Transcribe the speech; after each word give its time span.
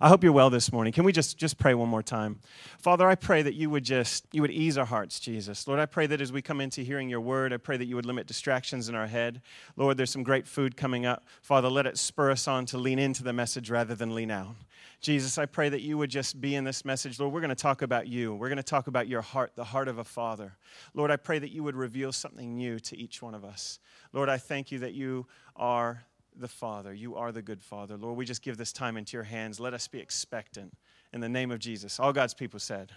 I 0.00 0.08
hope 0.08 0.24
you're 0.24 0.32
well 0.32 0.50
this 0.50 0.72
morning. 0.72 0.92
Can 0.92 1.04
we 1.04 1.12
just, 1.12 1.38
just 1.38 1.56
pray 1.56 1.72
one 1.72 1.88
more 1.88 2.02
time? 2.02 2.40
Father, 2.78 3.08
I 3.08 3.14
pray 3.14 3.42
that 3.42 3.54
you 3.54 3.70
would 3.70 3.84
just, 3.84 4.26
you 4.32 4.42
would 4.42 4.50
ease 4.50 4.76
our 4.76 4.84
hearts, 4.84 5.20
Jesus. 5.20 5.68
Lord, 5.68 5.78
I 5.78 5.86
pray 5.86 6.08
that 6.08 6.20
as 6.20 6.32
we 6.32 6.42
come 6.42 6.60
into 6.60 6.80
hearing 6.80 7.08
your 7.08 7.20
word, 7.20 7.52
I 7.52 7.58
pray 7.58 7.76
that 7.76 7.84
you 7.84 7.94
would 7.94 8.04
limit 8.04 8.26
distractions 8.26 8.88
in 8.88 8.96
our 8.96 9.06
head. 9.06 9.40
Lord, 9.76 9.96
there's 9.96 10.10
some 10.10 10.24
great 10.24 10.48
food 10.48 10.76
coming 10.76 11.06
up. 11.06 11.28
Father, 11.42 11.68
let 11.68 11.86
it 11.86 11.96
spur 11.96 12.32
us 12.32 12.48
on 12.48 12.66
to 12.66 12.78
lean 12.78 12.98
into 12.98 13.22
the 13.22 13.32
message 13.32 13.70
rather 13.70 13.94
than 13.94 14.16
lean 14.16 14.32
out. 14.32 14.56
Jesus, 15.00 15.38
I 15.38 15.46
pray 15.46 15.68
that 15.68 15.82
you 15.82 15.96
would 15.98 16.10
just 16.10 16.40
be 16.40 16.56
in 16.56 16.64
this 16.64 16.84
message. 16.84 17.20
Lord, 17.20 17.32
we're 17.32 17.40
going 17.40 17.50
to 17.50 17.54
talk 17.54 17.82
about 17.82 18.08
you. 18.08 18.34
We're 18.34 18.48
going 18.48 18.56
to 18.56 18.62
talk 18.64 18.88
about 18.88 19.06
your 19.06 19.22
heart, 19.22 19.52
the 19.54 19.64
heart 19.64 19.86
of 19.86 19.98
a 19.98 20.04
father. 20.04 20.56
Lord, 20.94 21.10
I 21.10 21.16
pray 21.16 21.38
that 21.38 21.52
you 21.52 21.62
would 21.62 21.76
reveal 21.76 22.10
something 22.10 22.56
new 22.56 22.80
to 22.80 22.96
each 22.98 23.22
one 23.22 23.34
of 23.34 23.44
us. 23.44 23.78
Lord, 24.12 24.28
I 24.28 24.38
thank 24.38 24.72
you 24.72 24.80
that 24.80 24.94
you 24.94 25.26
are 25.54 26.04
the 26.36 26.48
Father. 26.48 26.92
You 26.92 27.16
are 27.16 27.32
the 27.32 27.42
good 27.42 27.62
Father. 27.62 27.96
Lord, 27.96 28.16
we 28.16 28.24
just 28.24 28.42
give 28.42 28.56
this 28.56 28.72
time 28.72 28.96
into 28.96 29.16
your 29.16 29.24
hands. 29.24 29.60
Let 29.60 29.74
us 29.74 29.88
be 29.88 29.98
expectant 29.98 30.74
in 31.12 31.20
the 31.20 31.28
name 31.28 31.50
of 31.50 31.58
Jesus. 31.58 32.00
All 32.00 32.12
God's 32.12 32.34
people 32.34 32.58
said, 32.58 32.92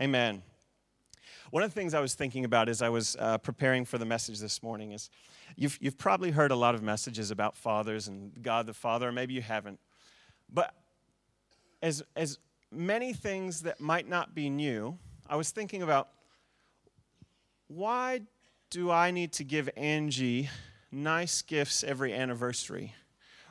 Amen. 0.00 0.42
One 1.50 1.62
of 1.62 1.72
the 1.72 1.78
things 1.78 1.92
I 1.92 2.00
was 2.00 2.14
thinking 2.14 2.44
about 2.44 2.68
as 2.68 2.80
I 2.80 2.88
was 2.88 3.16
uh, 3.18 3.38
preparing 3.38 3.84
for 3.84 3.98
the 3.98 4.06
message 4.06 4.38
this 4.38 4.62
morning 4.62 4.92
is 4.92 5.10
you've, 5.56 5.78
you've 5.80 5.98
probably 5.98 6.30
heard 6.30 6.50
a 6.50 6.56
lot 6.56 6.74
of 6.74 6.82
messages 6.82 7.30
about 7.30 7.56
fathers 7.56 8.08
and 8.08 8.42
God 8.42 8.66
the 8.66 8.72
Father, 8.72 9.08
or 9.08 9.12
maybe 9.12 9.34
you 9.34 9.42
haven't. 9.42 9.78
But 10.50 10.74
as, 11.82 12.02
as 12.16 12.38
many 12.70 13.12
things 13.12 13.62
that 13.62 13.80
might 13.80 14.08
not 14.08 14.34
be 14.34 14.48
new, 14.48 14.98
I 15.28 15.36
was 15.36 15.50
thinking 15.50 15.82
about 15.82 16.08
why 17.68 18.22
do 18.70 18.90
I 18.90 19.10
need 19.10 19.32
to 19.34 19.44
give 19.44 19.68
Angie 19.76 20.48
nice 20.92 21.42
gifts 21.42 21.82
every 21.82 22.12
anniversary? 22.12 22.94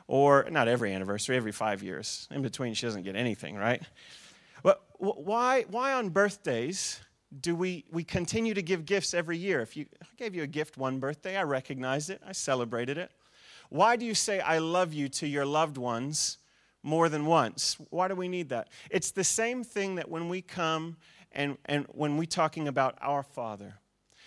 Or 0.08 0.46
not 0.50 0.68
every 0.68 0.92
anniversary, 0.92 1.36
every 1.36 1.52
five 1.52 1.82
years. 1.82 2.28
In 2.30 2.42
between, 2.42 2.74
she 2.74 2.86
doesn't 2.86 3.02
get 3.02 3.16
anything, 3.16 3.56
right? 3.56 3.82
But 4.62 4.82
why, 4.98 5.62
why 5.68 5.92
on 5.92 6.10
birthdays 6.10 7.00
do 7.40 7.54
we, 7.54 7.84
we 7.90 8.04
continue 8.04 8.54
to 8.54 8.62
give 8.62 8.84
gifts 8.84 9.14
every 9.14 9.38
year? 9.38 9.60
If 9.60 9.76
you, 9.76 9.86
I 10.02 10.06
gave 10.16 10.34
you 10.34 10.42
a 10.42 10.46
gift 10.46 10.76
one 10.76 10.98
birthday, 10.98 11.36
I 11.36 11.42
recognized 11.42 12.10
it, 12.10 12.20
I 12.26 12.32
celebrated 12.32 12.98
it. 12.98 13.10
Why 13.70 13.96
do 13.96 14.04
you 14.04 14.14
say 14.14 14.40
I 14.40 14.58
love 14.58 14.92
you 14.92 15.08
to 15.08 15.26
your 15.26 15.46
loved 15.46 15.78
ones 15.78 16.38
more 16.82 17.08
than 17.08 17.24
once? 17.24 17.76
Why 17.90 18.08
do 18.08 18.14
we 18.14 18.28
need 18.28 18.50
that? 18.50 18.68
It's 18.90 19.12
the 19.12 19.24
same 19.24 19.64
thing 19.64 19.94
that 19.94 20.10
when 20.10 20.28
we 20.28 20.42
come 20.42 20.96
and, 21.32 21.56
and 21.64 21.86
when 21.88 22.18
we're 22.18 22.26
talking 22.26 22.68
about 22.68 22.98
our 23.00 23.22
Father, 23.22 23.74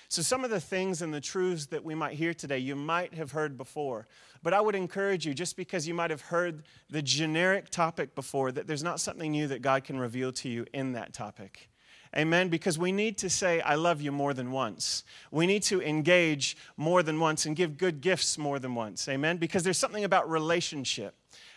so, 0.07 0.21
some 0.21 0.43
of 0.43 0.51
the 0.51 0.59
things 0.59 1.01
and 1.01 1.13
the 1.13 1.21
truths 1.21 1.65
that 1.67 1.83
we 1.83 1.95
might 1.95 2.13
hear 2.13 2.33
today, 2.33 2.59
you 2.59 2.75
might 2.75 3.13
have 3.15 3.31
heard 3.31 3.57
before. 3.57 4.07
But 4.43 4.53
I 4.53 4.61
would 4.61 4.75
encourage 4.75 5.25
you, 5.25 5.33
just 5.33 5.57
because 5.57 5.87
you 5.87 5.93
might 5.93 6.11
have 6.11 6.21
heard 6.21 6.63
the 6.89 7.01
generic 7.01 7.69
topic 7.69 8.13
before, 8.13 8.51
that 8.51 8.67
there's 8.67 8.83
not 8.83 8.99
something 8.99 9.31
new 9.31 9.47
that 9.47 9.61
God 9.61 9.83
can 9.83 9.99
reveal 9.99 10.31
to 10.33 10.49
you 10.49 10.65
in 10.73 10.93
that 10.93 11.13
topic. 11.13 11.69
Amen. 12.17 12.47
Because 12.47 12.79
we 12.79 12.91
need 12.91 13.17
to 13.17 13.29
say, 13.29 13.59
I 13.61 13.75
love 13.75 14.01
you 14.01 14.11
more 14.11 14.33
than 14.33 14.51
once. 14.51 15.03
We 15.31 15.45
need 15.45 15.63
to 15.63 15.81
engage 15.81 16.55
more 16.77 17.03
than 17.03 17.19
once 17.19 17.45
and 17.45 17.55
give 17.55 17.77
good 17.77 17.99
gifts 17.99 18.37
more 18.37 18.57
than 18.57 18.73
once. 18.73 19.09
Amen. 19.09 19.37
Because 19.37 19.63
there's 19.63 19.77
something 19.77 20.05
about 20.05 20.29
relationship. 20.29 21.15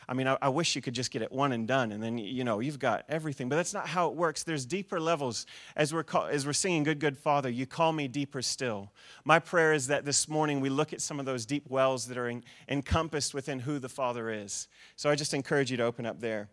I 0.08 0.14
mean, 0.14 0.26
I, 0.26 0.38
I, 0.40 0.48
wish 0.48 0.74
you 0.74 0.80
could 0.80 0.94
just 0.94 1.10
get 1.10 1.20
it 1.20 1.30
one 1.30 1.52
and 1.52 1.68
done, 1.68 1.92
and 1.92 2.02
then 2.02 2.16
you 2.16 2.42
know 2.42 2.60
you've 2.60 2.78
got 2.78 3.04
everything. 3.10 3.50
But 3.50 3.56
that's 3.56 3.74
not 3.74 3.86
how 3.86 4.08
it 4.08 4.14
works. 4.14 4.42
There's 4.42 4.64
deeper 4.64 4.98
levels. 4.98 5.44
As 5.76 5.92
we're 5.92 6.02
call, 6.02 6.24
as 6.24 6.46
we're 6.46 6.54
singing 6.54 6.82
"Good 6.82 6.98
Good 6.98 7.18
Father," 7.18 7.50
you 7.50 7.66
call 7.66 7.92
me 7.92 8.08
deeper 8.08 8.40
still. 8.40 8.90
My 9.26 9.38
prayer 9.38 9.74
is 9.74 9.88
that 9.88 10.06
this 10.06 10.26
morning 10.26 10.60
we 10.60 10.70
look 10.70 10.94
at 10.94 11.02
some 11.02 11.20
of 11.20 11.26
those 11.26 11.44
deep 11.44 11.68
wells 11.68 12.06
that 12.06 12.16
are 12.16 12.28
in, 12.28 12.42
encompassed 12.68 13.34
within 13.34 13.60
who 13.60 13.78
the 13.78 13.88
Father 13.90 14.30
is. 14.30 14.68
So 14.96 15.10
I 15.10 15.14
just 15.14 15.34
encourage 15.34 15.70
you 15.70 15.76
to 15.76 15.82
open 15.82 16.06
up 16.06 16.20
there. 16.20 16.48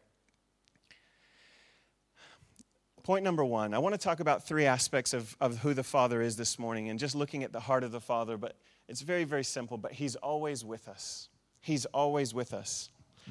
Point 3.04 3.24
number 3.24 3.46
one, 3.46 3.74
I 3.74 3.78
want 3.78 3.94
to 3.94 4.00
talk 4.00 4.20
about 4.20 4.46
three 4.46 4.66
aspects 4.66 5.14
of, 5.14 5.38
of 5.40 5.60
who 5.60 5.74
the 5.74 5.84
Father 5.84 6.22
is 6.22 6.36
this 6.36 6.60
morning, 6.60 6.90
and 6.90 7.00
just 7.00 7.16
looking 7.16 7.44
at 7.44 7.54
the 7.54 7.62
heart 7.62 7.86
of 7.86 7.94
the 7.94 8.02
Father. 8.02 8.36
But 8.36 8.58
it's 8.90 9.02
very, 9.02 9.24
very 9.24 9.46
simple. 9.46 9.78
But 9.78 9.94
He's 9.94 10.18
always 10.18 10.66
with 10.66 10.90
us. 10.90 11.30
He's 11.62 11.86
always 11.86 12.34
with 12.34 12.54
us. 12.54 12.90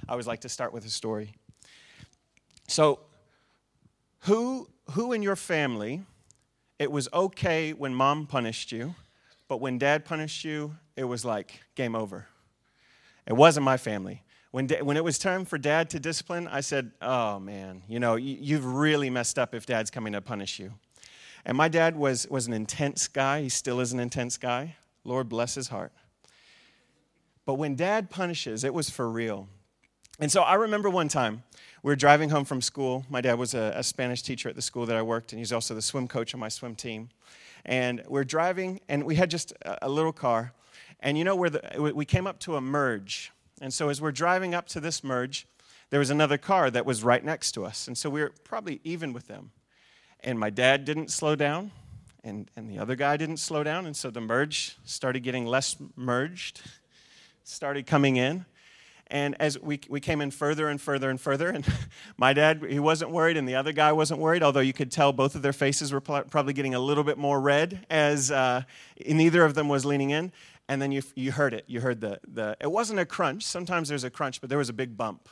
I 0.09 0.13
always 0.13 0.27
like 0.27 0.41
to 0.41 0.49
start 0.49 0.73
with 0.73 0.85
a 0.85 0.91
story. 0.91 1.35
So, 2.69 3.01
who, 4.21 4.69
who 4.93 5.13
in 5.13 5.23
your 5.23 5.37
family, 5.37 6.03
it 6.79 6.91
was 6.91 7.09
okay 7.13 7.73
when 7.73 7.95
mom 7.95 8.27
punished 8.27 8.73
you, 8.73 8.95
but 9.49 9.61
when 9.61 9.79
dad 9.79 10.05
punished 10.05 10.45
you, 10.45 10.77
it 10.97 11.05
was 11.05 11.25
like 11.25 11.61
game 11.75 11.95
over? 11.95 12.27
It 13.27 13.35
wasn't 13.35 13.65
my 13.65 13.77
family. 13.77 14.23
When, 14.51 14.67
da- 14.67 14.83
when 14.83 14.97
it 14.97 15.05
was 15.05 15.19
time 15.19 15.45
for 15.45 15.59
dad 15.59 15.91
to 15.91 16.01
discipline, 16.01 16.49
I 16.49 16.61
said, 16.61 16.93
Oh 17.03 17.39
man, 17.39 17.83
you 17.89 17.99
know, 17.99 18.17
you, 18.17 18.37
you've 18.41 18.65
really 18.65 19.11
messed 19.11 19.39
up 19.39 19.55
if 19.55 19.67
dad's 19.67 19.91
coming 19.91 20.13
to 20.13 20.21
punish 20.21 20.59
you. 20.59 20.73
And 21.45 21.57
my 21.57 21.69
dad 21.69 21.97
was, 21.97 22.27
was 22.31 22.47
an 22.47 22.53
intense 22.53 23.09
guy. 23.09 23.43
He 23.43 23.49
still 23.49 23.81
is 23.81 23.93
an 23.93 24.01
intense 24.01 24.39
guy. 24.39 24.77
Lord 25.05 25.29
bless 25.29 25.55
his 25.55 25.69
heart. 25.69 25.93
But 27.45 27.55
when 27.55 27.75
dad 27.75 28.09
punishes, 28.09 28.65
it 28.65 28.73
was 28.73 28.89
for 28.89 29.11
real. 29.11 29.49
And 30.21 30.31
so 30.31 30.43
I 30.43 30.55
remember 30.55 30.89
one 30.89 31.09
time 31.09 31.43
we 31.83 31.91
were 31.91 31.97
driving 31.97 32.31
home 32.31 32.45
from 32.45 32.63
school. 32.63 33.05
My 33.11 33.21
dad 33.21 33.35
was 33.35 33.53
a, 33.53 33.75
a, 33.77 33.83
Spanish 33.83 34.23
teacher 34.23 34.49
at 34.49 34.55
the 34.55 34.63
school 34.63 34.87
that 34.87 34.97
I 34.97 35.03
worked, 35.03 35.33
and 35.33 35.41
he's 35.41 35.53
also 35.53 35.75
the 35.75 35.83
swim 35.83 36.07
coach 36.07 36.33
on 36.35 36.41
my 36.41 36.49
swim 36.49 36.77
team. 36.77 37.11
And 37.65 38.01
we're 38.07 38.25
driving, 38.25 38.81
and 38.89 39.03
we 39.05 39.17
had 39.17 39.29
just 39.29 39.53
a, 39.63 39.87
a 39.87 39.89
little 39.89 40.13
car. 40.13 40.53
And 41.01 41.19
you 41.19 41.25
know 41.25 41.35
where 41.35 41.51
the, 41.51 41.93
we 41.95 42.05
came 42.05 42.29
up 42.29 42.39
to 42.41 42.55
a 42.55 42.61
merge. 42.61 43.33
And 43.61 43.75
so 43.75 43.89
as 43.89 44.01
we're 44.01 44.13
driving 44.13 44.55
up 44.55 44.69
to 44.69 44.81
this 44.81 45.03
merge, 45.03 45.49
there 45.91 45.99
was 45.99 46.11
another 46.11 46.39
car 46.39 46.71
that 46.71 46.87
was 46.87 47.03
right 47.03 47.25
next 47.25 47.53
to 47.53 47.65
us. 47.65 47.89
And 47.89 47.99
so 47.99 48.09
we 48.09 48.21
were 48.21 48.33
probably 48.45 48.81
even 48.85 49.13
with 49.13 49.27
them. 49.27 49.51
And 50.21 50.39
my 50.39 50.49
dad 50.49 50.85
didn't 50.85 51.11
slow 51.11 51.35
down, 51.35 51.73
and, 52.23 52.49
and 52.57 52.71
the 52.71 52.79
other 52.79 52.95
guy 52.95 53.17
didn't 53.17 53.39
slow 53.39 53.65
down. 53.65 53.85
And 53.85 53.97
so 53.97 54.11
the 54.11 54.21
merge 54.21 54.77
started 54.85 55.25
getting 55.25 55.45
less 55.45 55.77
merged, 55.97 56.63
started 57.43 57.87
coming 57.87 58.17
in. 58.17 58.47
And 59.09 59.37
as 59.39 59.61
we, 59.61 59.81
we 59.89 60.01
came 60.01 60.21
in 60.21 60.31
further 60.31 60.69
and 60.69 60.81
further 60.81 61.11
and 61.11 61.21
further, 61.21 61.51
and 61.51 61.67
my 62.17 62.33
dad, 62.33 62.65
he 62.69 62.79
wasn't 62.79 63.11
worried, 63.11 63.37
and 63.37 63.47
the 63.47 63.55
other 63.55 63.73
guy 63.73 63.93
wasn't 63.93 64.21
worried, 64.21 64.43
although 64.43 64.61
you 64.61 64.73
could 64.73 64.91
tell 64.91 65.13
both 65.13 65.35
of 65.35 65.43
their 65.43 65.53
faces 65.53 65.93
were 65.93 66.01
probably 66.01 66.53
getting 66.53 66.75
a 66.75 66.81
little 66.81 67.05
bit 67.05 67.19
more 67.19 67.41
red 67.41 67.87
as 67.91 68.31
uh, 68.31 68.63
neither 69.07 69.45
of 69.45 69.55
them 69.55 69.69
was 69.69 69.85
leaning 69.85 70.11
in. 70.11 70.33
And 70.69 70.81
then 70.81 70.93
you, 70.93 71.03
you 71.15 71.31
heard 71.33 71.53
it. 71.53 71.65
You 71.67 71.81
heard 71.81 72.01
the, 72.01 72.19
the, 72.27 72.57
it 72.59 72.71
wasn't 72.71 72.99
a 72.99 73.05
crunch. 73.05 73.45
Sometimes 73.45 73.89
there's 73.91 74.05
a 74.05 74.11
crunch, 74.11 74.41
but 74.41 74.49
there 74.49 74.59
was 74.59 74.71
a 74.71 74.73
big 74.73 74.97
bump. 74.97 75.29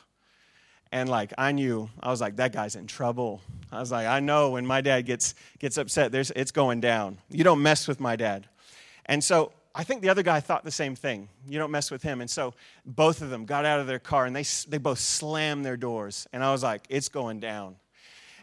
And 0.91 1.09
like, 1.09 1.33
I 1.39 1.51
knew, 1.51 1.89
I 1.99 2.11
was 2.11 2.21
like, 2.21 2.35
that 2.35 2.53
guy's 2.53 2.75
in 2.75 2.85
trouble. 2.85 3.41
I 3.71 3.79
was 3.79 3.91
like, 3.91 4.05
I 4.05 4.19
know 4.19 4.51
when 4.51 4.67
my 4.67 4.79
dad 4.81 5.07
gets, 5.07 5.33
gets 5.57 5.79
upset, 5.79 6.11
there's, 6.11 6.29
it's 6.35 6.51
going 6.51 6.81
down. 6.81 7.17
You 7.31 7.43
don't 7.43 7.63
mess 7.63 7.87
with 7.87 7.99
my 7.99 8.15
dad. 8.15 8.47
And 9.07 9.23
so 9.23 9.53
I 9.75 9.83
think 9.83 10.01
the 10.01 10.09
other 10.09 10.21
guy 10.21 10.39
thought 10.39 10.63
the 10.63 10.71
same 10.71 10.95
thing. 10.95 11.29
You 11.47 11.57
don't 11.57 11.71
mess 11.71 11.89
with 11.89 12.03
him. 12.03 12.21
And 12.21 12.29
so 12.29 12.53
both 12.85 13.21
of 13.21 13.29
them 13.29 13.45
got 13.45 13.65
out 13.65 13.79
of 13.79 13.87
their 13.87 13.99
car 13.99 14.25
and 14.25 14.35
they, 14.35 14.43
they 14.69 14.77
both 14.77 14.99
slammed 14.99 15.65
their 15.65 15.77
doors. 15.77 16.27
And 16.31 16.43
I 16.43 16.51
was 16.51 16.61
like, 16.61 16.83
it's 16.89 17.09
going 17.09 17.39
down. 17.39 17.77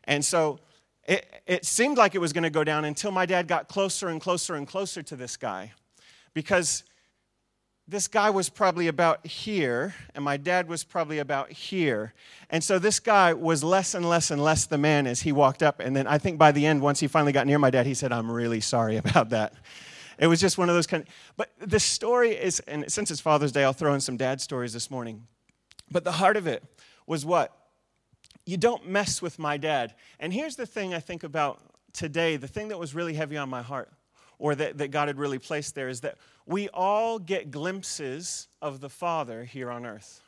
And 0.04 0.24
so 0.24 0.58
it, 1.06 1.42
it 1.46 1.64
seemed 1.64 1.98
like 1.98 2.14
it 2.14 2.18
was 2.18 2.32
going 2.32 2.44
to 2.44 2.50
go 2.50 2.64
down 2.64 2.84
until 2.84 3.12
my 3.12 3.26
dad 3.26 3.46
got 3.46 3.68
closer 3.68 4.08
and 4.08 4.20
closer 4.20 4.56
and 4.56 4.66
closer 4.66 5.02
to 5.04 5.14
this 5.14 5.36
guy. 5.36 5.72
Because 6.34 6.84
this 7.86 8.06
guy 8.06 8.30
was 8.30 8.48
probably 8.48 8.86
about 8.86 9.26
here, 9.26 9.94
and 10.14 10.24
my 10.24 10.36
dad 10.36 10.68
was 10.68 10.84
probably 10.84 11.18
about 11.18 11.50
here. 11.50 12.14
And 12.48 12.62
so 12.62 12.78
this 12.78 13.00
guy 13.00 13.32
was 13.34 13.64
less 13.64 13.94
and 13.94 14.08
less 14.08 14.30
and 14.30 14.42
less 14.42 14.66
the 14.66 14.78
man 14.78 15.08
as 15.08 15.22
he 15.22 15.32
walked 15.32 15.62
up. 15.62 15.80
And 15.80 15.96
then 15.96 16.06
I 16.06 16.18
think 16.18 16.38
by 16.38 16.52
the 16.52 16.66
end, 16.66 16.82
once 16.82 17.00
he 17.00 17.08
finally 17.08 17.32
got 17.32 17.48
near 17.48 17.58
my 17.58 17.70
dad, 17.70 17.86
he 17.86 17.94
said, 17.94 18.12
I'm 18.12 18.30
really 18.30 18.60
sorry 18.60 18.96
about 19.04 19.30
that. 19.30 19.54
It 20.20 20.26
was 20.26 20.38
just 20.38 20.58
one 20.58 20.68
of 20.68 20.74
those 20.74 20.86
kind 20.86 21.02
of, 21.02 21.08
but 21.38 21.50
the 21.58 21.80
story 21.80 22.32
is, 22.32 22.60
and 22.60 22.92
since 22.92 23.10
it's 23.10 23.22
Father's 23.22 23.52
Day, 23.52 23.64
I'll 23.64 23.72
throw 23.72 23.94
in 23.94 24.00
some 24.00 24.18
dad 24.18 24.42
stories 24.42 24.74
this 24.74 24.90
morning. 24.90 25.26
But 25.90 26.04
the 26.04 26.12
heart 26.12 26.36
of 26.36 26.46
it 26.46 26.62
was 27.06 27.24
what? 27.24 27.56
You 28.44 28.58
don't 28.58 28.86
mess 28.86 29.22
with 29.22 29.38
my 29.38 29.56
dad. 29.56 29.94
And 30.18 30.32
here's 30.32 30.56
the 30.56 30.66
thing 30.66 30.92
I 30.92 31.00
think 31.00 31.24
about 31.24 31.60
today, 31.94 32.36
the 32.36 32.46
thing 32.46 32.68
that 32.68 32.78
was 32.78 32.94
really 32.94 33.14
heavy 33.14 33.38
on 33.38 33.48
my 33.48 33.62
heart, 33.62 33.90
or 34.38 34.54
that, 34.54 34.76
that 34.76 34.90
God 34.90 35.08
had 35.08 35.18
really 35.18 35.38
placed 35.38 35.74
there, 35.74 35.88
is 35.88 36.02
that 36.02 36.18
we 36.44 36.68
all 36.68 37.18
get 37.18 37.50
glimpses 37.50 38.46
of 38.60 38.80
the 38.80 38.90
Father 38.90 39.44
here 39.44 39.70
on 39.70 39.86
earth. 39.86 40.20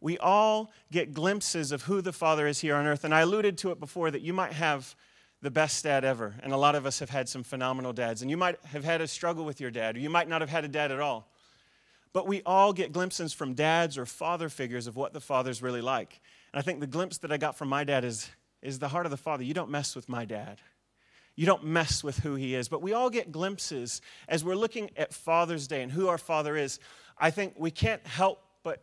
We 0.00 0.18
all 0.18 0.70
get 0.92 1.12
glimpses 1.12 1.72
of 1.72 1.82
who 1.82 2.00
the 2.00 2.12
Father 2.12 2.46
is 2.46 2.60
here 2.60 2.76
on 2.76 2.86
earth. 2.86 3.02
And 3.02 3.12
I 3.12 3.22
alluded 3.22 3.58
to 3.58 3.72
it 3.72 3.80
before 3.80 4.12
that 4.12 4.22
you 4.22 4.32
might 4.32 4.52
have 4.52 4.94
the 5.42 5.50
best 5.50 5.84
dad 5.84 6.04
ever. 6.04 6.34
And 6.42 6.52
a 6.52 6.56
lot 6.56 6.74
of 6.74 6.86
us 6.86 6.98
have 6.98 7.10
had 7.10 7.28
some 7.28 7.42
phenomenal 7.42 7.92
dads. 7.92 8.22
And 8.22 8.30
you 8.30 8.36
might 8.36 8.58
have 8.66 8.84
had 8.84 9.00
a 9.00 9.06
struggle 9.06 9.44
with 9.44 9.60
your 9.60 9.70
dad, 9.70 9.96
or 9.96 10.00
you 10.00 10.10
might 10.10 10.28
not 10.28 10.40
have 10.40 10.50
had 10.50 10.64
a 10.64 10.68
dad 10.68 10.90
at 10.90 11.00
all. 11.00 11.28
But 12.12 12.26
we 12.26 12.42
all 12.44 12.72
get 12.72 12.92
glimpses 12.92 13.32
from 13.32 13.54
dads 13.54 13.98
or 13.98 14.06
father 14.06 14.48
figures 14.48 14.86
of 14.86 14.96
what 14.96 15.12
the 15.12 15.20
father's 15.20 15.62
really 15.62 15.82
like. 15.82 16.20
And 16.52 16.58
I 16.58 16.62
think 16.62 16.80
the 16.80 16.86
glimpse 16.86 17.18
that 17.18 17.30
I 17.30 17.36
got 17.36 17.56
from 17.56 17.68
my 17.68 17.84
dad 17.84 18.04
is, 18.04 18.30
is 18.62 18.78
the 18.78 18.88
heart 18.88 19.06
of 19.06 19.10
the 19.10 19.16
father. 19.16 19.44
You 19.44 19.54
don't 19.54 19.70
mess 19.70 19.94
with 19.94 20.08
my 20.08 20.24
dad. 20.24 20.60
You 21.36 21.46
don't 21.46 21.64
mess 21.64 22.02
with 22.02 22.18
who 22.18 22.34
he 22.34 22.54
is. 22.54 22.68
But 22.68 22.82
we 22.82 22.92
all 22.92 23.10
get 23.10 23.30
glimpses 23.30 24.00
as 24.28 24.42
we're 24.42 24.56
looking 24.56 24.90
at 24.96 25.14
Father's 25.14 25.68
Day 25.68 25.82
and 25.82 25.92
who 25.92 26.08
our 26.08 26.18
father 26.18 26.56
is. 26.56 26.80
I 27.16 27.30
think 27.30 27.54
we 27.56 27.70
can't 27.70 28.04
help 28.06 28.42
but 28.64 28.82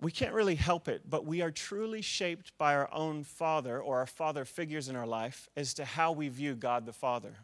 we 0.00 0.10
can't 0.10 0.32
really 0.32 0.54
help 0.54 0.88
it, 0.88 1.02
but 1.08 1.26
we 1.26 1.42
are 1.42 1.50
truly 1.50 2.00
shaped 2.00 2.56
by 2.56 2.74
our 2.74 2.92
own 2.92 3.22
father 3.22 3.80
or 3.80 3.98
our 3.98 4.06
father 4.06 4.44
figures 4.44 4.88
in 4.88 4.96
our 4.96 5.06
life 5.06 5.48
as 5.56 5.74
to 5.74 5.84
how 5.84 6.12
we 6.12 6.28
view 6.28 6.54
God 6.54 6.86
the 6.86 6.92
Father. 6.92 7.36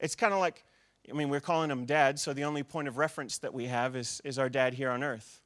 It's 0.00 0.16
kind 0.16 0.34
of 0.34 0.40
like, 0.40 0.64
I 1.08 1.12
mean, 1.12 1.28
we're 1.28 1.40
calling 1.40 1.70
him 1.70 1.84
dad, 1.84 2.18
so 2.18 2.32
the 2.32 2.44
only 2.44 2.64
point 2.64 2.88
of 2.88 2.96
reference 2.96 3.38
that 3.38 3.54
we 3.54 3.66
have 3.66 3.94
is, 3.94 4.20
is 4.24 4.38
our 4.38 4.48
dad 4.48 4.74
here 4.74 4.90
on 4.90 5.04
earth. 5.04 5.40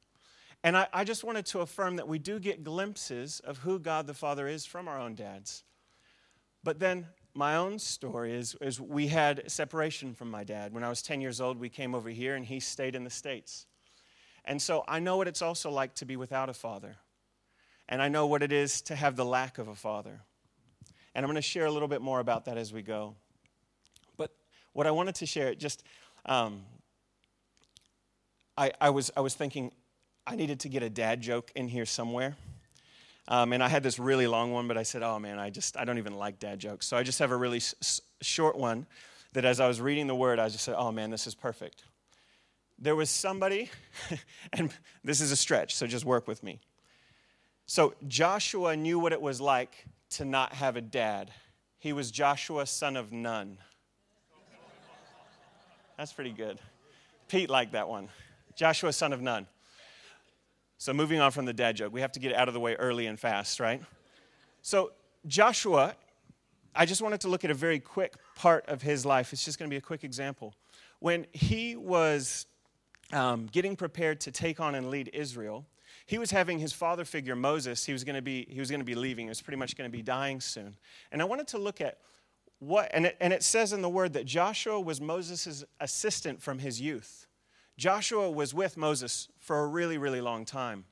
And 0.63 0.75
I, 0.75 0.87
I 0.91 1.03
just 1.03 1.23
wanted 1.23 1.45
to 1.47 1.59
affirm 1.59 1.97
that 1.97 2.07
we 2.07 2.17
do 2.17 2.39
get 2.39 2.63
glimpses 2.63 3.39
of 3.41 3.59
who 3.59 3.77
God 3.77 4.07
the 4.07 4.15
Father 4.15 4.47
is 4.47 4.65
from 4.65 4.87
our 4.87 4.99
own 4.99 5.13
dads. 5.13 5.63
But 6.63 6.79
then 6.79 7.05
my 7.35 7.55
own 7.55 7.77
story 7.77 8.33
is, 8.33 8.55
is 8.59 8.81
we 8.81 9.07
had 9.07 9.49
separation 9.51 10.15
from 10.15 10.31
my 10.31 10.43
dad. 10.43 10.73
When 10.73 10.83
I 10.83 10.89
was 10.89 11.03
10 11.03 11.21
years 11.21 11.39
old, 11.39 11.59
we 11.59 11.69
came 11.69 11.93
over 11.93 12.09
here 12.09 12.35
and 12.35 12.43
he 12.43 12.59
stayed 12.59 12.95
in 12.95 13.03
the 13.03 13.11
States. 13.11 13.67
And 14.47 14.61
so 14.61 14.85
I 14.87 14.99
know 14.99 15.17
what 15.17 15.27
it's 15.27 15.41
also 15.41 15.69
like 15.69 15.93
to 15.95 16.05
be 16.05 16.15
without 16.15 16.47
a 16.49 16.53
father. 16.53 16.95
And 17.89 18.01
I 18.01 18.07
know 18.07 18.25
what 18.27 18.41
it 18.41 18.53
is 18.53 18.81
to 18.83 18.95
have 18.95 19.17
the 19.17 19.25
lack 19.25 19.57
of 19.57 19.67
a 19.67 19.75
father. 19.75 20.21
And 21.13 21.25
I'm 21.25 21.27
going 21.27 21.35
to 21.35 21.41
share 21.41 21.65
a 21.65 21.71
little 21.71 21.89
bit 21.89 22.01
more 22.01 22.21
about 22.21 22.45
that 22.45 22.57
as 22.57 22.71
we 22.71 22.81
go. 22.81 23.15
But 24.15 24.31
what 24.71 24.87
I 24.87 24.91
wanted 24.91 25.15
to 25.15 25.25
share, 25.25 25.53
just, 25.53 25.83
um, 26.25 26.61
I, 28.57 28.71
I, 28.79 28.89
was, 28.89 29.11
I 29.17 29.19
was 29.19 29.35
thinking 29.35 29.73
I 30.25 30.37
needed 30.37 30.61
to 30.61 30.69
get 30.69 30.81
a 30.81 30.89
dad 30.89 31.19
joke 31.19 31.51
in 31.53 31.67
here 31.67 31.85
somewhere. 31.85 32.37
Um, 33.27 33.51
and 33.51 33.61
I 33.61 33.67
had 33.67 33.83
this 33.83 33.99
really 33.99 34.27
long 34.27 34.53
one, 34.53 34.69
but 34.69 34.77
I 34.77 34.83
said, 34.83 35.03
oh 35.03 35.19
man, 35.19 35.39
I 35.39 35.49
just, 35.49 35.75
I 35.75 35.83
don't 35.83 35.97
even 35.97 36.15
like 36.15 36.39
dad 36.39 36.59
jokes. 36.59 36.87
So 36.87 36.95
I 36.95 37.03
just 37.03 37.19
have 37.19 37.31
a 37.31 37.35
really 37.35 37.57
s- 37.57 38.01
short 38.21 38.57
one 38.57 38.87
that 39.33 39.43
as 39.43 39.59
I 39.59 39.67
was 39.67 39.81
reading 39.81 40.07
the 40.07 40.15
word, 40.15 40.39
I 40.39 40.47
just 40.47 40.63
said, 40.63 40.75
oh 40.77 40.93
man, 40.93 41.09
this 41.09 41.27
is 41.27 41.35
perfect 41.35 41.83
there 42.79 42.95
was 42.95 43.09
somebody, 43.09 43.69
and 44.53 44.71
this 45.03 45.21
is 45.21 45.31
a 45.31 45.35
stretch, 45.35 45.75
so 45.75 45.87
just 45.87 46.05
work 46.05 46.27
with 46.27 46.43
me. 46.43 46.59
So 47.65 47.95
Joshua 48.07 48.75
knew 48.77 48.99
what 48.99 49.11
it 49.13 49.21
was 49.21 49.41
like 49.41 49.85
to 50.11 50.25
not 50.25 50.53
have 50.53 50.75
a 50.75 50.81
dad. 50.81 51.31
He 51.79 51.93
was 51.93 52.11
Joshua, 52.11 52.65
son 52.65 52.95
of 52.95 53.11
Nun. 53.11 53.57
That's 55.97 56.13
pretty 56.13 56.31
good. 56.31 56.59
Pete 57.27 57.49
liked 57.49 57.73
that 57.73 57.89
one. 57.89 58.09
Joshua, 58.55 58.93
son 58.93 59.13
of 59.13 59.21
Nun. 59.21 59.47
So, 60.77 60.93
moving 60.93 61.19
on 61.19 61.31
from 61.31 61.45
the 61.45 61.53
dad 61.53 61.75
joke, 61.75 61.91
we 61.91 62.01
have 62.01 62.11
to 62.13 62.19
get 62.19 62.33
out 62.33 62.47
of 62.47 62.53
the 62.53 62.59
way 62.59 62.75
early 62.75 63.07
and 63.07 63.19
fast, 63.19 63.59
right? 63.59 63.81
So, 64.61 64.91
Joshua, 65.25 65.95
I 66.75 66.85
just 66.85 67.01
wanted 67.01 67.21
to 67.21 67.29
look 67.29 67.43
at 67.43 67.49
a 67.49 67.55
very 67.55 67.79
quick 67.79 68.13
part 68.35 68.65
of 68.67 68.83
his 68.83 69.05
life. 69.05 69.33
It's 69.33 69.43
just 69.43 69.57
going 69.57 69.69
to 69.69 69.73
be 69.73 69.77
a 69.77 69.81
quick 69.81 70.03
example. 70.03 70.53
When 70.99 71.25
he 71.33 71.75
was 71.75 72.45
um, 73.13 73.47
getting 73.47 73.75
prepared 73.75 74.21
to 74.21 74.31
take 74.31 74.59
on 74.59 74.75
and 74.75 74.89
lead 74.89 75.09
Israel, 75.13 75.65
he 76.05 76.17
was 76.17 76.31
having 76.31 76.59
his 76.59 76.73
father 76.73 77.05
figure 77.05 77.35
Moses. 77.35 77.85
He 77.85 77.93
was 77.93 78.03
going 78.03 78.15
to 78.15 78.21
be 78.21 78.47
he 78.49 78.59
was 78.59 78.69
going 78.69 78.79
to 78.79 78.85
be 78.85 78.95
leaving. 78.95 79.25
He 79.25 79.29
was 79.29 79.41
pretty 79.41 79.57
much 79.57 79.75
going 79.75 79.89
to 79.89 79.95
be 79.95 80.01
dying 80.01 80.39
soon. 80.39 80.77
And 81.11 81.21
I 81.21 81.25
wanted 81.25 81.47
to 81.49 81.57
look 81.57 81.81
at 81.81 81.99
what 82.59 82.89
and 82.93 83.07
it, 83.07 83.17
and 83.19 83.33
it 83.33 83.43
says 83.43 83.73
in 83.73 83.81
the 83.81 83.89
word 83.89 84.13
that 84.13 84.25
Joshua 84.25 84.79
was 84.79 85.01
Moses' 85.01 85.63
assistant 85.79 86.41
from 86.41 86.59
his 86.59 86.79
youth. 86.79 87.27
Joshua 87.77 88.31
was 88.31 88.53
with 88.53 88.77
Moses 88.77 89.27
for 89.39 89.59
a 89.59 89.67
really 89.67 89.97
really 89.97 90.21
long 90.21 90.45
time. 90.45 90.85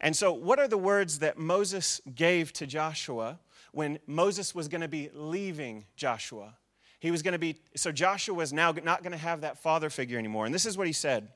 And 0.00 0.16
so, 0.16 0.32
what 0.32 0.58
are 0.58 0.68
the 0.68 0.78
words 0.78 1.20
that 1.20 1.38
Moses 1.38 2.00
gave 2.14 2.52
to 2.54 2.66
Joshua 2.66 3.38
when 3.70 4.00
Moses 4.06 4.54
was 4.54 4.68
going 4.68 4.80
to 4.80 4.88
be 4.88 5.10
leaving 5.14 5.84
Joshua? 5.96 6.54
He 6.98 7.10
was 7.10 7.22
going 7.22 7.32
to 7.32 7.38
be, 7.38 7.56
so 7.74 7.90
Joshua 7.90 8.34
was 8.34 8.52
now 8.52 8.70
not 8.70 9.02
going 9.02 9.12
to 9.12 9.18
have 9.18 9.40
that 9.40 9.58
father 9.58 9.90
figure 9.90 10.18
anymore. 10.18 10.46
And 10.46 10.54
this 10.54 10.66
is 10.66 10.78
what 10.78 10.86
he 10.86 10.92
said 10.92 11.28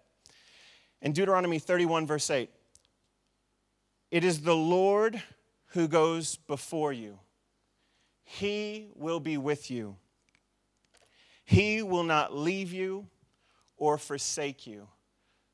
in 1.03 1.13
Deuteronomy 1.13 1.59
31, 1.59 2.07
verse 2.07 2.31
8, 2.31 2.51
it 4.11 4.25
is 4.25 4.43
the 4.43 4.57
Lord 4.57 5.23
who 5.69 5.89
goes 5.89 6.37
before 6.37 6.93
you. 6.93 7.19
He 8.25 8.89
will 8.95 9.21
be 9.21 9.37
with 9.37 9.71
you. 9.71 9.97
He 11.45 11.83
will 11.83 12.03
not 12.03 12.37
leave 12.37 12.73
you 12.73 13.07
or 13.77 13.99
forsake 13.99 14.67
you. 14.67 14.89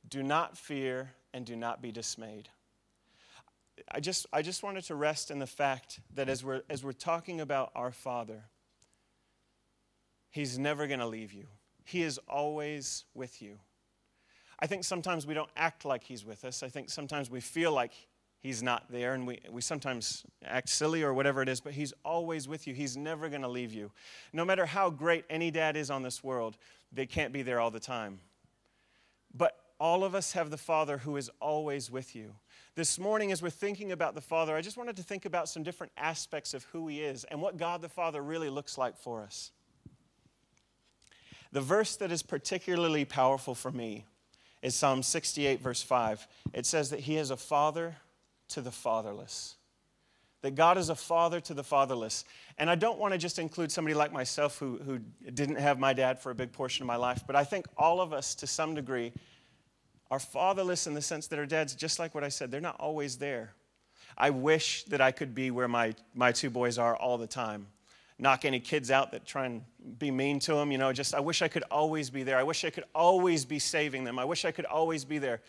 Do 0.09 0.23
not 0.23 0.57
fear 0.57 1.13
and 1.35 1.45
do 1.45 1.57
not 1.57 1.83
be 1.83 1.93
dismayed. 1.93 2.49
I 3.91 4.01
just, 4.01 4.27
I 4.33 4.43
just 4.43 4.63
wanted 4.63 4.85
to 4.85 4.95
rest 4.95 5.31
in 5.31 5.39
the 5.39 5.47
fact 5.47 6.01
that 6.15 6.29
as 6.29 6.45
we're, 6.45 6.63
as 6.71 6.85
we're 6.85 6.93
talking 6.93 7.41
about 7.41 7.73
our 7.75 7.91
Father, 7.91 8.45
He's 10.31 10.59
never 10.59 10.87
going 10.87 11.01
to 11.01 11.07
leave 11.07 11.33
you, 11.33 11.47
He 11.85 12.03
is 12.03 12.19
always 12.29 13.05
with 13.15 13.43
you. 13.43 13.59
I 14.63 14.67
think 14.69 14.85
sometimes 14.85 15.27
we 15.27 15.35
don't 15.35 15.51
act 15.57 15.85
like 15.85 16.05
He's 16.05 16.25
with 16.25 16.45
us. 16.45 16.63
I 16.63 16.69
think 16.69 16.89
sometimes 16.89 17.29
we 17.29 17.41
feel 17.41 17.73
like 17.73 17.91
He's 18.39 18.63
not 18.63 18.91
there, 18.91 19.13
and 19.13 19.27
we, 19.27 19.41
we 19.51 19.61
sometimes 19.61 20.25
act 20.45 20.69
silly 20.69 21.03
or 21.03 21.13
whatever 21.13 21.43
it 21.43 21.49
is, 21.49 21.61
but 21.61 21.73
He's 21.73 21.93
always 22.05 22.47
with 22.47 22.69
you. 22.69 22.73
He's 22.73 22.97
never 22.97 23.29
going 23.29 23.43
to 23.43 23.49
leave 23.49 23.75
you. 23.75 23.91
No 24.33 24.45
matter 24.45 24.65
how 24.65 24.89
great 24.89 25.25
any 25.29 25.51
dad 25.51 25.77
is 25.77 25.91
on 25.91 26.03
this 26.03 26.23
world, 26.23 26.57
they 26.93 27.07
can't 27.07 27.33
be 27.33 27.43
there 27.43 27.59
all 27.59 27.73
the 27.73 27.81
time. 27.81 28.21
But 29.35 29.57
all 29.81 30.05
of 30.05 30.15
us 30.15 30.33
have 30.33 30.51
the 30.51 30.57
Father 30.57 30.99
who 30.99 31.17
is 31.17 31.29
always 31.41 31.91
with 31.91 32.15
you. 32.15 32.37
This 32.77 33.01
morning, 33.01 33.33
as 33.33 33.43
we're 33.43 33.51
thinking 33.51 33.91
about 33.91 34.15
the 34.15 34.21
Father, 34.21 34.55
I 34.55 34.61
just 34.61 34.77
wanted 34.77 34.97
to 34.97 35.03
think 35.03 35.25
about 35.25 35.49
some 35.49 35.65
different 35.65 35.93
aspects 35.97 36.55
of 36.55 36.63
who 36.67 36.87
He 36.87 37.03
is 37.03 37.25
and 37.25 37.43
what 37.43 37.57
God 37.57 37.83
the 37.83 37.89
Father 37.89 38.23
really 38.23 38.49
looks 38.49 38.79
like 38.79 38.97
for 38.97 39.25
us. 39.25 39.51
The 41.51 41.61
verse 41.61 41.97
that 41.97 42.13
is 42.13 42.23
particularly 42.23 43.05
powerful 43.05 43.57
for 43.57 43.73
me 43.73 44.05
is 44.63 44.75
Psalm 44.75 45.03
68, 45.03 45.61
verse 45.61 45.83
5. 45.83 46.27
It 46.53 46.67
says 46.67 46.91
that 46.91 47.01
He 47.01 47.17
is 47.17 47.31
a 47.31 47.37
father 47.37 47.97
to 48.49 48.61
the 48.61 48.71
fatherless. 48.71 49.57
That 50.43 50.55
God 50.55 50.79
is 50.79 50.89
a 50.89 50.95
father 50.95 51.41
to 51.41 51.55
the 51.55 51.63
fatherless. 51.63 52.25
And 52.59 52.69
I 52.71 52.75
don't 52.75 52.99
want 52.99 53.13
to 53.13 53.19
just 53.19 53.39
include 53.39 53.71
somebody 53.71 53.95
like 53.95 54.13
myself 54.13 54.59
who, 54.59 54.79
who 54.79 54.99
didn't 55.33 55.57
have 55.57 55.79
my 55.79 55.93
dad 55.93 56.21
for 56.21 56.31
a 56.31 56.35
big 56.35 56.53
portion 56.53 56.83
of 56.83 56.87
my 56.87 56.97
life, 56.97 57.23
but 57.27 57.37
I 57.37 57.45
think 57.45 57.67
all 57.77 58.01
of 58.01 58.13
us, 58.13 58.35
to 58.37 58.47
some 58.47 58.75
degree, 58.75 59.13
are 60.11 60.19
fatherless 60.19 60.87
in 60.87 60.95
the 60.95 61.03
sense 61.03 61.27
that 61.29 61.39
our 61.39 61.47
dads, 61.47 61.75
just 61.75 61.99
like 61.99 62.15
what 62.15 62.25
I 62.25 62.29
said, 62.29 62.51
they're 62.51 62.61
not 62.61 62.77
always 62.79 63.17
there. 63.17 63.55
I 64.19 64.31
wish 64.31 64.85
that 64.85 65.01
I 65.01 65.11
could 65.11 65.35
be 65.35 65.51
where 65.51 65.69
my, 65.69 65.95
my 66.15 66.33
two 66.33 66.51
boys 66.51 66.77
are 66.77 66.95
all 66.95 67.19
the 67.19 67.27
time 67.27 67.67
knock 68.23 68.45
any 68.45 68.61
kids 68.61 68.91
out 68.91 69.11
that 69.11 69.27
try 69.27 69.47
and 69.47 69.63
be 69.99 70.11
mean 70.11 70.39
to 70.39 70.55
them. 70.55 70.71
You 70.71 70.79
know, 70.79 70.93
just 70.93 71.13
I 71.13 71.21
wish 71.21 71.43
I 71.43 71.49
could 71.49 71.65
always 71.71 72.09
be 72.09 72.23
there. 72.23 72.39
I 72.39 72.45
wish 72.45 72.65
I 72.65 72.71
could 72.71 72.85
always 72.95 73.45
be 73.45 73.59
saving 73.59 74.05
them. 74.05 74.19
I 74.19 74.25
wish 74.25 74.45
I 74.45 74.53
could 74.53 74.65
always 74.65 75.05
be 75.05 75.19
there, 75.19 75.41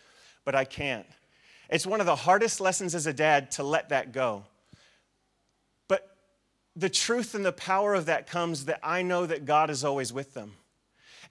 but 0.44 0.56
I 0.56 0.66
can't. 0.66 1.06
It's 1.70 1.86
one 1.86 2.00
of 2.00 2.08
the 2.08 2.16
hardest 2.16 2.60
lessons 2.60 2.96
as 2.96 3.06
a 3.06 3.14
dad 3.14 3.52
to 3.52 3.64
let 3.64 3.90
that 3.90 4.12
go. 4.12 4.44
But 5.88 6.18
the 6.76 6.90
truth 6.90 7.36
and 7.36 7.46
the 7.46 7.54
power 7.54 7.94
of 7.94 8.08
that 8.08 8.26
comes 8.28 8.66
that 8.66 8.80
I 8.82 9.04
know 9.04 9.28
that 9.28 9.46
God 9.46 9.70
is 9.70 9.84
always 9.84 10.12
with 10.12 10.34
them. 10.34 10.54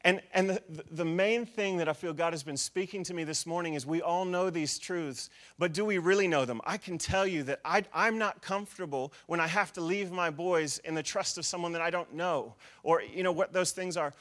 And, 0.05 0.21
and 0.35 0.51
the, 0.51 0.63
the 0.91 1.05
main 1.05 1.47
thing 1.47 1.77
that 1.77 1.89
I 1.89 1.93
feel 1.93 2.13
God 2.13 2.33
has 2.33 2.43
been 2.43 2.57
speaking 2.57 3.05
to 3.05 3.15
me 3.15 3.23
this 3.23 3.47
morning 3.47 3.75
is 3.75 3.87
we 3.87 4.03
all 4.03 4.25
know 4.25 4.51
these 4.51 4.79
truths, 4.79 5.31
but 5.61 5.73
do 5.73 5.85
we 5.85 5.99
really 5.99 6.27
know 6.27 6.45
them? 6.45 6.61
I 6.65 6.77
can 6.77 6.99
tell 6.99 7.25
you 7.27 7.45
that 7.45 7.61
I, 7.65 7.85
I'm 7.95 8.19
not 8.19 8.43
comfortable 8.43 9.13
when 9.27 9.39
I 9.39 9.47
have 9.47 9.73
to 9.75 9.81
leave 9.81 10.11
my 10.11 10.31
boys 10.31 10.79
in 10.79 10.97
the 10.97 11.05
trust 11.05 11.39
of 11.39 11.47
someone 11.47 11.73
that 11.73 11.83
I 11.83 11.91
don't 11.91 12.13
know, 12.15 12.55
or 12.83 13.01
you 13.01 13.23
know 13.23 13.31
what 13.31 13.53
those 13.53 13.71
things 13.71 13.97
are. 13.97 14.13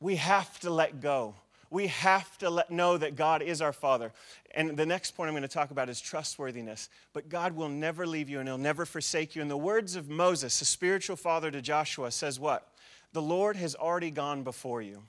We 0.00 0.14
have 0.16 0.60
to 0.60 0.70
let 0.70 1.00
go. 1.00 1.34
We 1.70 1.88
have 1.88 2.38
to 2.38 2.48
let 2.48 2.70
know 2.70 2.96
that 2.96 3.16
God 3.16 3.42
is 3.42 3.60
our 3.60 3.72
Father. 3.72 4.12
And 4.52 4.76
the 4.76 4.86
next 4.86 5.10
point 5.10 5.28
I'm 5.28 5.34
going 5.34 5.42
to 5.42 5.48
talk 5.48 5.70
about 5.70 5.88
is 5.88 6.00
trustworthiness. 6.00 6.88
But 7.12 7.28
God 7.28 7.54
will 7.54 7.68
never 7.68 8.06
leave 8.06 8.30
you 8.30 8.38
and 8.38 8.48
He'll 8.48 8.56
never 8.56 8.86
forsake 8.86 9.36
you. 9.36 9.42
In 9.42 9.48
the 9.48 9.56
words 9.56 9.96
of 9.96 10.08
Moses, 10.08 10.62
a 10.62 10.64
spiritual 10.64 11.16
father 11.16 11.50
to 11.50 11.60
Joshua, 11.60 12.10
says 12.10 12.40
what? 12.40 12.72
The 13.12 13.22
Lord 13.22 13.56
has 13.56 13.74
already 13.74 14.10
gone 14.10 14.42
before 14.42 14.82
you. 14.82 15.02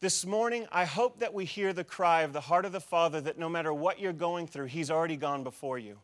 This 0.00 0.26
morning, 0.26 0.66
I 0.70 0.84
hope 0.84 1.20
that 1.20 1.34
we 1.34 1.44
hear 1.44 1.72
the 1.72 1.84
cry 1.84 2.22
of 2.22 2.32
the 2.32 2.40
heart 2.40 2.64
of 2.64 2.72
the 2.72 2.80
Father 2.80 3.20
that 3.22 3.38
no 3.38 3.48
matter 3.48 3.72
what 3.72 4.00
you're 4.00 4.12
going 4.12 4.46
through, 4.46 4.66
He's 4.66 4.90
already 4.90 5.16
gone 5.16 5.44
before 5.44 5.78
you. 5.78 5.98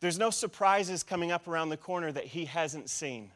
There's 0.00 0.18
no 0.18 0.30
surprises 0.30 1.02
coming 1.02 1.32
up 1.32 1.48
around 1.48 1.70
the 1.70 1.76
corner 1.76 2.12
that 2.12 2.24
He 2.24 2.44
hasn't 2.44 2.88
seen. 2.88 3.30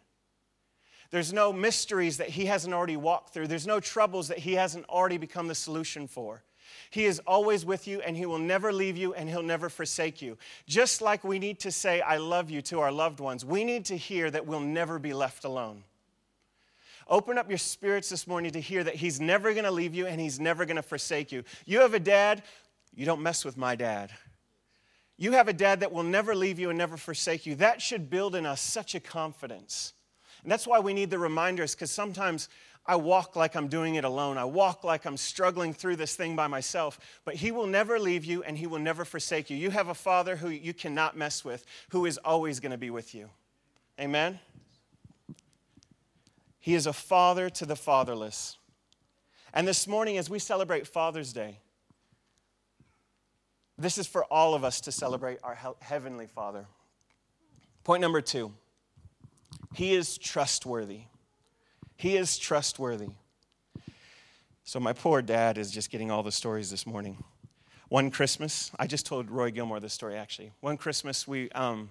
There's 1.11 1.33
no 1.33 1.53
mysteries 1.53 2.19
that 2.19 2.29
He 2.29 2.47
hasn't 2.47 2.75
already 2.75 2.97
walked 2.97 3.35
through. 3.35 3.49
There's 3.49 3.67
no 3.67 3.81
troubles 3.81 4.29
that 4.29 4.39
He 4.39 4.55
hasn't 4.55 4.89
already 4.89 5.19
become 5.19 5.49
the 5.49 5.55
solution 5.55 6.07
for. 6.07 6.43
He 6.91 7.05
is 7.05 7.21
always 7.27 7.65
with 7.65 7.89
you 7.89 8.01
and 8.01 8.17
He 8.17 8.27
will 8.27 8.39
never 8.39 8.73
leave 8.73 8.97
you 8.97 9.13
and 9.15 9.29
He'll 9.29 9.43
never 9.43 9.69
forsake 9.69 10.23
you. 10.23 10.39
Just 10.67 11.03
like 11.03 11.25
we 11.25 11.39
need 11.39 11.59
to 11.61 11.73
say, 11.73 12.01
I 12.01 12.19
love 12.19 12.49
you 12.49 12.63
to 12.63 12.81
our 12.81 12.93
loved 12.93 13.19
ones, 13.19 13.45
we 13.45 13.65
need 13.65 13.87
to 13.87 13.97
hear 13.97 14.31
that 14.31 14.47
we'll 14.47 14.61
never 14.61 14.99
be 14.99 15.13
left 15.13 15.45
alone. 15.45 15.83
Open 17.11 17.37
up 17.37 17.49
your 17.49 17.59
spirits 17.59 18.09
this 18.09 18.29
morning 18.29 18.53
to 18.53 18.61
hear 18.61 18.85
that 18.85 18.95
He's 18.95 19.21
never 19.21 19.53
going 19.53 19.65
to 19.65 19.71
leave 19.73 19.95
you 19.97 20.07
and 20.07 20.21
He's 20.21 20.39
never 20.39 20.65
going 20.65 20.77
to 20.77 20.83
forsake 20.83 21.33
you. 21.33 21.43
You 21.67 21.81
have 21.81 21.93
a 21.93 22.01
dad, 22.01 22.45
you 22.95 23.05
don't 23.05 23.21
mess 23.21 23.45
with 23.45 23.57
my 23.57 23.75
dad. 23.75 24.13
You 25.19 25.33
have 25.33 25.49
a 25.49 25.53
dad 25.53 25.81
that 25.81 25.93
will 25.93 26.05
never 26.05 26.35
leave 26.37 26.61
you 26.61 26.71
and 26.71 26.79
never 26.79 26.97
forsake 26.97 27.47
you. 27.47 27.57
That 27.57 27.83
should 27.83 28.09
build 28.09 28.37
in 28.37 28.47
us 28.47 28.61
such 28.61 28.95
a 28.95 29.01
confidence. 29.01 29.93
And 30.45 30.51
that's 30.51 30.69
why 30.69 30.79
we 30.79 30.95
need 30.95 31.11
the 31.11 31.19
reminders, 31.19 31.75
because 31.75 31.91
sometimes 31.91 32.49
I 32.87 32.97
walk 32.97 33.37
like 33.37 33.57
I'm 33.57 33.69
doing 33.69 33.97
it 33.97 34.05
alone. 34.05 34.39
I 34.39 34.45
walk 34.45 34.85
like 34.85 35.05
I'm 35.05 35.17
struggling 35.17 35.75
through 35.75 35.97
this 35.97 36.15
thing 36.15 36.37
by 36.37 36.47
myself. 36.47 36.99
But 37.25 37.35
He 37.35 37.51
will 37.51 37.67
never 37.67 37.99
leave 37.99 38.25
you 38.25 38.45
and 38.45 38.57
He 38.57 38.69
will 38.69 38.79
never 38.79 39.05
forsake 39.05 39.51
you. 39.51 39.57
You 39.57 39.71
have 39.71 39.89
a 39.89 39.95
Father 39.95 40.37
who 40.37 40.49
you 40.49 40.73
cannot 40.73 41.17
mess 41.17 41.45
with, 41.45 41.67
who 41.91 42.07
is 42.07 42.19
always 42.19 42.61
going 42.61 42.73
to 42.73 42.79
be 42.79 42.91
with 42.91 43.15
you. 43.15 43.29
Amen? 44.01 44.39
He 46.61 46.75
is 46.75 46.87
a 46.87 46.93
father 46.93 47.49
to 47.51 47.67
the 47.67 47.75
fatherless. 47.75 48.59
And 49.53 49.67
this 49.67 49.89
morning, 49.89 50.19
as 50.19 50.31
we 50.31 50.39
celebrate 50.39 50.87
Father's 50.87 51.33
Day, 51.33 51.59
this 53.79 53.97
is 53.97 54.07
for 54.07 54.25
all 54.25 54.55
of 54.55 54.63
us 54.63 54.83
to 54.83 54.93
celebrate 54.93 55.39
our 55.43 55.59
Heavenly 55.81 56.27
Father. 56.27 56.67
Point 57.83 58.03
number 58.03 58.21
two 58.21 58.53
He 59.75 59.95
is 59.95 60.19
trustworthy. 60.19 61.05
He 61.97 62.17
is 62.17 62.39
trustworthy. 62.39 63.09
So, 64.65 64.79
my 64.79 64.93
poor 64.93 65.23
dad 65.23 65.59
is 65.59 65.71
just 65.71 65.91
getting 65.91 66.11
all 66.11 66.23
the 66.23 66.31
stories 66.31 66.71
this 66.71 66.87
morning. 66.87 67.25
One 67.89 68.11
Christmas, 68.11 68.71
I 68.79 68.87
just 68.87 69.05
told 69.05 69.31
Roy 69.31 69.51
Gilmore 69.51 69.81
this 69.81 69.95
story 69.95 70.15
actually. 70.17 70.53
One 70.61 70.77
Christmas, 70.77 71.27
we, 71.27 71.51
um, 71.51 71.89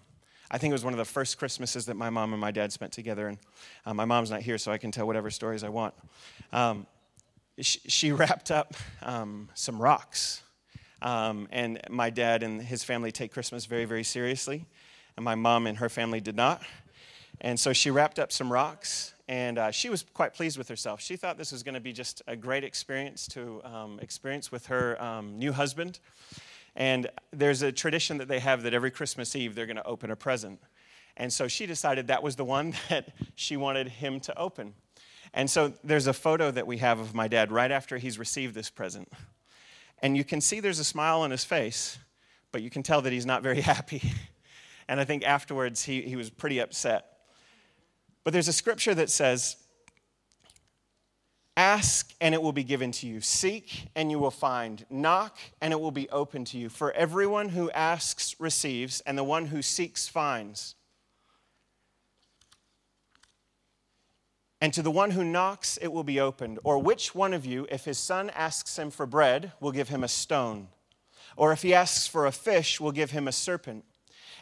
I 0.51 0.57
think 0.57 0.71
it 0.71 0.73
was 0.73 0.83
one 0.83 0.93
of 0.93 0.97
the 0.97 1.05
first 1.05 1.37
Christmases 1.37 1.85
that 1.85 1.95
my 1.95 2.09
mom 2.09 2.33
and 2.33 2.41
my 2.41 2.51
dad 2.51 2.71
spent 2.71 2.91
together, 2.91 3.27
and 3.27 3.37
uh, 3.85 3.93
my 3.93 4.05
mom's 4.05 4.31
not 4.31 4.41
here, 4.41 4.57
so 4.57 4.71
I 4.71 4.77
can 4.77 4.91
tell 4.91 5.05
whatever 5.05 5.29
stories 5.29 5.63
I 5.63 5.69
want. 5.69 5.93
Um, 6.51 6.87
she, 7.59 8.11
wrapped 8.13 8.49
up 8.49 8.73
um, 9.01 9.49
some 9.53 9.81
rocks, 9.81 10.41
um, 11.01 11.47
and 11.51 11.79
my 11.89 12.09
dad 12.09 12.43
and 12.43 12.61
his 12.61 12.83
family 12.83 13.11
take 13.11 13.31
Christmas 13.31 13.65
very, 13.65 13.85
very 13.85 14.03
seriously, 14.03 14.65
and 15.15 15.23
my 15.23 15.35
mom 15.35 15.67
and 15.67 15.77
her 15.77 15.89
family 15.89 16.19
did 16.19 16.35
not. 16.35 16.61
And 17.41 17.59
so 17.59 17.71
she 17.71 17.89
wrapped 17.89 18.19
up 18.19 18.31
some 18.31 18.51
rocks 18.51 19.13
and 19.29 19.59
uh, 19.59 19.69
she 19.69 19.89
was 19.89 20.03
quite 20.15 20.33
pleased 20.33 20.57
with 20.57 20.67
herself. 20.67 20.99
She 20.99 21.15
thought 21.15 21.37
this 21.37 21.51
was 21.51 21.61
going 21.61 21.75
to 21.75 21.79
be 21.79 21.93
just 21.93 22.23
a 22.25 22.35
great 22.35 22.63
experience 22.63 23.27
to 23.27 23.61
um, 23.63 23.99
experience 24.01 24.51
with 24.51 24.65
her 24.65 25.01
um, 25.01 25.37
new 25.37 25.51
husband. 25.51 25.99
And 26.75 27.09
there's 27.31 27.61
a 27.61 27.71
tradition 27.71 28.17
that 28.17 28.27
they 28.27 28.39
have 28.39 28.63
that 28.63 28.73
every 28.73 28.91
Christmas 28.91 29.35
Eve 29.35 29.55
they're 29.55 29.65
going 29.65 29.75
to 29.75 29.85
open 29.85 30.11
a 30.11 30.15
present. 30.15 30.59
And 31.17 31.31
so 31.33 31.47
she 31.47 31.65
decided 31.65 32.07
that 32.07 32.23
was 32.23 32.35
the 32.35 32.45
one 32.45 32.73
that 32.89 33.09
she 33.35 33.57
wanted 33.57 33.89
him 33.89 34.19
to 34.21 34.37
open. 34.37 34.73
And 35.33 35.49
so 35.49 35.73
there's 35.83 36.07
a 36.07 36.13
photo 36.13 36.49
that 36.51 36.65
we 36.65 36.77
have 36.77 36.99
of 36.99 37.13
my 37.13 37.27
dad 37.27 37.51
right 37.51 37.71
after 37.71 37.97
he's 37.97 38.17
received 38.17 38.55
this 38.55 38.69
present. 38.69 39.11
And 40.01 40.15
you 40.17 40.23
can 40.23 40.41
see 40.41 40.59
there's 40.59 40.79
a 40.79 40.83
smile 40.83 41.21
on 41.21 41.31
his 41.31 41.43
face, 41.43 41.99
but 42.51 42.61
you 42.61 42.69
can 42.69 42.83
tell 42.83 43.01
that 43.01 43.13
he's 43.13 43.25
not 43.25 43.43
very 43.43 43.61
happy. 43.73 44.01
And 44.87 44.99
I 44.99 45.03
think 45.03 45.23
afterwards 45.23 45.83
he, 45.83 46.01
he 46.01 46.15
was 46.15 46.29
pretty 46.29 46.59
upset. 46.59 47.05
But 48.23 48.33
there's 48.33 48.47
a 48.47 48.53
scripture 48.53 48.95
that 48.95 49.09
says, 49.09 49.57
Ask 51.59 52.15
and 52.21 52.33
it 52.33 52.41
will 52.41 52.53
be 52.53 52.63
given 52.63 52.93
to 52.93 53.05
you. 53.05 53.19
Seek 53.19 53.89
and 53.93 54.09
you 54.09 54.17
will 54.17 54.31
find. 54.31 54.85
Knock 54.89 55.37
and 55.59 55.73
it 55.73 55.79
will 55.81 55.91
be 55.91 56.07
open 56.09 56.45
to 56.45 56.57
you. 56.57 56.69
For 56.69 56.93
everyone 56.93 57.49
who 57.49 57.69
asks 57.71 58.39
receives, 58.39 59.01
and 59.01 59.17
the 59.17 59.25
one 59.25 59.47
who 59.47 59.61
seeks 59.61 60.07
finds. 60.07 60.75
And 64.61 64.73
to 64.73 64.81
the 64.81 64.89
one 64.89 65.11
who 65.11 65.25
knocks, 65.25 65.75
it 65.81 65.89
will 65.89 66.05
be 66.05 66.17
opened. 66.17 66.59
Or 66.63 66.79
which 66.79 67.13
one 67.13 67.33
of 67.33 67.45
you, 67.45 67.67
if 67.69 67.83
his 67.83 67.97
son 67.97 68.29
asks 68.29 68.79
him 68.79 68.89
for 68.89 69.05
bread, 69.05 69.51
will 69.59 69.73
give 69.73 69.89
him 69.89 70.01
a 70.01 70.07
stone? 70.07 70.69
Or 71.35 71.51
if 71.51 71.61
he 71.61 71.73
asks 71.73 72.07
for 72.07 72.25
a 72.25 72.31
fish, 72.31 72.79
will 72.79 72.93
give 72.93 73.11
him 73.11 73.27
a 73.27 73.33
serpent? 73.33 73.83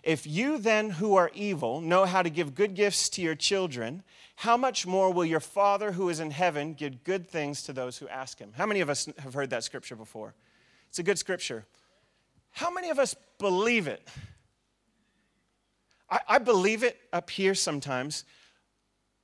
If 0.07 0.25
you 0.25 0.57
then, 0.57 0.91
who 0.91 1.15
are 1.15 1.29
evil, 1.33 1.81
know 1.81 2.05
how 2.05 2.21
to 2.21 2.29
give 2.29 2.55
good 2.55 2.75
gifts 2.75 3.09
to 3.09 3.21
your 3.21 3.35
children, 3.35 4.03
how 4.37 4.55
much 4.55 4.87
more 4.87 5.11
will 5.11 5.25
your 5.25 5.41
Father 5.41 5.91
who 5.91 6.07
is 6.07 6.21
in 6.21 6.31
heaven 6.31 6.75
give 6.75 7.03
good 7.03 7.27
things 7.27 7.61
to 7.63 7.73
those 7.73 7.97
who 7.97 8.07
ask 8.07 8.39
him? 8.39 8.53
How 8.55 8.65
many 8.65 8.79
of 8.79 8.89
us 8.89 9.09
have 9.19 9.33
heard 9.33 9.49
that 9.49 9.65
scripture 9.65 9.97
before? 9.97 10.33
It's 10.87 10.99
a 10.99 11.03
good 11.03 11.19
scripture. 11.19 11.65
How 12.51 12.71
many 12.71 12.89
of 12.89 12.99
us 12.99 13.17
believe 13.37 13.87
it? 13.87 14.07
I, 16.09 16.19
I 16.25 16.37
believe 16.37 16.83
it 16.83 16.97
up 17.11 17.29
here 17.29 17.53
sometimes, 17.53 18.23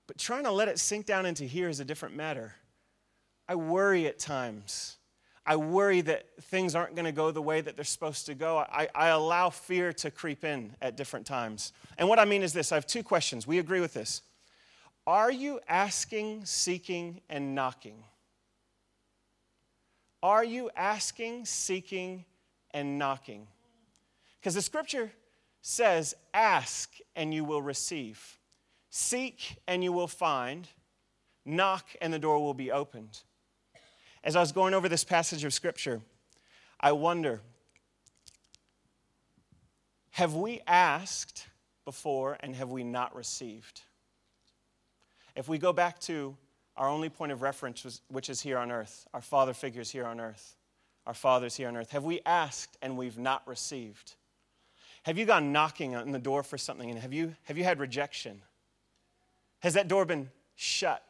but 0.05 0.17
trying 0.17 0.43
to 0.43 0.51
let 0.51 0.67
it 0.67 0.79
sink 0.79 1.05
down 1.05 1.25
into 1.25 1.45
here 1.45 1.69
is 1.69 1.79
a 1.79 1.85
different 1.85 2.13
matter. 2.13 2.55
I 3.47 3.55
worry 3.55 4.05
at 4.07 4.19
times 4.19 4.97
I 5.45 5.57
worry 5.57 6.01
that 6.01 6.25
things 6.43 6.73
aren't 6.73 6.95
going 6.95 7.05
to 7.05 7.11
go 7.11 7.31
the 7.31 7.41
way 7.41 7.59
that 7.59 7.75
they're 7.75 7.83
supposed 7.83 8.25
to 8.27 8.33
go. 8.33 8.59
I, 8.59 8.87
I, 8.95 9.09
allow 9.09 9.49
fear 9.49 9.91
to 9.93 10.09
creep 10.09 10.45
in 10.45 10.73
at 10.81 10.95
different 10.95 11.25
times. 11.25 11.73
And 11.97 12.07
what 12.07 12.17
I 12.17 12.25
mean 12.25 12.43
is 12.43 12.53
this 12.53 12.71
I 12.71 12.75
have 12.75 12.87
two 12.87 13.03
questions. 13.03 13.45
We 13.45 13.59
agree 13.59 13.81
with 13.81 13.93
this. 13.93 14.21
Are 15.05 15.31
you 15.31 15.59
asking, 15.67 16.45
seeking, 16.45 17.19
and 17.29 17.53
knocking? 17.53 18.03
Are 20.21 20.45
you 20.45 20.69
asking, 20.77 21.45
seeking, 21.45 22.23
and 22.71 22.97
knocking? 22.97 23.47
Because 24.39 24.53
the 24.53 24.61
scripture 24.61 25.11
says, 25.61 26.15
Ask 26.33 26.93
and 27.17 27.33
you 27.33 27.43
will 27.43 27.61
receive, 27.61 28.39
seek 28.89 29.57
and 29.67 29.83
you 29.83 29.91
will 29.91 30.07
find, 30.07 30.69
knock 31.43 31.89
and 32.01 32.13
the 32.13 32.19
door 32.19 32.39
will 32.39 32.53
be 32.53 32.71
opened. 32.71 33.23
As 34.23 34.35
I 34.37 34.39
was 34.39 34.53
going 34.53 34.73
over 34.73 34.87
this 34.87 35.03
passage 35.03 35.43
of 35.43 35.53
Scripture, 35.53 36.01
I 36.79 36.93
wonder 36.93 37.41
have 40.11 40.35
we 40.35 40.61
asked 40.67 41.47
before 41.85 42.37
and 42.39 42.55
have 42.55 42.69
we 42.69 42.83
not 42.83 43.15
received? 43.15 43.81
If 45.35 45.49
we 45.49 45.57
go 45.57 45.73
back 45.73 45.99
to 46.01 46.37
our 46.77 46.87
only 46.87 47.09
point 47.09 47.31
of 47.31 47.41
reference, 47.41 48.01
which 48.07 48.29
is 48.29 48.39
here 48.39 48.57
on 48.57 48.71
earth, 48.71 49.07
our 49.13 49.21
father 49.21 49.53
figures 49.53 49.89
here 49.89 50.05
on 50.05 50.19
earth, 50.19 50.55
our 51.05 51.13
fathers 51.13 51.55
here 51.55 51.67
on 51.67 51.75
earth, 51.75 51.89
have 51.89 52.03
we 52.03 52.21
asked 52.25 52.77
and 52.81 52.95
we've 52.95 53.17
not 53.17 53.45
received? 53.47 54.13
Have 55.03 55.17
you 55.17 55.25
gone 55.25 55.51
knocking 55.51 55.95
on 55.95 56.11
the 56.11 56.19
door 56.19 56.43
for 56.43 56.57
something 56.57 56.89
and 56.89 56.99
have 56.99 57.11
you, 57.11 57.35
have 57.43 57.57
you 57.57 57.63
had 57.63 57.79
rejection? 57.79 58.41
Has 59.59 59.73
that 59.73 59.87
door 59.87 60.05
been 60.05 60.29
shut? 60.55 61.03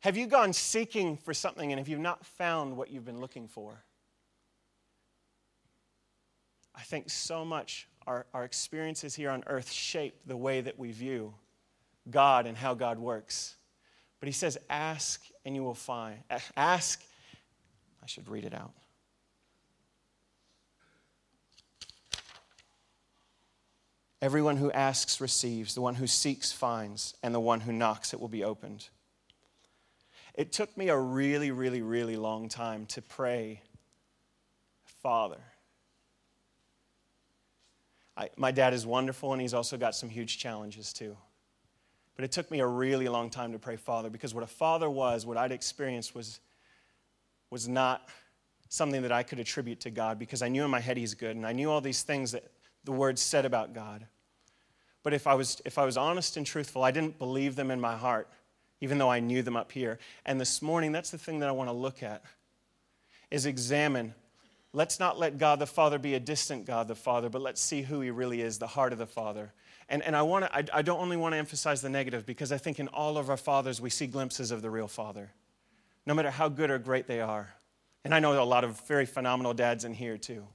Have 0.00 0.16
you 0.16 0.26
gone 0.26 0.52
seeking 0.52 1.16
for 1.16 1.34
something 1.34 1.72
and 1.72 1.78
have 1.78 1.88
you 1.88 1.98
not 1.98 2.24
found 2.24 2.76
what 2.76 2.90
you've 2.90 3.04
been 3.04 3.20
looking 3.20 3.48
for? 3.48 3.82
I 6.74 6.82
think 6.82 7.10
so 7.10 7.44
much 7.44 7.88
our, 8.06 8.26
our 8.32 8.44
experiences 8.44 9.14
here 9.14 9.30
on 9.30 9.42
earth 9.48 9.70
shape 9.70 10.14
the 10.26 10.36
way 10.36 10.60
that 10.60 10.78
we 10.78 10.92
view 10.92 11.34
God 12.08 12.46
and 12.46 12.56
how 12.56 12.74
God 12.74 12.98
works. 12.98 13.56
But 14.20 14.28
he 14.28 14.32
says, 14.32 14.56
Ask 14.70 15.22
and 15.44 15.54
you 15.56 15.62
will 15.62 15.74
find. 15.74 16.18
Ask, 16.56 17.02
I 18.02 18.06
should 18.06 18.28
read 18.28 18.44
it 18.44 18.54
out. 18.54 18.72
Everyone 24.20 24.56
who 24.56 24.72
asks 24.72 25.20
receives, 25.20 25.74
the 25.74 25.80
one 25.80 25.94
who 25.96 26.06
seeks 26.06 26.50
finds, 26.50 27.14
and 27.22 27.32
the 27.34 27.40
one 27.40 27.60
who 27.60 27.72
knocks 27.72 28.12
it 28.12 28.20
will 28.20 28.28
be 28.28 28.42
opened. 28.42 28.88
It 30.38 30.52
took 30.52 30.76
me 30.76 30.88
a 30.88 30.96
really, 30.96 31.50
really, 31.50 31.82
really 31.82 32.16
long 32.16 32.48
time 32.48 32.86
to 32.86 33.02
pray, 33.02 33.60
Father. 35.02 35.40
I, 38.16 38.30
my 38.36 38.52
dad 38.52 38.72
is 38.72 38.86
wonderful, 38.86 39.32
and 39.32 39.42
he's 39.42 39.52
also 39.52 39.76
got 39.76 39.96
some 39.96 40.08
huge 40.08 40.38
challenges 40.38 40.92
too. 40.92 41.16
But 42.14 42.24
it 42.24 42.30
took 42.30 42.52
me 42.52 42.60
a 42.60 42.66
really 42.68 43.08
long 43.08 43.30
time 43.30 43.50
to 43.50 43.58
pray, 43.58 43.74
Father, 43.74 44.10
because 44.10 44.32
what 44.32 44.44
a 44.44 44.46
father 44.46 44.88
was, 44.88 45.26
what 45.26 45.36
I'd 45.36 45.50
experienced 45.50 46.14
was, 46.14 46.38
was 47.50 47.66
not 47.66 48.08
something 48.68 49.02
that 49.02 49.10
I 49.10 49.24
could 49.24 49.40
attribute 49.40 49.80
to 49.80 49.90
God 49.90 50.20
because 50.20 50.40
I 50.40 50.46
knew 50.46 50.64
in 50.64 50.70
my 50.70 50.78
head 50.78 50.96
he's 50.96 51.14
good, 51.14 51.34
and 51.34 51.44
I 51.44 51.52
knew 51.52 51.68
all 51.68 51.80
these 51.80 52.04
things 52.04 52.30
that 52.30 52.44
the 52.84 52.92
word 52.92 53.18
said 53.18 53.44
about 53.44 53.74
God. 53.74 54.06
But 55.02 55.14
if 55.14 55.26
I 55.26 55.34
was, 55.34 55.60
if 55.64 55.78
I 55.78 55.84
was 55.84 55.96
honest 55.96 56.36
and 56.36 56.46
truthful, 56.46 56.84
I 56.84 56.92
didn't 56.92 57.18
believe 57.18 57.56
them 57.56 57.72
in 57.72 57.80
my 57.80 57.96
heart 57.96 58.28
even 58.80 58.98
though 58.98 59.10
I 59.10 59.20
knew 59.20 59.42
them 59.42 59.56
up 59.56 59.72
here. 59.72 59.98
And 60.24 60.40
this 60.40 60.62
morning, 60.62 60.92
that's 60.92 61.10
the 61.10 61.18
thing 61.18 61.40
that 61.40 61.48
I 61.48 61.52
want 61.52 61.68
to 61.68 61.74
look 61.74 62.02
at 62.02 62.22
is 63.30 63.46
examine. 63.46 64.14
Let's 64.72 65.00
not 65.00 65.18
let 65.18 65.38
God 65.38 65.58
the 65.58 65.66
Father 65.66 65.98
be 65.98 66.14
a 66.14 66.20
distant 66.20 66.66
God 66.66 66.88
the 66.88 66.94
Father, 66.94 67.28
but 67.28 67.42
let's 67.42 67.60
see 67.60 67.82
who 67.82 68.00
he 68.00 68.10
really 68.10 68.40
is, 68.40 68.58
the 68.58 68.66
heart 68.66 68.92
of 68.92 68.98
the 68.98 69.06
Father. 69.06 69.52
And, 69.88 70.02
and 70.02 70.14
I, 70.14 70.22
want 70.22 70.44
to, 70.44 70.54
I, 70.54 70.64
I 70.74 70.82
don't 70.82 71.00
only 71.00 71.16
want 71.16 71.32
to 71.32 71.38
emphasize 71.38 71.80
the 71.80 71.88
negative 71.88 72.26
because 72.26 72.52
I 72.52 72.58
think 72.58 72.78
in 72.78 72.88
all 72.88 73.18
of 73.18 73.30
our 73.30 73.36
fathers 73.36 73.80
we 73.80 73.90
see 73.90 74.06
glimpses 74.06 74.50
of 74.50 74.62
the 74.62 74.70
real 74.70 74.88
Father, 74.88 75.30
no 76.06 76.14
matter 76.14 76.30
how 76.30 76.48
good 76.48 76.70
or 76.70 76.78
great 76.78 77.06
they 77.06 77.20
are. 77.20 77.48
And 78.04 78.14
I 78.14 78.20
know 78.20 78.40
a 78.40 78.44
lot 78.44 78.64
of 78.64 78.80
very 78.86 79.06
phenomenal 79.06 79.54
dads 79.54 79.84
in 79.84 79.94
here 79.94 80.18
too. 80.18 80.46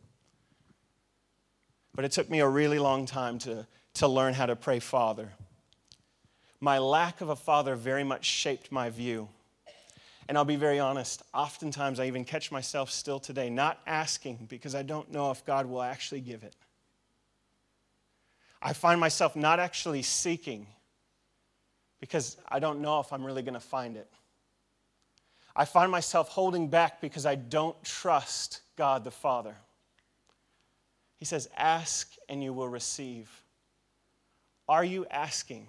But 1.96 2.06
it 2.06 2.12
took 2.12 2.30
me 2.30 2.40
a 2.40 2.48
really 2.48 2.80
long 2.80 3.06
time 3.06 3.38
to, 3.40 3.68
to 3.96 4.08
learn 4.08 4.34
how 4.34 4.46
to 4.46 4.56
pray 4.56 4.80
Father 4.80 5.32
my 6.64 6.78
lack 6.78 7.20
of 7.20 7.28
a 7.28 7.36
father 7.36 7.76
very 7.76 8.06
much 8.06 8.24
shaped 8.24 8.72
my 8.72 8.90
view. 8.90 9.28
And 10.30 10.38
I'll 10.38 10.46
be 10.46 10.56
very 10.56 10.80
honest, 10.80 11.22
oftentimes 11.34 12.00
I 12.00 12.06
even 12.06 12.24
catch 12.24 12.54
myself 12.54 12.90
still 12.90 13.20
today 13.20 13.50
not 13.50 13.82
asking 13.86 14.46
because 14.48 14.74
I 14.74 14.82
don't 14.82 15.12
know 15.12 15.30
if 15.30 15.46
God 15.46 15.66
will 15.66 15.82
actually 15.82 16.22
give 16.22 16.42
it. 16.42 16.56
I 18.62 18.72
find 18.72 18.98
myself 18.98 19.36
not 19.36 19.60
actually 19.60 20.04
seeking 20.04 20.66
because 22.00 22.38
I 22.48 22.60
don't 22.60 22.80
know 22.80 23.02
if 23.02 23.12
I'm 23.12 23.26
really 23.26 23.42
going 23.42 23.56
to 23.56 23.60
find 23.60 23.98
it. 23.98 24.10
I 25.58 25.66
find 25.66 25.92
myself 25.92 26.30
holding 26.30 26.70
back 26.70 27.02
because 27.02 27.26
I 27.26 27.36
don't 27.36 27.76
trust 27.84 28.62
God 28.78 29.04
the 29.04 29.12
Father. 29.12 29.58
He 31.18 31.26
says, 31.26 31.50
Ask 31.58 32.14
and 32.30 32.42
you 32.42 32.54
will 32.54 32.70
receive. 32.70 33.30
Are 34.70 34.86
you 34.86 35.06
asking? 35.12 35.68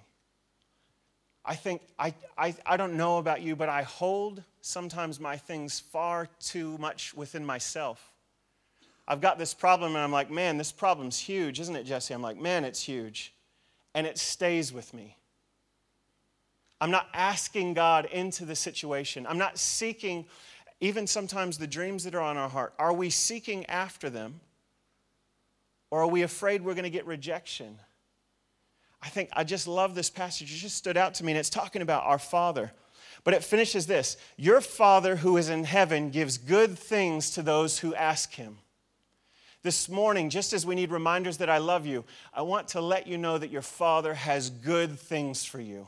I 1.44 1.54
think, 1.54 1.82
I, 1.98 2.14
I, 2.38 2.54
I 2.64 2.76
don't 2.76 2.96
know 2.96 3.18
about 3.18 3.42
you, 3.42 3.54
but 3.54 3.68
I 3.68 3.82
hold 3.82 4.42
sometimes 4.62 5.20
my 5.20 5.36
things 5.36 5.78
far 5.78 6.28
too 6.40 6.78
much 6.78 7.14
within 7.14 7.44
myself. 7.44 8.12
I've 9.06 9.20
got 9.20 9.38
this 9.38 9.52
problem, 9.52 9.94
and 9.94 10.02
I'm 10.02 10.12
like, 10.12 10.30
man, 10.30 10.56
this 10.56 10.72
problem's 10.72 11.18
huge, 11.18 11.60
isn't 11.60 11.76
it, 11.76 11.84
Jesse? 11.84 12.14
I'm 12.14 12.22
like, 12.22 12.40
man, 12.40 12.64
it's 12.64 12.82
huge. 12.82 13.34
And 13.94 14.06
it 14.06 14.16
stays 14.16 14.72
with 14.72 14.94
me. 14.94 15.16
I'm 16.80 16.90
not 16.90 17.08
asking 17.12 17.74
God 17.74 18.06
into 18.06 18.46
the 18.46 18.56
situation. 18.56 19.26
I'm 19.26 19.38
not 19.38 19.58
seeking, 19.58 20.24
even 20.80 21.06
sometimes 21.06 21.58
the 21.58 21.66
dreams 21.66 22.04
that 22.04 22.14
are 22.14 22.22
on 22.22 22.38
our 22.38 22.48
heart. 22.48 22.72
Are 22.78 22.92
we 22.92 23.10
seeking 23.10 23.66
after 23.66 24.08
them? 24.08 24.40
Or 25.90 26.00
are 26.02 26.08
we 26.08 26.22
afraid 26.22 26.62
we're 26.62 26.74
going 26.74 26.84
to 26.84 26.90
get 26.90 27.06
rejection? 27.06 27.78
I 29.04 29.08
think 29.08 29.28
I 29.32 29.44
just 29.44 29.68
love 29.68 29.94
this 29.94 30.08
passage. 30.08 30.50
It 30.50 30.56
just 30.56 30.76
stood 30.76 30.96
out 30.96 31.14
to 31.14 31.24
me, 31.24 31.32
and 31.32 31.38
it's 31.38 31.50
talking 31.50 31.82
about 31.82 32.04
our 32.04 32.18
Father. 32.18 32.72
But 33.22 33.34
it 33.34 33.44
finishes 33.44 33.86
this 33.86 34.16
Your 34.36 34.60
Father 34.60 35.16
who 35.16 35.36
is 35.36 35.48
in 35.48 35.64
heaven 35.64 36.10
gives 36.10 36.38
good 36.38 36.78
things 36.78 37.30
to 37.30 37.42
those 37.42 37.78
who 37.78 37.94
ask 37.94 38.34
him. 38.34 38.58
This 39.62 39.88
morning, 39.88 40.28
just 40.28 40.52
as 40.52 40.66
we 40.66 40.74
need 40.74 40.90
reminders 40.90 41.38
that 41.38 41.48
I 41.48 41.56
love 41.56 41.86
you, 41.86 42.04
I 42.34 42.42
want 42.42 42.68
to 42.68 42.82
let 42.82 43.06
you 43.06 43.16
know 43.16 43.38
that 43.38 43.50
your 43.50 43.62
Father 43.62 44.12
has 44.12 44.50
good 44.50 44.98
things 44.98 45.44
for 45.44 45.58
you. 45.58 45.86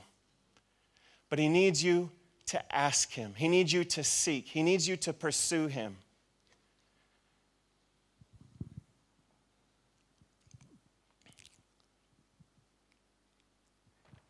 But 1.28 1.38
He 1.38 1.48
needs 1.48 1.84
you 1.84 2.10
to 2.46 2.74
ask 2.74 3.12
Him, 3.12 3.34
He 3.36 3.48
needs 3.48 3.72
you 3.72 3.84
to 3.84 4.02
seek, 4.02 4.48
He 4.48 4.62
needs 4.62 4.88
you 4.88 4.96
to 4.98 5.12
pursue 5.12 5.66
Him. 5.66 5.98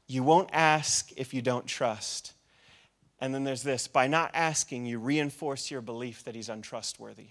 You 0.06 0.22
won't 0.22 0.50
ask 0.52 1.10
if 1.16 1.34
you 1.34 1.42
don't 1.42 1.66
trust. 1.66 2.32
And 3.18 3.34
then 3.34 3.44
there's 3.44 3.62
this 3.62 3.88
by 3.88 4.06
not 4.06 4.30
asking, 4.34 4.86
you 4.86 4.98
reinforce 4.98 5.70
your 5.70 5.80
belief 5.80 6.24
that 6.24 6.34
he's 6.34 6.48
untrustworthy. 6.48 7.28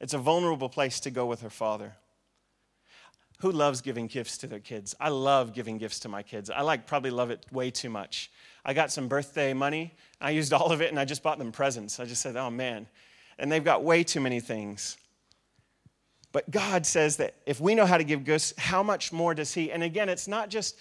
It's 0.00 0.14
a 0.14 0.18
vulnerable 0.18 0.68
place 0.68 1.00
to 1.00 1.10
go 1.10 1.26
with 1.26 1.40
her 1.40 1.50
father. 1.50 1.94
Who 3.40 3.50
loves 3.50 3.80
giving 3.80 4.06
gifts 4.06 4.38
to 4.38 4.46
their 4.46 4.60
kids? 4.60 4.94
I 4.98 5.10
love 5.10 5.52
giving 5.52 5.78
gifts 5.78 6.00
to 6.00 6.08
my 6.08 6.22
kids. 6.22 6.48
I 6.48 6.62
like 6.62 6.86
probably 6.86 7.10
love 7.10 7.30
it 7.30 7.44
way 7.50 7.70
too 7.70 7.90
much. 7.90 8.30
I 8.64 8.72
got 8.72 8.90
some 8.90 9.08
birthday 9.08 9.52
money. 9.52 9.94
I 10.20 10.30
used 10.30 10.52
all 10.52 10.72
of 10.72 10.80
it 10.80 10.90
and 10.90 10.98
I 10.98 11.04
just 11.04 11.22
bought 11.22 11.38
them 11.38 11.52
presents. 11.52 12.00
I 12.00 12.06
just 12.06 12.22
said, 12.22 12.36
"Oh 12.36 12.50
man." 12.50 12.86
And 13.38 13.52
they've 13.52 13.62
got 13.62 13.84
way 13.84 14.04
too 14.04 14.20
many 14.20 14.40
things. 14.40 14.96
But 16.32 16.50
God 16.50 16.86
says 16.86 17.18
that 17.18 17.34
if 17.44 17.60
we 17.60 17.74
know 17.74 17.84
how 17.86 17.98
to 17.98 18.04
give 18.04 18.24
gifts, 18.24 18.54
how 18.56 18.82
much 18.82 19.12
more 19.12 19.34
does 19.34 19.52
he? 19.52 19.70
And 19.70 19.82
again, 19.82 20.08
it's 20.08 20.28
not 20.28 20.48
just 20.48 20.76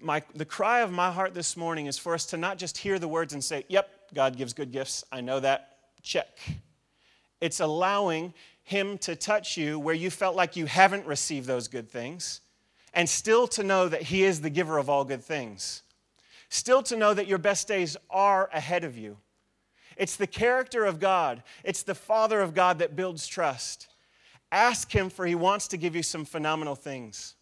my, 0.00 0.22
the 0.34 0.44
cry 0.44 0.80
of 0.80 0.92
my 0.92 1.10
heart 1.10 1.34
this 1.34 1.56
morning 1.56 1.86
is 1.86 1.98
for 1.98 2.14
us 2.14 2.26
to 2.26 2.36
not 2.36 2.58
just 2.58 2.78
hear 2.78 2.98
the 2.98 3.08
words 3.08 3.32
and 3.32 3.42
say, 3.42 3.64
Yep, 3.68 3.90
God 4.14 4.36
gives 4.36 4.52
good 4.52 4.72
gifts. 4.72 5.04
I 5.10 5.20
know 5.20 5.40
that. 5.40 5.76
Check. 6.02 6.38
It's 7.40 7.60
allowing 7.60 8.34
Him 8.62 8.98
to 8.98 9.16
touch 9.16 9.56
you 9.56 9.78
where 9.78 9.94
you 9.94 10.10
felt 10.10 10.36
like 10.36 10.56
you 10.56 10.66
haven't 10.66 11.06
received 11.06 11.46
those 11.46 11.68
good 11.68 11.90
things, 11.90 12.40
and 12.94 13.08
still 13.08 13.46
to 13.48 13.62
know 13.62 13.88
that 13.88 14.02
He 14.02 14.22
is 14.22 14.40
the 14.40 14.50
giver 14.50 14.78
of 14.78 14.88
all 14.88 15.04
good 15.04 15.22
things. 15.22 15.82
Still 16.48 16.82
to 16.84 16.96
know 16.96 17.14
that 17.14 17.26
your 17.26 17.38
best 17.38 17.66
days 17.66 17.96
are 18.10 18.50
ahead 18.52 18.84
of 18.84 18.98
you. 18.98 19.16
It's 19.96 20.16
the 20.16 20.26
character 20.26 20.84
of 20.84 21.00
God, 21.00 21.42
it's 21.64 21.82
the 21.82 21.94
Father 21.94 22.40
of 22.40 22.54
God 22.54 22.78
that 22.78 22.96
builds 22.96 23.26
trust. 23.26 23.88
Ask 24.50 24.94
Him, 24.94 25.08
for 25.08 25.26
He 25.26 25.34
wants 25.34 25.68
to 25.68 25.76
give 25.76 25.96
you 25.96 26.02
some 26.02 26.24
phenomenal 26.24 26.74
things. 26.74 27.34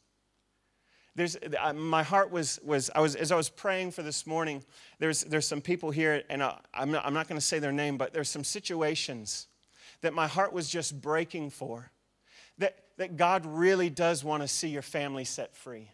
There's, 1.20 1.36
my 1.74 2.02
heart 2.02 2.30
was, 2.30 2.58
was, 2.64 2.90
I 2.94 3.00
was, 3.00 3.14
as 3.14 3.30
I 3.30 3.36
was 3.36 3.50
praying 3.50 3.90
for 3.90 4.02
this 4.02 4.26
morning, 4.26 4.64
there's, 5.00 5.22
there's 5.24 5.46
some 5.46 5.60
people 5.60 5.90
here, 5.90 6.22
and 6.30 6.42
I, 6.42 6.58
I'm 6.72 6.92
not, 6.92 7.04
I'm 7.04 7.12
not 7.12 7.28
going 7.28 7.38
to 7.38 7.44
say 7.44 7.58
their 7.58 7.72
name, 7.72 7.98
but 7.98 8.14
there's 8.14 8.30
some 8.30 8.42
situations 8.42 9.46
that 10.00 10.14
my 10.14 10.26
heart 10.26 10.54
was 10.54 10.70
just 10.70 10.98
breaking 10.98 11.50
for. 11.50 11.90
That, 12.56 12.78
that 12.96 13.18
God 13.18 13.44
really 13.44 13.90
does 13.90 14.24
want 14.24 14.42
to 14.44 14.48
see 14.48 14.68
your 14.68 14.80
family 14.80 15.24
set 15.24 15.54
free. 15.54 15.90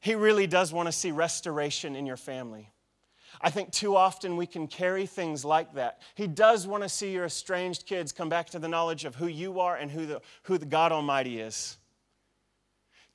He 0.00 0.16
really 0.16 0.48
does 0.48 0.72
want 0.72 0.88
to 0.88 0.92
see 0.92 1.12
restoration 1.12 1.94
in 1.94 2.06
your 2.06 2.16
family. 2.16 2.72
I 3.40 3.50
think 3.50 3.70
too 3.70 3.94
often 3.94 4.36
we 4.36 4.46
can 4.46 4.66
carry 4.66 5.06
things 5.06 5.44
like 5.44 5.74
that. 5.74 6.00
He 6.16 6.26
does 6.26 6.66
want 6.66 6.82
to 6.82 6.88
see 6.88 7.12
your 7.12 7.26
estranged 7.26 7.86
kids 7.86 8.10
come 8.10 8.28
back 8.28 8.50
to 8.50 8.58
the 8.58 8.66
knowledge 8.66 9.04
of 9.04 9.14
who 9.14 9.28
you 9.28 9.60
are 9.60 9.76
and 9.76 9.92
who 9.92 10.06
the, 10.06 10.22
who 10.42 10.58
the 10.58 10.66
God 10.66 10.90
Almighty 10.90 11.38
is. 11.38 11.76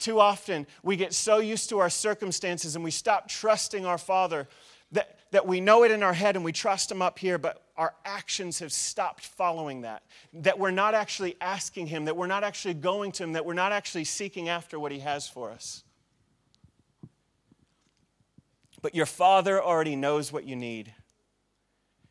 Too 0.06 0.20
often 0.20 0.68
we 0.84 0.98
get 0.98 1.16
so 1.16 1.40
used 1.40 1.70
to 1.70 1.80
our 1.80 1.90
circumstances 1.90 2.76
and 2.76 2.86
we 2.86 2.92
stop 2.92 3.28
trusting 3.28 3.88
our 3.88 3.98
Father 3.98 4.48
that, 4.92 5.18
that 5.32 5.48
we 5.48 5.60
know 5.60 5.82
it 5.84 5.90
in 5.90 6.04
our 6.04 6.14
head 6.14 6.36
and 6.36 6.46
we 6.46 6.52
trust 6.52 6.92
Him 6.92 7.02
up 7.02 7.18
here, 7.18 7.40
but 7.40 7.64
our 7.76 7.96
actions 8.06 8.60
have 8.60 8.72
stopped 8.72 9.26
following 9.26 9.82
that. 9.82 10.04
That 10.32 10.60
we're 10.60 10.70
not 10.70 10.94
actually 10.94 11.38
asking 11.42 11.88
Him, 11.88 12.06
that 12.06 12.16
we're 12.16 12.28
not 12.28 12.44
actually 12.44 12.76
going 12.76 13.14
to 13.14 13.24
Him, 13.24 13.34
that 13.34 13.48
we're 13.48 13.56
not 13.56 13.72
actually 13.72 14.04
seeking 14.04 14.48
after 14.48 14.80
what 14.80 14.92
He 14.92 15.00
has 15.00 15.28
for 15.28 15.50
us. 15.50 15.84
But 18.84 18.94
your 18.94 19.08
Father 19.08 19.60
already 19.60 19.96
knows 19.96 20.32
what 20.32 20.44
you 20.46 20.56
need. 20.56 20.94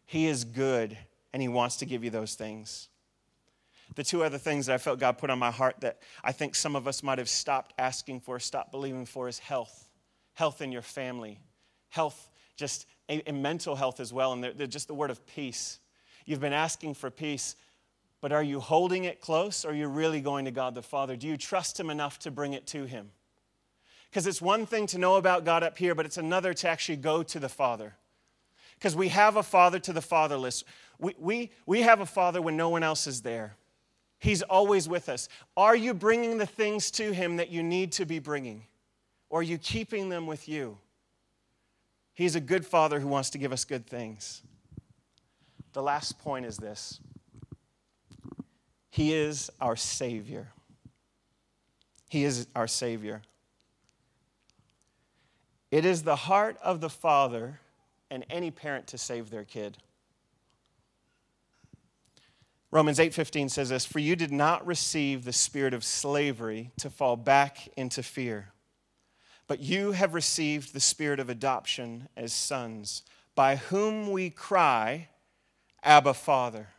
He 0.04 0.26
is 0.26 0.42
good 0.42 0.98
and 1.32 1.40
He 1.40 1.46
wants 1.46 1.76
to 1.76 1.86
give 1.86 2.02
you 2.02 2.10
those 2.10 2.34
things. 2.34 2.88
The 3.94 4.04
two 4.04 4.24
other 4.24 4.38
things 4.38 4.66
that 4.66 4.74
I 4.74 4.78
felt 4.78 4.98
God 4.98 5.18
put 5.18 5.30
on 5.30 5.38
my 5.38 5.50
heart 5.50 5.76
that 5.80 5.98
I 6.22 6.32
think 6.32 6.54
some 6.54 6.74
of 6.74 6.88
us 6.88 7.02
might 7.02 7.18
have 7.18 7.28
stopped 7.28 7.74
asking 7.78 8.20
for, 8.20 8.38
stopped 8.38 8.72
believing 8.72 9.06
for, 9.06 9.28
is 9.28 9.38
health. 9.38 9.88
Health 10.32 10.60
in 10.60 10.72
your 10.72 10.82
family, 10.82 11.38
health 11.90 12.28
just 12.56 12.86
in 13.08 13.42
mental 13.42 13.76
health 13.76 14.00
as 14.00 14.12
well, 14.12 14.32
and 14.32 14.42
they're, 14.42 14.52
they're 14.52 14.66
just 14.66 14.88
the 14.88 14.94
word 14.94 15.10
of 15.10 15.24
peace. 15.26 15.78
You've 16.24 16.40
been 16.40 16.52
asking 16.52 16.94
for 16.94 17.10
peace, 17.10 17.56
but 18.20 18.32
are 18.32 18.42
you 18.42 18.60
holding 18.60 19.04
it 19.04 19.20
close 19.20 19.64
or 19.64 19.70
are 19.70 19.74
you 19.74 19.88
really 19.88 20.20
going 20.20 20.46
to 20.46 20.50
God 20.50 20.74
the 20.74 20.82
Father? 20.82 21.16
Do 21.16 21.26
you 21.26 21.36
trust 21.36 21.78
Him 21.78 21.90
enough 21.90 22.18
to 22.20 22.30
bring 22.30 22.54
it 22.54 22.66
to 22.68 22.84
Him? 22.84 23.10
Because 24.08 24.26
it's 24.26 24.40
one 24.40 24.64
thing 24.64 24.86
to 24.88 24.98
know 24.98 25.16
about 25.16 25.44
God 25.44 25.62
up 25.62 25.76
here, 25.76 25.94
but 25.94 26.06
it's 26.06 26.16
another 26.16 26.54
to 26.54 26.68
actually 26.68 26.96
go 26.96 27.22
to 27.24 27.38
the 27.38 27.48
Father. 27.48 27.94
Because 28.78 28.96
we 28.96 29.08
have 29.08 29.36
a 29.36 29.42
Father 29.42 29.78
to 29.80 29.92
the 29.92 30.00
fatherless. 30.00 30.64
We, 30.98 31.14
we, 31.18 31.50
we 31.66 31.82
have 31.82 32.00
a 32.00 32.06
Father 32.06 32.40
when 32.40 32.56
no 32.56 32.68
one 32.68 32.82
else 32.82 33.06
is 33.06 33.22
there. 33.22 33.56
He's 34.24 34.40
always 34.40 34.88
with 34.88 35.10
us. 35.10 35.28
Are 35.54 35.76
you 35.76 35.92
bringing 35.92 36.38
the 36.38 36.46
things 36.46 36.90
to 36.92 37.12
Him 37.12 37.36
that 37.36 37.50
you 37.50 37.62
need 37.62 37.92
to 37.92 38.06
be 38.06 38.20
bringing? 38.20 38.64
Or 39.28 39.40
are 39.40 39.42
you 39.42 39.58
keeping 39.58 40.08
them 40.08 40.26
with 40.26 40.48
you? 40.48 40.78
He's 42.14 42.34
a 42.34 42.40
good 42.40 42.64
father 42.64 43.00
who 43.00 43.06
wants 43.06 43.28
to 43.30 43.38
give 43.38 43.52
us 43.52 43.66
good 43.66 43.86
things. 43.86 44.40
The 45.74 45.82
last 45.82 46.18
point 46.20 46.46
is 46.46 46.56
this 46.56 47.00
He 48.88 49.12
is 49.12 49.50
our 49.60 49.76
Savior. 49.76 50.48
He 52.08 52.24
is 52.24 52.46
our 52.56 52.66
Savior. 52.66 53.20
It 55.70 55.84
is 55.84 56.02
the 56.02 56.16
heart 56.16 56.56
of 56.64 56.80
the 56.80 56.88
father 56.88 57.60
and 58.10 58.24
any 58.30 58.50
parent 58.50 58.86
to 58.86 58.96
save 58.96 59.28
their 59.28 59.44
kid. 59.44 59.76
Romans 62.74 62.98
8:15 62.98 63.48
says 63.50 63.68
this, 63.68 63.86
"For 63.86 64.00
you 64.00 64.16
did 64.16 64.32
not 64.32 64.66
receive 64.66 65.24
the 65.24 65.32
spirit 65.32 65.74
of 65.74 65.84
slavery 65.84 66.72
to 66.78 66.90
fall 66.90 67.16
back 67.16 67.68
into 67.76 68.02
fear." 68.02 68.52
But 69.46 69.60
you 69.60 69.92
have 69.92 70.12
received 70.12 70.72
the 70.72 70.80
spirit 70.80 71.20
of 71.20 71.30
adoption 71.30 72.08
as 72.16 72.32
sons, 72.32 73.04
by 73.36 73.54
whom 73.54 74.10
we 74.10 74.28
cry, 74.28 75.08
Abba, 75.84 76.14
Father. 76.14 76.70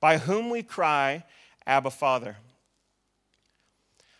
By 0.00 0.18
whom 0.18 0.50
we 0.50 0.62
cry, 0.62 1.24
Abba, 1.66 1.90
Father. 1.90 2.36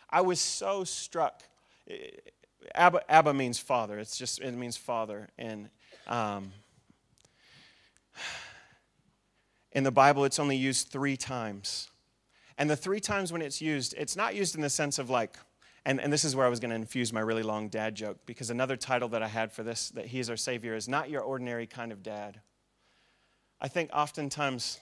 I 0.09 0.21
was 0.21 0.41
so 0.41 0.83
struck. 0.83 1.43
Abba, 2.73 3.03
Abba 3.07 3.35
means 3.35 3.59
father. 3.59 3.99
It's 3.99 4.17
just, 4.17 4.39
it 4.39 4.51
means 4.53 4.77
father. 4.77 5.29
And 5.37 5.69
um, 6.07 6.53
in 9.71 9.83
the 9.83 9.91
Bible, 9.91 10.25
it's 10.25 10.39
only 10.39 10.57
used 10.57 10.89
three 10.89 11.17
times. 11.17 11.89
And 12.57 12.69
the 12.69 12.75
three 12.75 12.99
times 12.99 13.31
when 13.31 13.41
it's 13.41 13.61
used, 13.61 13.93
it's 13.97 14.15
not 14.15 14.35
used 14.35 14.55
in 14.55 14.61
the 14.61 14.69
sense 14.69 14.99
of 14.99 15.09
like, 15.09 15.37
and, 15.85 16.01
and 16.01 16.11
this 16.11 16.25
is 16.25 16.35
where 16.35 16.45
I 16.45 16.49
was 16.49 16.59
going 16.59 16.71
to 16.71 16.75
infuse 16.75 17.13
my 17.13 17.21
really 17.21 17.43
long 17.43 17.69
dad 17.69 17.95
joke, 17.95 18.17
because 18.25 18.49
another 18.49 18.75
title 18.75 19.07
that 19.09 19.23
I 19.23 19.27
had 19.27 19.51
for 19.51 19.63
this, 19.63 19.89
that 19.91 20.07
He 20.07 20.19
is 20.19 20.29
our 20.29 20.37
Savior, 20.37 20.75
is 20.75 20.89
not 20.89 21.09
your 21.09 21.21
ordinary 21.21 21.67
kind 21.67 21.91
of 21.91 22.03
dad. 22.03 22.41
I 23.61 23.67
think 23.67 23.89
oftentimes 23.93 24.79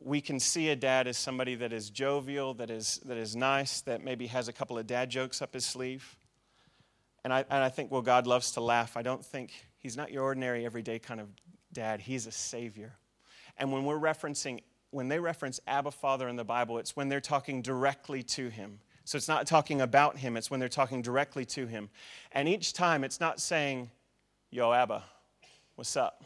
we 0.00 0.20
can 0.20 0.40
see 0.40 0.70
a 0.70 0.76
dad 0.76 1.06
as 1.06 1.16
somebody 1.16 1.54
that 1.54 1.72
is 1.72 1.88
jovial, 1.88 2.54
that 2.54 2.68
is, 2.68 3.00
that 3.04 3.16
is 3.16 3.36
nice, 3.36 3.80
that 3.82 4.02
maybe 4.02 4.26
has 4.26 4.48
a 4.48 4.52
couple 4.52 4.76
of 4.76 4.86
dad 4.86 5.08
jokes 5.08 5.40
up 5.40 5.54
his 5.54 5.64
sleeve. 5.64 6.16
And 7.22 7.32
I, 7.32 7.44
and 7.48 7.62
I 7.62 7.68
think, 7.68 7.90
well, 7.90 8.02
God 8.02 8.26
loves 8.26 8.50
to 8.52 8.60
laugh. 8.60 8.96
I 8.96 9.02
don't 9.02 9.24
think 9.24 9.52
he's 9.78 9.96
not 9.96 10.10
your 10.10 10.24
ordinary, 10.24 10.66
everyday 10.66 10.98
kind 10.98 11.20
of 11.20 11.28
dad. 11.72 12.00
He's 12.00 12.26
a 12.26 12.32
savior. 12.32 12.94
And 13.56 13.72
when 13.72 13.84
we're 13.84 13.98
referencing, 13.98 14.62
when 14.90 15.08
they 15.08 15.18
reference 15.18 15.60
Abba 15.66 15.90
Father 15.90 16.28
in 16.28 16.36
the 16.36 16.44
Bible, 16.44 16.78
it's 16.78 16.96
when 16.96 17.08
they're 17.08 17.20
talking 17.20 17.62
directly 17.62 18.22
to 18.22 18.48
him. 18.48 18.80
So 19.04 19.16
it's 19.16 19.28
not 19.28 19.46
talking 19.46 19.80
about 19.80 20.16
him, 20.16 20.36
it's 20.36 20.50
when 20.50 20.60
they're 20.60 20.68
talking 20.68 21.02
directly 21.02 21.44
to 21.46 21.66
him. 21.66 21.90
And 22.32 22.48
each 22.48 22.72
time 22.72 23.04
it's 23.04 23.20
not 23.20 23.40
saying, 23.40 23.90
Yo, 24.50 24.72
Abba, 24.72 25.02
what's 25.74 25.96
up? 25.96 26.24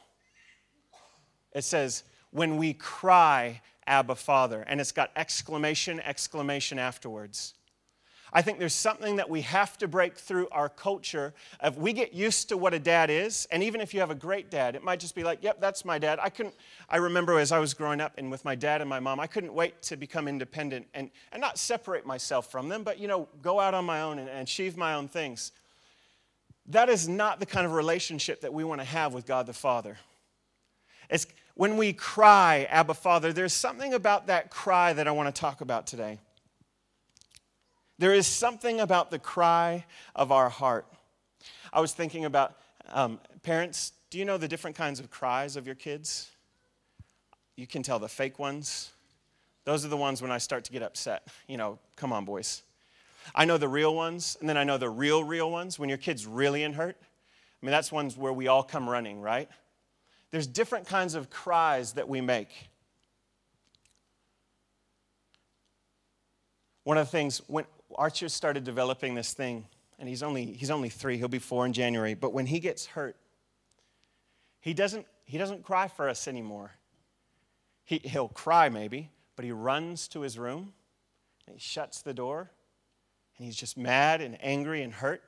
It 1.54 1.64
says, 1.64 2.04
when 2.30 2.58
we 2.58 2.74
cry, 2.74 3.62
Abba 3.88 4.14
Father. 4.14 4.64
And 4.68 4.80
it's 4.80 4.92
got 4.92 5.10
exclamation, 5.16 5.98
exclamation 6.00 6.78
afterwards. 6.78 7.54
I 8.32 8.42
think 8.42 8.58
there's 8.58 8.74
something 8.74 9.16
that 9.16 9.28
we 9.28 9.40
have 9.42 9.78
to 9.78 9.88
break 9.88 10.16
through 10.16 10.48
our 10.50 10.68
culture 10.68 11.34
of 11.60 11.78
we 11.78 11.92
get 11.92 12.12
used 12.12 12.48
to 12.50 12.56
what 12.56 12.74
a 12.74 12.78
dad 12.78 13.10
is, 13.10 13.46
and 13.50 13.62
even 13.62 13.80
if 13.80 13.94
you 13.94 14.00
have 14.00 14.10
a 14.10 14.14
great 14.14 14.50
dad, 14.50 14.74
it 14.74 14.84
might 14.84 15.00
just 15.00 15.14
be 15.14 15.24
like, 15.24 15.42
"Yep, 15.42 15.60
that's 15.60 15.84
my 15.84 15.98
dad." 15.98 16.18
I 16.22 16.28
couldn't. 16.28 16.54
I 16.88 16.98
remember 16.98 17.38
as 17.38 17.52
I 17.52 17.58
was 17.58 17.74
growing 17.74 18.00
up 18.00 18.14
and 18.18 18.30
with 18.30 18.44
my 18.44 18.54
dad 18.54 18.80
and 18.80 18.90
my 18.90 19.00
mom, 19.00 19.20
I 19.20 19.26
couldn't 19.26 19.54
wait 19.54 19.80
to 19.82 19.96
become 19.96 20.28
independent 20.28 20.86
and 20.94 21.10
and 21.32 21.40
not 21.40 21.58
separate 21.58 22.06
myself 22.06 22.50
from 22.50 22.68
them, 22.68 22.82
but 22.82 22.98
you 22.98 23.08
know, 23.08 23.28
go 23.42 23.60
out 23.60 23.74
on 23.74 23.84
my 23.84 24.02
own 24.02 24.18
and, 24.18 24.28
and 24.28 24.40
achieve 24.40 24.76
my 24.76 24.94
own 24.94 25.08
things. 25.08 25.52
That 26.66 26.90
is 26.90 27.08
not 27.08 27.40
the 27.40 27.46
kind 27.46 27.64
of 27.64 27.72
relationship 27.72 28.42
that 28.42 28.52
we 28.52 28.62
want 28.62 28.80
to 28.80 28.84
have 28.84 29.14
with 29.14 29.26
God 29.26 29.46
the 29.46 29.54
Father. 29.54 29.96
It's 31.08 31.26
when 31.54 31.76
we 31.76 31.92
cry, 31.92 32.66
Abba 32.70 32.94
Father. 32.94 33.32
There's 33.32 33.54
something 33.54 33.94
about 33.94 34.26
that 34.26 34.50
cry 34.50 34.92
that 34.92 35.08
I 35.08 35.10
want 35.12 35.34
to 35.34 35.40
talk 35.40 35.60
about 35.60 35.86
today. 35.86 36.20
There 37.98 38.14
is 38.14 38.26
something 38.26 38.80
about 38.80 39.10
the 39.10 39.18
cry 39.18 39.84
of 40.14 40.30
our 40.30 40.48
heart. 40.48 40.86
I 41.72 41.80
was 41.80 41.92
thinking 41.92 42.24
about 42.24 42.56
um, 42.90 43.18
parents, 43.42 43.92
do 44.10 44.18
you 44.18 44.24
know 44.24 44.38
the 44.38 44.48
different 44.48 44.76
kinds 44.76 45.00
of 45.00 45.10
cries 45.10 45.56
of 45.56 45.66
your 45.66 45.74
kids? 45.74 46.30
You 47.56 47.66
can 47.66 47.82
tell 47.82 47.98
the 47.98 48.08
fake 48.08 48.38
ones. 48.38 48.92
Those 49.64 49.84
are 49.84 49.88
the 49.88 49.96
ones 49.96 50.22
when 50.22 50.30
I 50.30 50.38
start 50.38 50.64
to 50.64 50.72
get 50.72 50.82
upset. 50.82 51.26
You 51.48 51.56
know, 51.56 51.78
come 51.96 52.12
on, 52.12 52.24
boys. 52.24 52.62
I 53.34 53.44
know 53.44 53.58
the 53.58 53.68
real 53.68 53.94
ones, 53.94 54.36
and 54.40 54.48
then 54.48 54.56
I 54.56 54.64
know 54.64 54.78
the 54.78 54.88
real, 54.88 55.24
real 55.24 55.50
ones 55.50 55.78
when 55.78 55.88
your 55.88 55.98
kid's 55.98 56.26
really 56.26 56.62
in 56.62 56.72
hurt. 56.72 56.96
I 57.00 57.66
mean, 57.66 57.72
that's 57.72 57.90
ones 57.90 58.16
where 58.16 58.32
we 58.32 58.46
all 58.46 58.62
come 58.62 58.88
running, 58.88 59.20
right? 59.20 59.48
There's 60.30 60.46
different 60.46 60.86
kinds 60.86 61.14
of 61.14 61.30
cries 61.30 61.94
that 61.94 62.08
we 62.08 62.20
make. 62.20 62.48
One 66.84 66.96
of 66.96 67.06
the 67.06 67.10
things, 67.10 67.42
when, 67.48 67.66
Archer 67.94 68.28
started 68.28 68.64
developing 68.64 69.14
this 69.14 69.32
thing, 69.32 69.66
and 69.98 70.08
he's 70.08 70.22
only, 70.22 70.52
he's 70.52 70.70
only 70.70 70.88
three, 70.88 71.16
he'll 71.16 71.28
be 71.28 71.38
four 71.38 71.66
in 71.66 71.72
January, 71.72 72.14
but 72.14 72.32
when 72.32 72.46
he 72.46 72.60
gets 72.60 72.86
hurt, 72.86 73.16
he 74.60 74.74
doesn't, 74.74 75.06
he 75.24 75.38
doesn't 75.38 75.62
cry 75.62 75.88
for 75.88 76.08
us 76.08 76.28
anymore. 76.28 76.72
He, 77.84 77.98
he'll 78.04 78.28
cry 78.28 78.68
maybe, 78.68 79.10
but 79.36 79.44
he 79.44 79.52
runs 79.52 80.08
to 80.08 80.20
his 80.20 80.38
room, 80.38 80.72
and 81.46 81.54
he 81.54 81.60
shuts 81.60 82.02
the 82.02 82.12
door, 82.12 82.50
and 83.36 83.46
he's 83.46 83.56
just 83.56 83.76
mad 83.78 84.20
and 84.20 84.36
angry 84.42 84.82
and 84.82 84.92
hurt. 84.92 85.22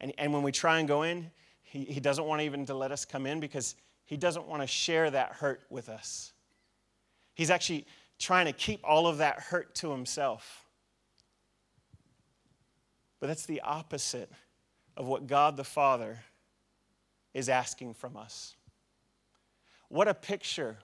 And, 0.00 0.12
and 0.18 0.32
when 0.32 0.42
we 0.42 0.52
try 0.52 0.78
and 0.78 0.88
go 0.88 1.02
in, 1.02 1.30
he, 1.62 1.84
he 1.84 2.00
doesn't 2.00 2.24
want 2.24 2.42
even 2.42 2.66
to 2.66 2.74
let 2.74 2.90
us 2.90 3.04
come 3.04 3.26
in 3.26 3.38
because 3.38 3.76
he 4.04 4.16
doesn't 4.16 4.46
want 4.48 4.62
to 4.62 4.66
share 4.66 5.08
that 5.10 5.32
hurt 5.32 5.62
with 5.70 5.88
us. 5.88 6.32
He's 7.34 7.50
actually 7.50 7.86
trying 8.18 8.46
to 8.46 8.52
keep 8.52 8.80
all 8.82 9.06
of 9.06 9.18
that 9.18 9.38
hurt 9.38 9.74
to 9.76 9.90
himself. 9.92 10.59
But 13.20 13.28
that's 13.28 13.46
the 13.46 13.60
opposite 13.60 14.30
of 14.96 15.06
what 15.06 15.26
God 15.26 15.56
the 15.56 15.64
Father 15.64 16.18
is 17.34 17.48
asking 17.48 17.94
from 17.94 18.16
us. 18.16 18.56
What 19.88 20.08
a 20.08 20.14
picture 20.14 20.78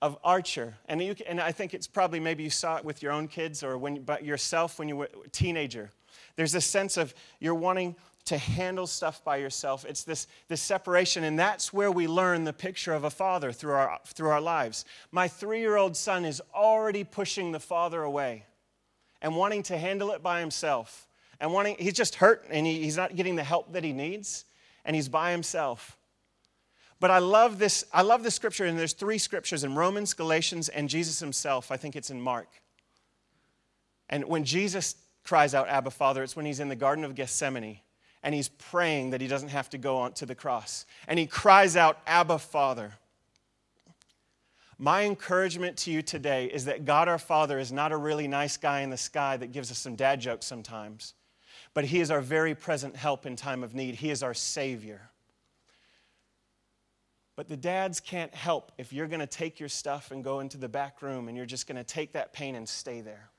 of 0.00 0.16
Archer. 0.22 0.76
And, 0.86 1.02
you, 1.02 1.14
and 1.26 1.40
I 1.40 1.52
think 1.52 1.74
it's 1.74 1.88
probably 1.88 2.20
maybe 2.20 2.44
you 2.44 2.50
saw 2.50 2.76
it 2.76 2.84
with 2.84 3.02
your 3.02 3.12
own 3.12 3.26
kids 3.28 3.62
or 3.62 3.76
when, 3.76 4.02
but 4.02 4.24
yourself 4.24 4.78
when 4.78 4.88
you 4.88 4.96
were 4.96 5.08
a 5.24 5.28
teenager. 5.28 5.90
There's 6.36 6.54
a 6.54 6.60
sense 6.60 6.96
of 6.96 7.14
you're 7.40 7.54
wanting 7.54 7.96
to 8.26 8.38
handle 8.38 8.86
stuff 8.86 9.24
by 9.24 9.38
yourself. 9.38 9.84
It's 9.86 10.04
this, 10.04 10.26
this 10.48 10.60
separation, 10.60 11.24
and 11.24 11.38
that's 11.38 11.72
where 11.72 11.90
we 11.90 12.06
learn 12.06 12.44
the 12.44 12.52
picture 12.52 12.92
of 12.92 13.04
a 13.04 13.10
father 13.10 13.52
through 13.52 13.72
our, 13.72 13.98
through 14.06 14.28
our 14.28 14.40
lives. 14.40 14.84
My 15.10 15.28
three 15.28 15.60
year 15.60 15.76
old 15.76 15.96
son 15.96 16.24
is 16.24 16.40
already 16.54 17.04
pushing 17.04 17.52
the 17.52 17.60
father 17.60 18.02
away 18.02 18.44
and 19.22 19.36
wanting 19.36 19.62
to 19.64 19.78
handle 19.78 20.10
it 20.12 20.22
by 20.22 20.40
himself. 20.40 21.06
And 21.40 21.52
wanting, 21.52 21.76
he's 21.78 21.94
just 21.94 22.16
hurt 22.16 22.46
and 22.50 22.66
he, 22.66 22.82
he's 22.82 22.96
not 22.96 23.14
getting 23.14 23.36
the 23.36 23.44
help 23.44 23.72
that 23.72 23.84
he 23.84 23.92
needs, 23.92 24.44
and 24.84 24.96
he's 24.96 25.08
by 25.08 25.30
himself. 25.30 25.96
But 27.00 27.10
I 27.10 27.18
love 27.18 27.58
this, 27.58 27.84
I 27.92 28.02
love 28.02 28.24
this 28.24 28.34
scripture, 28.34 28.64
and 28.64 28.78
there's 28.78 28.92
three 28.92 29.18
scriptures 29.18 29.62
in 29.62 29.74
Romans, 29.74 30.14
Galatians, 30.14 30.68
and 30.68 30.88
Jesus 30.88 31.20
himself. 31.20 31.70
I 31.70 31.76
think 31.76 31.94
it's 31.94 32.10
in 32.10 32.20
Mark. 32.20 32.48
And 34.10 34.24
when 34.24 34.44
Jesus 34.44 34.96
cries 35.22 35.54
out, 35.54 35.68
Abba, 35.68 35.90
Father, 35.90 36.22
it's 36.22 36.34
when 36.34 36.46
he's 36.46 36.60
in 36.60 36.68
the 36.68 36.76
Garden 36.76 37.04
of 37.04 37.14
Gethsemane 37.14 37.80
and 38.22 38.34
he's 38.34 38.48
praying 38.48 39.10
that 39.10 39.20
he 39.20 39.28
doesn't 39.28 39.50
have 39.50 39.70
to 39.70 39.78
go 39.78 39.98
on 39.98 40.12
to 40.14 40.26
the 40.26 40.34
cross. 40.34 40.86
And 41.06 41.18
he 41.18 41.26
cries 41.26 41.76
out, 41.76 42.00
Abba, 42.06 42.38
Father. 42.38 42.92
My 44.78 45.04
encouragement 45.04 45.76
to 45.78 45.90
you 45.90 46.02
today 46.02 46.46
is 46.46 46.66
that 46.66 46.84
God 46.84 47.08
our 47.08 47.18
Father 47.18 47.58
is 47.58 47.72
not 47.72 47.90
a 47.90 47.96
really 47.96 48.28
nice 48.28 48.56
guy 48.56 48.82
in 48.82 48.90
the 48.90 48.96
sky 48.96 49.36
that 49.36 49.50
gives 49.50 49.72
us 49.72 49.78
some 49.78 49.96
dad 49.96 50.20
jokes 50.20 50.46
sometimes, 50.46 51.14
but 51.74 51.84
He 51.84 51.98
is 51.98 52.12
our 52.12 52.20
very 52.20 52.54
present 52.54 52.94
help 52.94 53.26
in 53.26 53.34
time 53.34 53.64
of 53.64 53.74
need. 53.74 53.96
He 53.96 54.10
is 54.10 54.22
our 54.22 54.34
Savior. 54.34 55.10
But 57.34 57.48
the 57.48 57.56
dads 57.56 57.98
can't 57.98 58.34
help 58.34 58.70
if 58.78 58.92
you're 58.92 59.08
going 59.08 59.20
to 59.20 59.26
take 59.26 59.58
your 59.58 59.68
stuff 59.68 60.12
and 60.12 60.22
go 60.22 60.40
into 60.40 60.58
the 60.58 60.68
back 60.68 61.02
room 61.02 61.26
and 61.26 61.36
you're 61.36 61.46
just 61.46 61.66
going 61.66 61.76
to 61.76 61.84
take 61.84 62.12
that 62.12 62.32
pain 62.32 62.54
and 62.54 62.68
stay 62.68 63.00
there. 63.00 63.30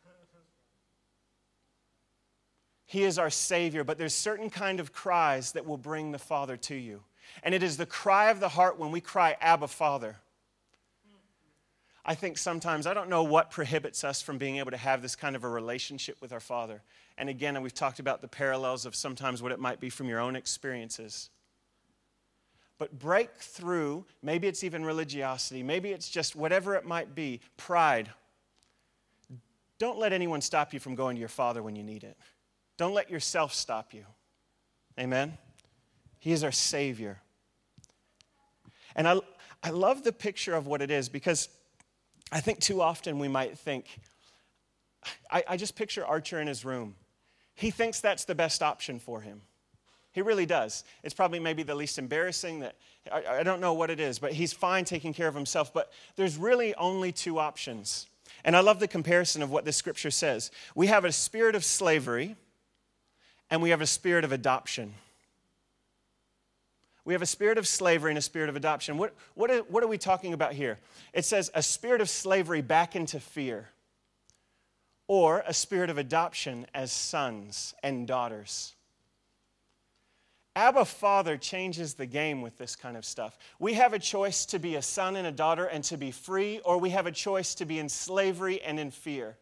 He 2.86 3.04
is 3.04 3.20
our 3.20 3.30
Savior, 3.30 3.84
but 3.84 3.98
there's 3.98 4.16
certain 4.16 4.50
kind 4.50 4.80
of 4.80 4.92
cries 4.92 5.52
that 5.52 5.66
will 5.66 5.78
bring 5.78 6.12
the 6.12 6.18
Father 6.18 6.58
to 6.58 6.76
you. 6.76 7.04
And 7.44 7.54
it 7.54 7.62
is 7.62 7.78
the 7.78 7.86
cry 7.86 8.30
of 8.30 8.40
the 8.40 8.50
heart 8.50 8.80
when 8.80 8.92
we 8.92 9.00
cry, 9.00 9.38
Abba, 9.40 9.68
Father. 9.68 10.18
I 12.10 12.16
think 12.16 12.40
sometimes, 12.40 12.88
I 12.88 12.96
don't 12.96 13.08
know 13.08 13.22
what 13.22 13.52
prohibits 13.52 14.04
us 14.04 14.20
from 14.20 14.40
being 14.40 14.58
able 14.58 14.72
to 14.72 14.78
have 14.78 15.04
this 15.04 15.16
kind 15.16 15.36
of 15.36 15.44
a 15.44 15.48
relationship 15.48 16.20
with 16.22 16.34
our 16.34 16.40
Father. 16.40 16.82
And 17.20 17.30
again, 17.30 17.62
we've 17.62 17.72
talked 17.72 18.00
about 18.00 18.24
the 18.24 18.28
parallels 18.28 18.88
of 18.88 18.96
sometimes 18.96 19.44
what 19.44 19.52
it 19.52 19.60
might 19.60 19.80
be 19.80 19.92
from 19.92 20.10
your 20.10 20.20
own 20.20 20.36
experiences. 20.36 21.30
But 22.80 22.98
break 22.98 23.30
through, 23.38 24.06
maybe 24.24 24.48
it's 24.48 24.64
even 24.64 24.84
religiosity, 24.84 25.62
maybe 25.62 25.92
it's 25.92 26.10
just 26.10 26.36
whatever 26.36 26.74
it 26.74 26.84
might 26.84 27.14
be, 27.14 27.42
pride. 27.58 28.10
Don't 29.78 30.00
let 30.00 30.12
anyone 30.12 30.42
stop 30.42 30.74
you 30.74 30.80
from 30.80 30.96
going 30.96 31.16
to 31.16 31.20
your 31.20 31.30
Father 31.30 31.62
when 31.62 31.76
you 31.76 31.84
need 31.84 32.04
it. 32.04 32.18
Don't 32.78 32.96
let 32.96 33.12
yourself 33.12 33.54
stop 33.54 33.94
you. 33.94 34.04
Amen? 35.00 35.38
He 36.18 36.32
is 36.32 36.44
our 36.44 36.52
Savior. 36.52 37.22
And 38.96 39.08
I, 39.08 39.20
I 39.62 39.70
love 39.70 40.04
the 40.04 40.12
picture 40.12 40.56
of 40.56 40.66
what 40.66 40.82
it 40.82 40.90
is 40.90 41.08
because 41.08 41.50
I 42.32 42.42
think 42.42 42.60
too 42.60 42.82
often 42.82 43.20
we 43.20 43.28
might 43.28 43.58
think, 43.58 43.86
I, 45.32 45.44
I, 45.48 45.58
just 45.58 45.76
picture 45.76 46.06
Archer 46.06 46.40
in 46.40 46.48
his 46.48 46.64
room. 46.64 46.96
He 47.56 47.72
thinks 47.72 48.00
that's 48.00 48.26
the 48.26 48.36
best 48.36 48.62
option 48.62 49.00
for 49.00 49.22
him. 49.22 49.42
He 50.12 50.22
really 50.22 50.46
does. 50.46 50.84
It's 51.04 51.14
probably 51.14 51.40
maybe 51.40 51.64
the 51.64 51.76
least 51.76 51.98
embarrassing 51.98 52.60
that 52.62 52.76
I, 53.12 53.40
I 53.40 53.44
don't 53.44 53.62
know 53.62 53.74
what 53.74 53.90
it 53.90 54.00
is, 54.00 54.20
but 54.20 54.34
he's 54.34 54.54
fine 54.54 54.86
taking 54.86 55.14
care 55.14 55.28
of 55.28 55.36
himself. 55.36 55.74
But 55.74 55.92
there's 56.16 56.38
really 56.38 56.76
only 56.76 57.12
two 57.12 57.40
options. 57.40 58.08
And 58.44 58.56
I 58.56 58.62
love 58.62 58.80
the 58.80 58.88
comparison 58.88 59.42
of 59.42 59.52
what 59.52 59.66
this 59.66 59.78
scripture 59.78 60.12
says. 60.12 60.52
We 60.76 60.88
have 60.88 61.06
a 61.06 61.12
spirit 61.12 61.56
of 61.56 61.64
slavery, 61.64 62.36
and 63.50 63.62
we 63.62 63.72
have 63.72 63.82
a 63.82 63.88
spirit 63.88 64.24
of 64.24 64.32
adoption. 64.32 64.94
We 67.06 67.14
have 67.14 67.22
a 67.22 67.28
spirit 67.28 67.58
of 67.58 67.68
slavery 67.68 68.12
and 68.12 68.18
a 68.18 68.22
spirit 68.22 68.50
of 68.50 68.56
adoption. 68.56 68.98
What, 68.98 69.16
what, 69.34 69.50
are, 69.50 69.60
what 69.60 69.84
are 69.84 69.88
we 69.88 69.98
talking 69.98 70.34
about 70.34 70.54
here? 70.54 70.78
It 71.14 71.26
says 71.26 71.50
a 71.54 71.64
spirit 71.64 72.02
of 72.02 72.10
slavery 72.10 72.62
back 72.62 72.96
into 72.96 73.20
fear, 73.20 73.70
or 75.08 75.44
a 75.48 75.54
spirit 75.54 75.90
of 75.90 75.98
adoption 75.98 76.68
as 76.74 76.92
sons 76.92 77.74
and 77.82 78.08
daughters. 78.08 78.76
Abba 80.56 80.84
Father 80.84 81.38
changes 81.38 81.94
the 81.94 82.06
game 82.06 82.42
with 82.42 82.58
this 82.58 82.76
kind 82.76 82.98
of 82.98 83.06
stuff. 83.06 83.38
We 83.60 83.74
have 83.76 83.94
a 83.94 84.00
choice 84.00 84.46
to 84.48 84.60
be 84.60 84.76
a 84.76 84.82
son 84.82 85.16
and 85.16 85.26
a 85.26 85.32
daughter 85.32 85.66
and 85.66 85.84
to 85.86 85.98
be 85.98 86.12
free, 86.12 86.60
or 86.66 86.78
we 86.78 86.90
have 86.90 87.08
a 87.08 87.12
choice 87.12 87.56
to 87.56 87.66
be 87.66 87.80
in 87.80 87.88
slavery 87.88 88.62
and 88.62 88.80
in 88.80 88.92
fear. 88.92 89.38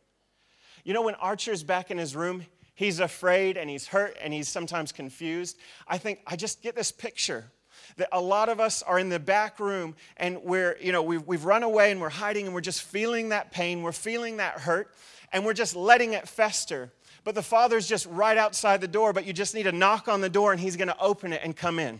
You 0.84 0.93
know, 0.93 1.02
when 1.02 1.15
Archer's 1.15 1.63
back 1.63 1.91
in 1.91 1.98
his 1.98 2.15
room, 2.15 2.46
he's 2.78 3.00
afraid 3.00 3.58
and 3.58 3.70
he's 3.70 3.88
hurt 3.88 4.16
and 4.22 4.32
he's 4.32 4.48
sometimes 4.48 4.92
confused. 4.92 5.58
I 5.88 5.98
think 5.98 6.22
I 6.28 6.36
just 6.36 6.62
get 6.62 6.76
this 6.76 6.92
picture 6.92 7.46
that 7.98 8.08
a 8.12 8.22
lot 8.22 8.50
of 8.50 8.60
us 8.60 8.84
are 8.84 9.00
in 9.00 9.10
the 9.10 9.20
back 9.20 9.60
room 9.60 9.96
and 10.18 10.44
we're, 10.44 10.78
you 10.80 10.92
know, 10.92 11.02
we've, 11.02 11.26
we've 11.26 11.44
run 11.44 11.63
away 11.63 11.92
and 11.92 12.00
we're 12.00 12.10
hiding 12.10 12.46
and 12.46 12.54
we're 12.54 12.62
just 12.62 12.84
feeling 12.84 13.30
that 13.30 13.52
pain, 13.52 13.82
we're 13.82 13.92
feeling 13.92 14.38
that 14.38 14.60
hurt, 14.60 14.94
and 15.34 15.44
we're 15.44 15.54
just 15.54 15.76
letting 15.76 16.13
it 16.13 16.28
fester. 16.28 16.92
But 17.24 17.34
the 17.34 17.42
Father's 17.42 17.88
just 17.88 18.06
right 18.06 18.38
outside 18.38 18.80
the 18.80 18.88
door, 18.88 19.12
but 19.12 19.26
you 19.26 19.34
just 19.34 19.56
need 19.56 19.63
to 19.63 19.72
knock 19.72 20.08
on 20.08 20.22
the 20.22 20.30
door 20.30 20.52
and 20.52 20.62
He's 20.62 20.78
going 20.78 20.88
to 20.88 21.00
open 21.00 21.34
it 21.34 21.42
and 21.44 21.56
come 21.56 21.80
in. 21.80 22.00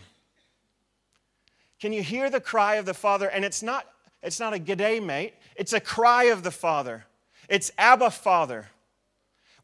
Can 1.80 1.92
you 1.92 2.04
hear 2.04 2.30
the 2.30 2.40
cry 2.40 2.76
of 2.76 2.86
the 2.86 2.94
Father? 2.94 3.28
And 3.28 3.44
it's 3.44 3.64
not, 3.64 3.84
it's 4.22 4.38
not 4.38 4.54
a 4.54 4.58
g'day, 4.58 5.04
mate. 5.04 5.34
It's 5.56 5.72
a 5.72 5.80
cry 5.80 6.24
of 6.24 6.44
the 6.44 6.50
Father. 6.52 7.04
It's 7.48 7.72
Abba, 7.78 8.10
Father. 8.10 8.68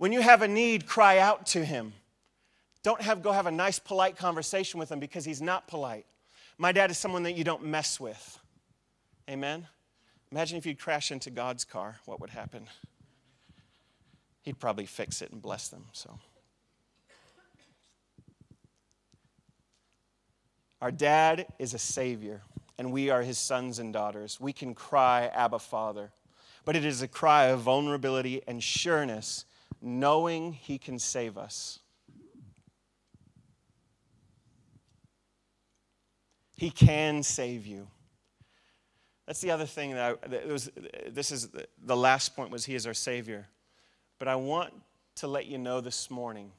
When 0.04 0.12
you 0.12 0.20
have 0.20 0.42
a 0.42 0.48
need, 0.48 0.84
cry 0.84 1.16
out 1.16 1.46
to 1.46 1.64
Him. 1.64 1.94
Don't 2.82 3.00
have, 3.00 3.22
go 3.22 3.32
have 3.32 3.46
a 3.46 3.50
nice, 3.50 3.78
polite 3.78 4.18
conversation 4.18 4.78
with 4.78 4.92
Him 4.92 5.00
because 5.00 5.24
He's 5.24 5.40
not 5.40 5.66
polite. 5.66 6.04
My 6.58 6.72
dad 6.72 6.90
is 6.90 6.98
someone 6.98 7.22
that 7.22 7.38
you 7.38 7.42
don't 7.42 7.64
mess 7.64 7.98
with. 7.98 8.38
Amen? 9.30 9.66
Imagine 10.30 10.58
if 10.58 10.66
you'd 10.66 10.78
crash 10.78 11.10
into 11.10 11.30
God's 11.30 11.64
car, 11.64 12.00
what 12.04 12.20
would 12.20 12.28
happen? 12.28 12.66
He'd 14.42 14.60
probably 14.60 14.84
fix 14.84 15.22
it 15.22 15.32
and 15.32 15.40
bless 15.40 15.68
them, 15.68 15.86
so. 15.92 16.18
Our 20.82 20.90
dad 20.90 21.46
is 21.58 21.72
a 21.72 21.78
savior, 21.78 22.42
and 22.76 22.92
we 22.92 23.08
are 23.08 23.22
his 23.22 23.38
sons 23.38 23.78
and 23.78 23.90
daughters. 23.90 24.38
We 24.38 24.52
can 24.52 24.74
cry, 24.74 25.30
Abba, 25.32 25.60
Father. 25.60 26.10
But 26.66 26.76
it 26.76 26.84
is 26.84 27.00
a 27.00 27.08
cry 27.08 27.44
of 27.44 27.60
vulnerability 27.60 28.42
and 28.46 28.62
sureness, 28.62 29.46
knowing 29.84 30.52
he 30.52 30.78
can 30.78 30.98
save 30.98 31.36
us. 31.38 31.80
He 36.56 36.70
can 36.70 37.22
save 37.22 37.66
you. 37.66 37.88
That's 39.26 39.40
the 39.40 39.50
other 39.50 39.66
thing 39.66 39.94
that, 39.94 40.18
I, 40.24 40.28
that 40.28 40.48
was, 40.48 40.70
this 41.08 41.30
is 41.30 41.48
the 41.82 41.96
last 41.96 42.36
point 42.36 42.50
was 42.50 42.64
he 42.64 42.74
is 42.74 42.86
our 42.86 42.94
savior. 42.94 43.46
But 44.18 44.28
I 44.28 44.36
want 44.36 44.72
to 45.16 45.26
let 45.26 45.46
you 45.46 45.58
know 45.58 45.80
this 45.80 46.10
morning, 46.10 46.52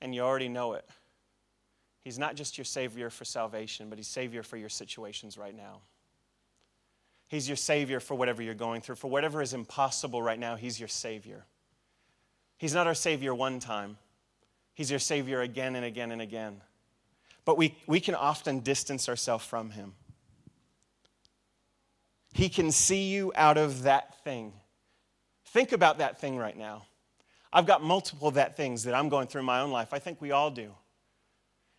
and 0.00 0.14
you 0.14 0.22
already 0.22 0.48
know 0.48 0.74
it 0.74 0.88
He's 2.06 2.20
not 2.20 2.36
just 2.36 2.56
your 2.56 2.64
Savior 2.64 3.10
for 3.10 3.24
salvation, 3.24 3.88
but 3.90 3.98
He's 3.98 4.06
Savior 4.06 4.44
for 4.44 4.56
your 4.56 4.68
situations 4.68 5.36
right 5.36 5.56
now. 5.56 5.80
He's 7.26 7.48
your 7.48 7.56
Savior 7.56 7.98
for 7.98 8.14
whatever 8.14 8.42
you're 8.42 8.54
going 8.54 8.80
through. 8.80 8.94
For 8.94 9.08
whatever 9.08 9.42
is 9.42 9.52
impossible 9.52 10.22
right 10.22 10.38
now, 10.38 10.54
He's 10.54 10.78
your 10.78 10.86
Savior. 10.86 11.46
He's 12.58 12.74
not 12.74 12.86
our 12.86 12.94
Savior 12.94 13.34
one 13.34 13.60
time, 13.60 13.98
He's 14.74 14.90
your 14.90 15.00
Savior 15.00 15.40
again 15.40 15.76
and 15.76 15.84
again 15.84 16.12
and 16.12 16.20
again. 16.20 16.60
But 17.44 17.56
we, 17.56 17.76
we 17.86 18.00
can 18.00 18.14
often 18.14 18.60
distance 18.60 19.08
ourselves 19.08 19.44
from 19.44 19.70
Him. 19.70 19.94
He 22.34 22.48
can 22.50 22.70
see 22.70 23.04
you 23.04 23.32
out 23.34 23.56
of 23.56 23.84
that 23.84 24.22
thing. 24.22 24.52
Think 25.46 25.72
about 25.72 25.98
that 25.98 26.20
thing 26.20 26.36
right 26.36 26.56
now. 26.56 26.84
I've 27.52 27.66
got 27.66 27.82
multiple 27.82 28.32
that 28.32 28.56
things 28.56 28.82
that 28.84 28.94
I'm 28.94 29.08
going 29.08 29.28
through 29.28 29.40
in 29.40 29.46
my 29.46 29.60
own 29.60 29.70
life. 29.70 29.94
I 29.94 29.98
think 29.98 30.20
we 30.20 30.32
all 30.32 30.50
do. 30.50 30.72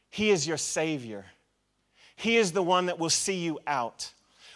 He 0.09 0.31
is 0.31 0.47
your 0.47 0.57
Savior. 0.57 1.25
He 2.15 2.37
is 2.37 2.51
the 2.51 2.63
one 2.63 2.87
that 2.87 2.97
will 2.97 3.11
see 3.11 3.35
you 3.35 3.59
out. 3.67 4.11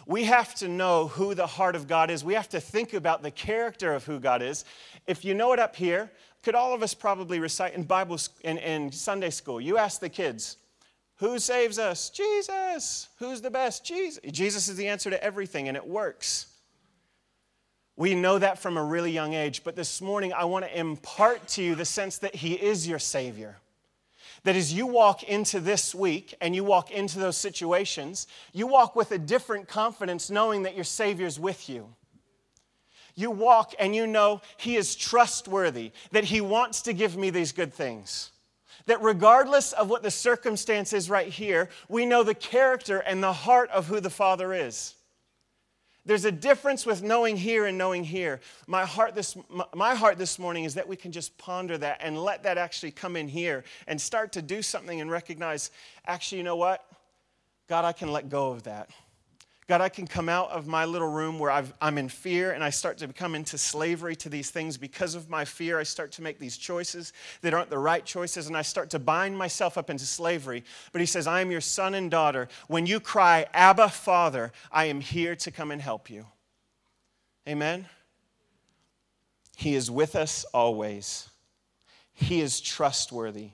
We 0.05 0.23
have 0.25 0.55
to 0.55 0.67
know 0.67 1.07
who 1.07 1.35
the 1.35 1.47
heart 1.47 1.75
of 1.75 1.87
God 1.87 2.09
is. 2.09 2.23
We 2.23 2.33
have 2.33 2.49
to 2.49 2.59
think 2.59 2.93
about 2.93 3.21
the 3.21 3.31
character 3.31 3.93
of 3.93 4.05
who 4.05 4.19
God 4.19 4.41
is. 4.41 4.65
If 5.07 5.23
you 5.23 5.33
know 5.33 5.53
it 5.53 5.59
up 5.59 5.75
here, 5.75 6.11
could 6.43 6.55
all 6.55 6.73
of 6.73 6.81
us 6.81 6.93
probably 6.93 7.39
recite 7.39 7.75
in 7.75 7.83
Bible 7.83 8.17
in, 8.43 8.57
in 8.57 8.91
Sunday 8.91 9.29
school? 9.29 9.61
You 9.61 9.77
ask 9.77 9.99
the 9.99 10.09
kids, 10.09 10.57
who 11.17 11.37
saves 11.37 11.77
us? 11.77 12.09
Jesus. 12.09 13.09
Who's 13.19 13.41
the 13.41 13.51
best? 13.51 13.85
Jesus. 13.85 14.19
Jesus 14.31 14.67
is 14.67 14.75
the 14.75 14.87
answer 14.87 15.11
to 15.11 15.23
everything, 15.23 15.67
and 15.67 15.77
it 15.77 15.87
works. 15.87 16.47
We 17.95 18.15
know 18.15 18.39
that 18.39 18.57
from 18.57 18.77
a 18.77 18.83
really 18.83 19.11
young 19.11 19.35
age, 19.35 19.63
but 19.63 19.75
this 19.75 20.01
morning 20.01 20.33
I 20.33 20.45
want 20.45 20.65
to 20.65 20.75
impart 20.75 21.47
to 21.49 21.63
you 21.63 21.75
the 21.75 21.85
sense 21.85 22.17
that 22.19 22.33
He 22.33 22.53
is 22.53 22.87
your 22.87 22.97
Savior. 22.97 23.57
That 24.43 24.55
as 24.55 24.73
you 24.73 24.87
walk 24.87 25.23
into 25.23 25.59
this 25.59 25.93
week 25.93 26.33
and 26.41 26.55
you 26.55 26.63
walk 26.63 26.89
into 26.89 27.19
those 27.19 27.37
situations, 27.37 28.25
you 28.53 28.65
walk 28.65 28.95
with 28.95 29.11
a 29.11 29.19
different 29.19 29.67
confidence 29.67 30.31
knowing 30.31 30.63
that 30.63 30.75
your 30.75 30.83
Savior's 30.83 31.39
with 31.39 31.69
you. 31.69 31.93
You 33.15 33.29
walk 33.29 33.75
and 33.77 33.95
you 33.95 34.07
know 34.07 34.41
He 34.57 34.77
is 34.77 34.95
trustworthy, 34.95 35.91
that 36.11 36.23
He 36.23 36.41
wants 36.41 36.81
to 36.83 36.93
give 36.93 37.17
me 37.17 37.29
these 37.29 37.51
good 37.51 37.73
things. 37.73 38.31
That 38.87 39.01
regardless 39.03 39.73
of 39.73 39.89
what 39.89 40.01
the 40.01 40.09
circumstance 40.09 40.91
is 40.91 41.09
right 41.09 41.27
here, 41.27 41.69
we 41.87 42.05
know 42.05 42.23
the 42.23 42.33
character 42.33 42.99
and 42.99 43.21
the 43.21 43.33
heart 43.33 43.69
of 43.69 43.87
who 43.87 43.99
the 43.99 44.09
Father 44.09 44.53
is. 44.53 44.95
There's 46.03 46.25
a 46.25 46.31
difference 46.31 46.85
with 46.85 47.03
knowing 47.03 47.37
here 47.37 47.67
and 47.67 47.77
knowing 47.77 48.03
here. 48.03 48.39
My 48.65 48.85
heart, 48.85 49.13
this, 49.13 49.37
my 49.75 49.93
heart 49.93 50.17
this 50.17 50.39
morning 50.39 50.63
is 50.63 50.73
that 50.73 50.87
we 50.87 50.95
can 50.95 51.11
just 51.11 51.37
ponder 51.37 51.77
that 51.77 51.99
and 52.01 52.17
let 52.17 52.43
that 52.43 52.57
actually 52.57 52.91
come 52.91 53.15
in 53.15 53.27
here 53.27 53.63
and 53.87 54.01
start 54.01 54.31
to 54.33 54.41
do 54.41 54.63
something 54.63 54.99
and 54.99 55.11
recognize 55.11 55.69
actually, 56.07 56.39
you 56.39 56.43
know 56.43 56.55
what? 56.55 56.83
God, 57.67 57.85
I 57.85 57.91
can 57.91 58.11
let 58.11 58.29
go 58.29 58.51
of 58.51 58.63
that. 58.63 58.89
God, 59.71 59.79
I 59.79 59.87
can 59.87 60.05
come 60.05 60.27
out 60.27 60.51
of 60.51 60.67
my 60.67 60.83
little 60.83 61.07
room 61.07 61.39
where 61.39 61.49
i 61.49 61.63
am 61.81 61.97
in 61.97 62.09
fear 62.09 62.51
and 62.51 62.61
I 62.61 62.69
start 62.69 62.97
to 62.97 63.07
become 63.07 63.35
into 63.35 63.57
slavery 63.57 64.17
to 64.17 64.27
these 64.27 64.49
things. 64.49 64.75
Because 64.75 65.15
of 65.15 65.29
my 65.29 65.45
fear, 65.45 65.79
I 65.79 65.83
start 65.83 66.11
to 66.11 66.21
make 66.21 66.39
these 66.39 66.57
choices 66.57 67.13
that 67.39 67.53
aren't 67.53 67.69
the 67.69 67.77
right 67.77 68.03
choices 68.03 68.47
and 68.47 68.57
I 68.57 68.63
start 68.63 68.89
to 68.89 68.99
bind 68.99 69.37
myself 69.37 69.77
up 69.77 69.89
into 69.89 70.03
slavery. 70.05 70.65
But 70.91 70.99
He 70.99 71.07
says, 71.07 71.25
I 71.25 71.39
am 71.39 71.51
your 71.51 71.61
son 71.61 71.93
and 71.93 72.11
daughter. 72.11 72.49
When 72.67 72.85
you 72.85 72.99
cry, 72.99 73.45
Abba, 73.53 73.87
Father, 73.87 74.51
I 74.73 74.87
am 74.87 74.99
here 74.99 75.37
to 75.37 75.51
come 75.51 75.71
and 75.71 75.81
help 75.81 76.09
you. 76.09 76.25
Amen? 77.47 77.85
He 79.55 79.75
is 79.75 79.89
with 79.89 80.17
us 80.17 80.43
always, 80.53 81.29
He 82.11 82.41
is 82.41 82.59
trustworthy. 82.59 83.51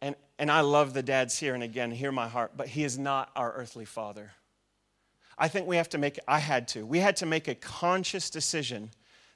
And, 0.00 0.14
and 0.38 0.52
I 0.52 0.60
love 0.60 0.94
the 0.94 1.02
dads 1.02 1.36
here, 1.36 1.54
and 1.54 1.64
again, 1.64 1.90
hear 1.90 2.12
my 2.12 2.28
heart, 2.28 2.52
but 2.56 2.68
He 2.68 2.84
is 2.84 2.96
not 2.96 3.32
our 3.34 3.52
earthly 3.54 3.84
father. 3.84 4.30
I 5.38 5.48
think 5.48 5.66
we 5.66 5.76
have 5.76 5.88
to 5.90 5.98
make, 5.98 6.18
I 6.26 6.40
had 6.40 6.66
to, 6.68 6.84
we 6.84 6.98
had 6.98 7.16
to 7.16 7.26
make 7.26 7.46
a 7.46 7.54
conscious 7.54 8.28
decision 8.28 8.90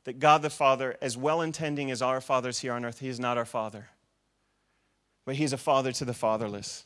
that 0.04 0.18
God 0.18 0.42
the 0.42 0.50
Father, 0.50 0.96
as 1.00 1.16
well 1.16 1.40
intending 1.40 1.90
as 1.90 2.02
our 2.02 2.20
fathers 2.20 2.58
here 2.58 2.72
on 2.72 2.84
earth, 2.84 2.98
He 2.98 3.08
is 3.08 3.20
not 3.20 3.38
our 3.38 3.44
Father, 3.44 3.88
but 5.24 5.36
He's 5.36 5.52
a 5.52 5.58
Father 5.58 5.92
to 5.92 6.04
the 6.04 6.12
fatherless. 6.12 6.84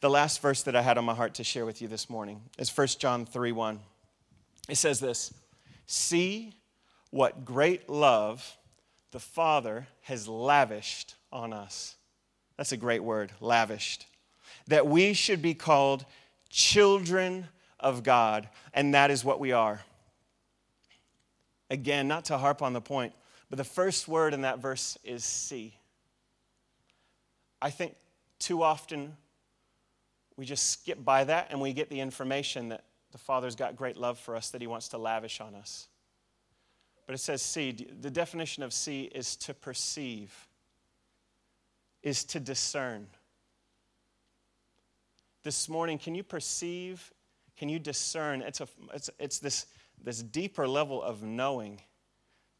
The 0.00 0.08
last 0.08 0.40
verse 0.40 0.62
that 0.62 0.74
I 0.74 0.80
had 0.80 0.96
on 0.96 1.04
my 1.04 1.14
heart 1.14 1.34
to 1.34 1.44
share 1.44 1.66
with 1.66 1.82
you 1.82 1.88
this 1.88 2.08
morning 2.08 2.40
is 2.58 2.74
1 2.74 2.86
John 2.98 3.26
3 3.26 3.52
1. 3.52 3.80
It 4.70 4.76
says 4.76 5.00
this 5.00 5.32
See 5.86 6.54
what 7.10 7.44
great 7.44 7.90
love 7.90 8.56
the 9.12 9.20
Father 9.20 9.86
has 10.02 10.26
lavished 10.26 11.14
on 11.30 11.52
us. 11.52 11.96
That's 12.56 12.72
a 12.72 12.76
great 12.78 13.02
word, 13.02 13.32
lavished. 13.40 14.06
That 14.68 14.86
we 14.86 15.12
should 15.12 15.42
be 15.42 15.54
called 15.54 16.06
children 16.48 17.48
of 17.84 18.02
God, 18.02 18.48
and 18.72 18.94
that 18.94 19.12
is 19.12 19.24
what 19.24 19.38
we 19.38 19.52
are. 19.52 19.82
Again, 21.70 22.08
not 22.08 22.24
to 22.26 22.38
harp 22.38 22.62
on 22.62 22.72
the 22.72 22.80
point, 22.80 23.12
but 23.50 23.58
the 23.58 23.64
first 23.64 24.08
word 24.08 24.34
in 24.34 24.40
that 24.40 24.58
verse 24.58 24.98
is 25.04 25.22
see. 25.22 25.74
I 27.62 27.70
think 27.70 27.94
too 28.38 28.62
often 28.62 29.16
we 30.36 30.46
just 30.46 30.70
skip 30.70 31.04
by 31.04 31.24
that 31.24 31.48
and 31.50 31.60
we 31.60 31.72
get 31.72 31.90
the 31.90 32.00
information 32.00 32.70
that 32.70 32.84
the 33.12 33.18
Father's 33.18 33.54
got 33.54 33.76
great 33.76 33.96
love 33.96 34.18
for 34.18 34.34
us 34.34 34.50
that 34.50 34.60
He 34.60 34.66
wants 34.66 34.88
to 34.88 34.98
lavish 34.98 35.40
on 35.40 35.54
us. 35.54 35.86
But 37.06 37.14
it 37.14 37.18
says 37.18 37.42
see. 37.42 37.70
The 37.72 38.10
definition 38.10 38.62
of 38.62 38.72
see 38.72 39.04
is 39.04 39.36
to 39.36 39.54
perceive, 39.54 40.48
is 42.02 42.24
to 42.24 42.40
discern. 42.40 43.06
This 45.42 45.68
morning, 45.68 45.98
can 45.98 46.14
you 46.14 46.22
perceive 46.22 47.12
can 47.64 47.70
you 47.70 47.78
discern? 47.78 48.42
It's, 48.42 48.60
a, 48.60 48.68
it's, 48.92 49.08
it's 49.18 49.38
this, 49.38 49.64
this 49.98 50.22
deeper 50.22 50.68
level 50.68 51.02
of 51.02 51.22
knowing 51.22 51.80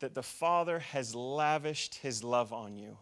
that 0.01 0.14
the 0.14 0.23
Father 0.23 0.79
has 0.79 1.14
lavished 1.14 1.97
his 1.97 2.25
love 2.25 2.55
on 2.55 2.75
you. 2.75 2.97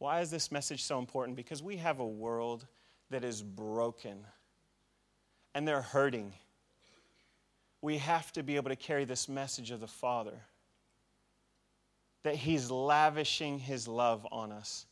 Why 0.00 0.20
is 0.20 0.30
this 0.30 0.52
message 0.52 0.82
so 0.84 0.98
important? 0.98 1.38
Because 1.38 1.62
we 1.62 1.78
have 1.78 1.98
a 1.98 2.06
world 2.06 2.66
that 3.08 3.24
is 3.24 3.40
broken 3.40 4.26
and 5.54 5.66
they're 5.66 5.80
hurting. 5.80 6.34
We 7.80 7.96
have 7.96 8.34
to 8.34 8.42
be 8.42 8.56
able 8.56 8.68
to 8.68 8.76
carry 8.76 9.06
this 9.06 9.30
message 9.30 9.70
of 9.70 9.80
the 9.80 9.88
Father 9.88 10.42
that 12.22 12.34
He's 12.36 12.70
lavishing 12.70 13.60
His 13.60 13.88
love 13.88 14.26
on 14.30 14.52
us. 14.52 14.84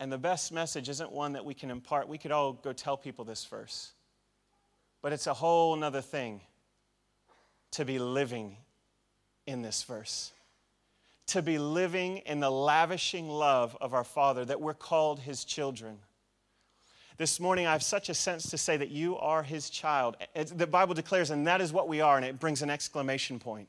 And 0.00 0.10
the 0.10 0.18
best 0.18 0.50
message 0.50 0.88
isn't 0.88 1.12
one 1.12 1.34
that 1.34 1.44
we 1.44 1.52
can 1.52 1.70
impart. 1.70 2.08
We 2.08 2.16
could 2.16 2.32
all 2.32 2.54
go 2.54 2.72
tell 2.72 2.96
people 2.96 3.26
this 3.26 3.44
verse. 3.44 3.92
But 5.02 5.12
it's 5.12 5.26
a 5.26 5.34
whole 5.34 5.76
nother 5.76 6.00
thing 6.00 6.40
to 7.72 7.84
be 7.84 7.98
living 7.98 8.56
in 9.46 9.60
this 9.60 9.82
verse, 9.82 10.32
to 11.28 11.42
be 11.42 11.58
living 11.58 12.18
in 12.18 12.40
the 12.40 12.50
lavishing 12.50 13.28
love 13.28 13.76
of 13.80 13.92
our 13.92 14.04
Father, 14.04 14.44
that 14.46 14.60
we're 14.60 14.74
called 14.74 15.20
His 15.20 15.44
children. 15.44 15.98
This 17.18 17.38
morning, 17.38 17.66
I 17.66 17.72
have 17.72 17.82
such 17.82 18.08
a 18.08 18.14
sense 18.14 18.48
to 18.50 18.58
say 18.58 18.78
that 18.78 18.90
you 18.90 19.18
are 19.18 19.42
His 19.42 19.68
child. 19.68 20.16
It's, 20.34 20.50
the 20.50 20.66
Bible 20.66 20.94
declares, 20.94 21.30
and 21.30 21.46
that 21.46 21.60
is 21.60 21.74
what 21.74 21.88
we 21.88 22.00
are, 22.00 22.16
and 22.16 22.24
it 22.24 22.40
brings 22.40 22.62
an 22.62 22.70
exclamation 22.70 23.38
point. 23.38 23.68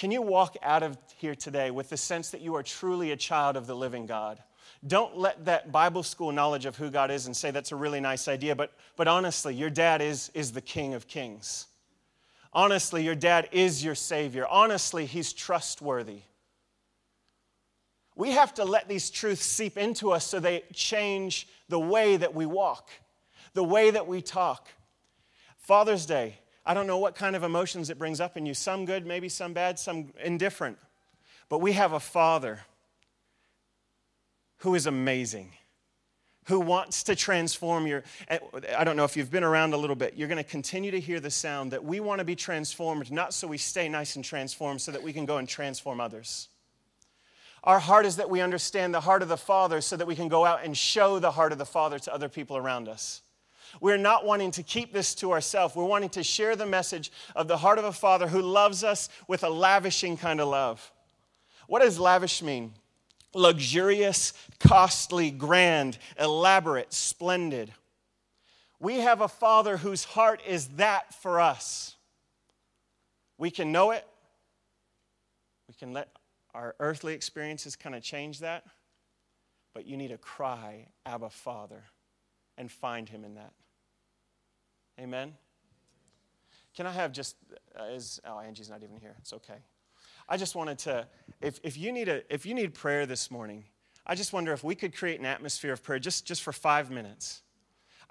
Can 0.00 0.10
you 0.10 0.22
walk 0.22 0.56
out 0.62 0.82
of 0.82 0.96
here 1.18 1.34
today 1.34 1.70
with 1.70 1.90
the 1.90 1.96
sense 1.98 2.30
that 2.30 2.40
you 2.40 2.54
are 2.56 2.62
truly 2.62 3.10
a 3.10 3.16
child 3.16 3.54
of 3.54 3.66
the 3.66 3.76
living 3.76 4.06
God? 4.06 4.42
Don't 4.86 5.18
let 5.18 5.44
that 5.44 5.72
Bible 5.72 6.02
school 6.02 6.32
knowledge 6.32 6.64
of 6.64 6.74
who 6.74 6.88
God 6.88 7.10
is 7.10 7.26
and 7.26 7.36
say 7.36 7.50
that's 7.50 7.70
a 7.70 7.76
really 7.76 8.00
nice 8.00 8.26
idea, 8.26 8.56
but, 8.56 8.72
but 8.96 9.08
honestly, 9.08 9.54
your 9.54 9.68
dad 9.68 10.00
is, 10.00 10.30
is 10.32 10.52
the 10.52 10.62
King 10.62 10.94
of 10.94 11.06
Kings. 11.06 11.66
Honestly, 12.54 13.04
your 13.04 13.14
dad 13.14 13.50
is 13.52 13.84
your 13.84 13.94
Savior. 13.94 14.46
Honestly, 14.48 15.04
he's 15.04 15.34
trustworthy. 15.34 16.20
We 18.16 18.30
have 18.30 18.54
to 18.54 18.64
let 18.64 18.88
these 18.88 19.10
truths 19.10 19.44
seep 19.44 19.76
into 19.76 20.12
us 20.12 20.24
so 20.24 20.40
they 20.40 20.64
change 20.72 21.46
the 21.68 21.78
way 21.78 22.16
that 22.16 22.34
we 22.34 22.46
walk, 22.46 22.88
the 23.52 23.64
way 23.64 23.90
that 23.90 24.06
we 24.06 24.22
talk. 24.22 24.66
Father's 25.58 26.06
Day, 26.06 26.38
I 26.64 26.74
don't 26.74 26.86
know 26.86 26.98
what 26.98 27.14
kind 27.14 27.34
of 27.34 27.42
emotions 27.42 27.90
it 27.90 27.98
brings 27.98 28.20
up 28.20 28.36
in 28.36 28.46
you. 28.46 28.54
Some 28.54 28.84
good, 28.84 29.06
maybe 29.06 29.28
some 29.28 29.52
bad, 29.52 29.78
some 29.78 30.12
indifferent. 30.22 30.78
But 31.48 31.58
we 31.58 31.72
have 31.72 31.92
a 31.92 32.00
Father 32.00 32.60
who 34.58 34.74
is 34.74 34.86
amazing, 34.86 35.52
who 36.44 36.60
wants 36.60 37.02
to 37.04 37.16
transform 37.16 37.86
your. 37.86 38.04
I 38.28 38.84
don't 38.84 38.96
know 38.96 39.04
if 39.04 39.16
you've 39.16 39.30
been 39.30 39.44
around 39.44 39.72
a 39.72 39.78
little 39.78 39.96
bit, 39.96 40.14
you're 40.16 40.28
going 40.28 40.38
to 40.38 40.44
continue 40.44 40.90
to 40.90 41.00
hear 41.00 41.18
the 41.18 41.30
sound 41.30 41.72
that 41.72 41.84
we 41.84 41.98
want 41.98 42.18
to 42.18 42.24
be 42.24 42.36
transformed, 42.36 43.10
not 43.10 43.32
so 43.32 43.48
we 43.48 43.58
stay 43.58 43.88
nice 43.88 44.16
and 44.16 44.24
transformed, 44.24 44.80
so 44.80 44.92
that 44.92 45.02
we 45.02 45.12
can 45.12 45.24
go 45.24 45.38
and 45.38 45.48
transform 45.48 46.00
others. 46.00 46.48
Our 47.64 47.78
heart 47.78 48.06
is 48.06 48.16
that 48.16 48.30
we 48.30 48.40
understand 48.40 48.94
the 48.94 49.00
heart 49.00 49.22
of 49.22 49.28
the 49.28 49.36
Father 49.36 49.80
so 49.80 49.96
that 49.96 50.06
we 50.06 50.16
can 50.16 50.28
go 50.28 50.44
out 50.44 50.64
and 50.64 50.76
show 50.76 51.18
the 51.18 51.30
heart 51.30 51.52
of 51.52 51.58
the 51.58 51.66
Father 51.66 51.98
to 51.98 52.14
other 52.14 52.28
people 52.28 52.56
around 52.56 52.88
us. 52.88 53.22
We're 53.80 53.98
not 53.98 54.24
wanting 54.24 54.50
to 54.52 54.62
keep 54.62 54.92
this 54.92 55.14
to 55.16 55.32
ourselves. 55.32 55.74
We're 55.74 55.84
wanting 55.84 56.10
to 56.10 56.22
share 56.22 56.56
the 56.56 56.66
message 56.66 57.12
of 57.36 57.48
the 57.48 57.58
heart 57.58 57.78
of 57.78 57.84
a 57.84 57.92
Father 57.92 58.28
who 58.28 58.40
loves 58.40 58.84
us 58.84 59.08
with 59.28 59.44
a 59.44 59.50
lavishing 59.50 60.16
kind 60.16 60.40
of 60.40 60.48
love. 60.48 60.92
What 61.66 61.82
does 61.82 61.98
lavish 61.98 62.42
mean? 62.42 62.72
luxurious, 63.34 64.32
costly, 64.58 65.30
grand, 65.30 65.98
elaborate, 66.18 66.92
splendid. 66.92 67.72
We 68.78 69.00
have 69.00 69.20
a 69.20 69.28
Father 69.28 69.76
whose 69.76 70.04
heart 70.04 70.40
is 70.46 70.68
that 70.76 71.14
for 71.14 71.40
us. 71.40 71.96
We 73.38 73.50
can 73.50 73.72
know 73.72 73.90
it. 73.90 74.06
We 75.68 75.74
can 75.74 75.92
let 75.92 76.08
our 76.54 76.74
earthly 76.80 77.14
experiences 77.14 77.76
kind 77.76 77.94
of 77.94 78.02
change 78.02 78.40
that. 78.40 78.64
But 79.72 79.86
you 79.86 79.96
need 79.96 80.08
to 80.08 80.18
cry, 80.18 80.88
Abba, 81.06 81.30
Father, 81.30 81.84
and 82.56 82.70
find 82.70 83.08
Him 83.08 83.24
in 83.24 83.34
that. 83.34 83.52
Amen? 84.98 85.34
Can 86.76 86.86
I 86.86 86.92
have 86.92 87.12
just, 87.12 87.36
uh, 87.78 87.84
is, 87.84 88.20
oh, 88.24 88.38
Angie's 88.38 88.70
not 88.70 88.82
even 88.82 88.96
here. 88.96 89.14
It's 89.18 89.32
okay. 89.32 89.58
I 90.28 90.36
just 90.36 90.54
wanted 90.54 90.78
to, 90.80 91.06
if, 91.40 91.58
if, 91.62 91.76
you 91.76 91.92
need 91.92 92.08
a, 92.08 92.22
if 92.32 92.46
you 92.46 92.54
need 92.54 92.74
prayer 92.74 93.06
this 93.06 93.30
morning, 93.30 93.64
I 94.06 94.14
just 94.14 94.32
wonder 94.32 94.52
if 94.52 94.62
we 94.62 94.74
could 94.74 94.96
create 94.96 95.18
an 95.18 95.26
atmosphere 95.26 95.72
of 95.72 95.82
prayer 95.82 95.98
just, 95.98 96.26
just 96.26 96.42
for 96.42 96.52
five 96.52 96.90
minutes. 96.90 97.42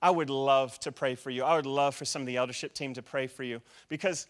I 0.02 0.12
would 0.12 0.30
love 0.30 0.80
to 0.82 0.92
pray 0.92 1.16
for 1.16 1.30
you. 1.30 1.44
I 1.44 1.56
would 1.56 1.66
love 1.66 1.96
for 1.96 2.06
some 2.06 2.22
of 2.22 2.26
the 2.26 2.38
eldership 2.38 2.74
team 2.74 2.94
to 2.94 3.02
pray 3.02 3.28
for 3.28 3.44
you 3.44 3.62
because 3.90 4.28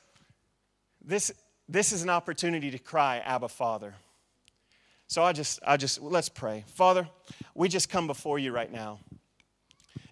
this, 1.04 1.32
this 1.68 1.92
is 1.92 2.02
an 2.04 2.10
opportunity 2.10 2.72
to 2.72 2.80
cry, 2.80 3.18
Abba, 3.20 3.50
Father. 3.50 3.96
So 5.08 5.24
I 5.24 5.34
just, 5.34 5.60
I 5.66 5.78
just, 5.78 6.02
let's 6.02 6.30
pray. 6.30 6.66
Father, 6.68 7.08
we 7.56 7.68
just 7.70 7.90
come 7.90 8.08
before 8.08 8.38
you 8.40 8.52
right 8.52 8.72
now. 8.72 9.00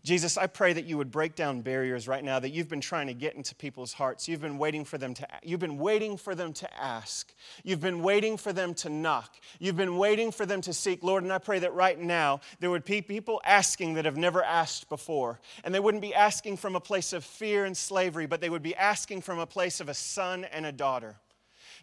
Jesus, 0.08 0.38
I 0.38 0.48
pray 0.48 0.72
that 0.72 0.86
you 0.86 0.98
would 0.98 1.12
break 1.12 1.36
down 1.36 1.60
barriers 1.60 2.08
right 2.08 2.24
now 2.24 2.40
that 2.40 2.52
you've 2.52 2.70
been 2.70 2.80
trying 2.80 3.08
to 3.08 3.14
get 3.14 3.36
into 3.36 3.54
people's 3.54 3.92
hearts. 3.92 4.26
You've 4.26 4.40
been 4.40 4.58
waiting 4.58 4.86
for 4.86 4.98
them 4.98 5.14
to 5.16 5.28
you've 5.44 5.60
been 5.60 5.78
waiting 5.78 6.16
for 6.16 6.34
them 6.34 6.54
to 6.54 6.82
ask. 6.82 7.34
You've 7.66 7.82
been 7.82 8.02
waiting 8.02 8.38
for 8.38 8.54
them 8.54 8.74
to 8.76 8.90
knock. 8.90 9.36
You've 9.60 9.76
been 9.76 9.98
waiting 9.98 10.32
for 10.32 10.46
them 10.46 10.62
to 10.62 10.72
seek, 10.72 11.04
Lord, 11.04 11.24
and 11.24 11.34
I 11.34 11.40
pray 11.40 11.60
that 11.60 11.74
right 11.74 12.00
now 12.00 12.40
there 12.62 12.70
would 12.70 12.86
be 12.86 13.02
people 13.02 13.42
asking 13.44 13.96
that 13.96 14.06
have 14.06 14.16
never 14.16 14.42
asked 14.42 14.88
before. 14.88 15.42
And 15.66 15.76
they 15.76 15.82
wouldn't 15.82 16.02
be 16.02 16.16
asking 16.16 16.56
from 16.56 16.78
a 16.78 16.80
place 16.80 17.12
of 17.12 17.26
fear 17.26 17.66
and 17.66 17.76
slavery, 17.76 18.28
but 18.28 18.40
they 18.40 18.50
would 18.50 18.64
be 18.64 18.78
asking 18.78 19.24
from 19.24 19.40
a 19.40 19.46
place 19.46 19.82
of 19.82 19.90
a 19.90 19.94
son 19.94 20.46
and 20.46 20.66
a 20.66 20.72
daughter. 20.72 21.18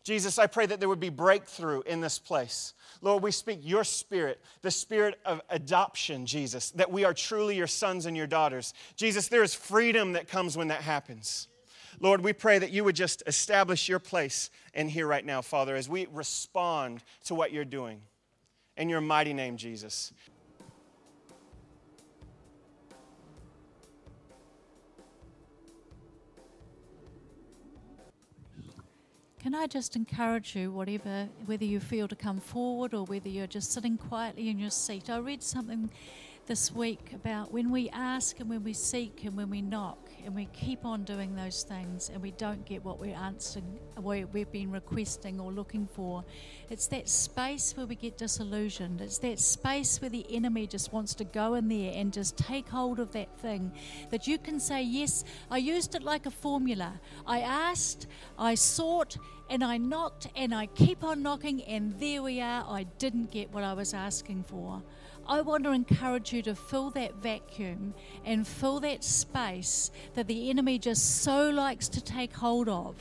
Jesus, 0.05 0.39
I 0.39 0.47
pray 0.47 0.67
that 0.67 0.81
there 0.81 0.89
would 0.89 1.01
be 1.01 1.09
breakthrough 1.09 1.81
in 1.83 2.03
this 2.03 2.19
place. 2.19 2.75
Lord, 3.01 3.23
we 3.23 3.31
speak 3.31 3.61
your 3.63 3.85
spirit, 3.85 4.39
the 4.61 4.71
spirit 4.71 5.19
of 5.25 5.41
adoption, 5.49 6.27
Jesus, 6.27 6.71
that 6.73 6.93
we 6.93 7.05
are 7.05 7.15
truly 7.15 7.57
your 7.57 7.67
sons 7.67 8.05
and 8.05 8.15
your 8.15 8.27
daughters. 8.27 8.75
Jesus, 8.97 9.29
there 9.29 9.43
is 9.43 9.55
freedom 9.55 10.13
that 10.13 10.29
comes 10.29 10.59
when 10.59 10.69
that 10.69 10.83
happens. 10.83 11.49
Lord, 12.01 12.21
we 12.21 12.35
pray 12.35 12.59
that 12.59 12.71
you 12.71 12.85
would 12.85 12.97
just 12.97 13.23
establish 13.27 13.89
your 13.89 13.99
place 13.99 14.51
in 14.75 14.91
here 14.91 15.07
right 15.07 15.25
now, 15.25 15.41
Father, 15.41 15.75
as 15.75 15.89
we 15.89 16.07
respond 16.13 17.03
to 17.25 17.35
what 17.35 17.53
you're 17.53 17.65
doing. 17.65 18.03
In 18.77 18.91
your 18.91 19.01
mighty 19.01 19.33
name, 19.33 19.57
Jesus. 19.57 20.13
Can 29.45 29.55
I 29.55 29.67
just 29.67 29.95
encourage 29.95 30.57
you, 30.57 30.73
whatever, 30.73 31.29
whether 31.45 31.67
you 31.67 31.79
feel 31.79 32.09
to 32.09 32.17
come 32.17 32.41
forward 32.41 32.95
or 32.95 33.05
whether 33.05 33.29
you're 33.29 33.47
just 33.47 33.75
sitting 33.75 33.99
quietly 33.99 34.49
in 34.49 34.59
your 34.59 34.71
seat? 34.71 35.11
I 35.11 35.19
read 35.19 35.43
something 35.43 35.91
this 36.47 36.71
week 36.73 37.13
about 37.15 37.53
when 37.53 37.71
we 37.71 37.89
ask 37.91 38.39
and 38.39 38.51
when 38.51 38.63
we 38.63 38.75
seek 38.75 39.25
and 39.25 39.35
when 39.35 39.49
we 39.49 39.63
knock 39.63 40.11
and 40.25 40.35
we 40.35 40.47
keep 40.53 40.85
on 40.85 41.03
doing 41.05 41.35
those 41.35 41.63
things 41.63 42.11
and 42.13 42.21
we 42.21 42.33
don't 42.33 42.65
get 42.67 42.85
what 42.85 42.99
we're 43.01 43.17
answering, 43.17 43.79
what 43.97 44.31
we've 44.33 44.51
been 44.53 44.71
requesting 44.71 45.41
or 45.41 45.53
looking 45.53 45.87
for. 45.87 46.23
It's 46.69 46.87
that 46.89 47.09
space 47.09 47.75
where 47.77 47.87
we 47.87 47.95
get 47.95 48.19
disillusioned. 48.19 49.01
It's 49.01 49.19
that 49.19 49.39
space 49.39 50.01
where 50.03 50.11
the 50.11 50.27
enemy 50.35 50.67
just 50.67 50.93
wants 50.93 51.15
to 51.15 51.25
go 51.25 51.55
in 51.55 51.69
there 51.69 51.93
and 51.95 52.13
just 52.13 52.37
take 52.37 52.69
hold 52.69 53.01
of 53.01 53.13
that 53.13 53.39
thing 53.39 53.73
that 54.11 54.27
you 54.27 54.37
can 54.37 54.61
say, 54.61 54.83
Yes, 54.83 55.25
I 55.51 55.59
used 55.59 55.95
it 55.95 56.03
like 56.03 56.27
a 56.27 56.31
formula. 56.31 57.01
I 57.27 57.41
asked, 57.41 58.07
I 58.39 58.55
sought, 58.55 59.17
and 59.49 59.65
I 59.65 59.79
knocked, 59.79 60.29
and 60.37 60.55
I 60.55 60.67
keep 60.67 61.05
on 61.05 61.23
knocking, 61.23 61.63
and 61.63 61.99
there 61.99 62.23
we 62.23 62.41
are. 62.41 62.65
I 62.69 62.85
didn't 62.99 63.31
get 63.31 63.53
what 63.53 63.65
I 63.65 63.73
was 63.73 63.95
asking 63.95 64.45
for. 64.45 64.83
I 65.27 65.41
want 65.41 65.65
to 65.65 65.71
encourage 65.71 66.35
you 66.35 66.43
to 66.43 66.55
fill 66.55 66.91
that 66.91 67.15
vacuum 67.15 67.95
and 68.27 68.47
fill 68.47 68.81
that 68.81 69.03
space 69.03 69.91
that 70.15 70.27
the 70.27 70.51
enemy 70.51 70.79
just 70.79 71.23
so 71.23 71.49
likes 71.49 71.89
to 71.89 72.01
take 72.03 72.35
hold 72.35 72.69
of. 72.69 72.97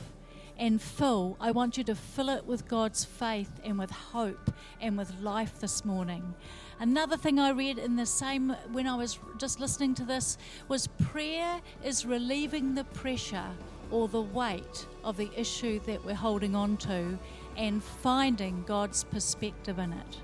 And 0.56 0.80
fill, 0.80 1.36
I 1.40 1.50
want 1.50 1.76
you 1.76 1.84
to 1.84 1.94
fill 1.94 2.30
it 2.30 2.46
with 2.46 2.66
God's 2.66 3.04
faith 3.04 3.50
and 3.64 3.78
with 3.78 3.90
hope 3.90 4.52
and 4.80 4.96
with 4.96 5.20
life 5.20 5.58
this 5.60 5.84
morning. 5.84 6.34
Another 6.78 7.16
thing 7.16 7.38
I 7.38 7.50
read 7.50 7.78
in 7.78 7.96
the 7.96 8.06
same, 8.06 8.56
when 8.72 8.86
I 8.86 8.96
was 8.96 9.18
just 9.36 9.60
listening 9.60 9.94
to 9.96 10.04
this, 10.04 10.38
was 10.68 10.86
prayer 10.86 11.60
is 11.84 12.06
relieving 12.06 12.74
the 12.74 12.84
pressure 12.84 13.50
or 13.90 14.08
the 14.08 14.22
weight 14.22 14.86
of 15.02 15.16
the 15.16 15.30
issue 15.36 15.80
that 15.80 16.04
we're 16.04 16.14
holding 16.14 16.54
on 16.54 16.76
to 16.78 17.18
and 17.56 17.82
finding 17.82 18.62
God's 18.62 19.04
perspective 19.04 19.78
in 19.78 19.92
it. 19.92 20.16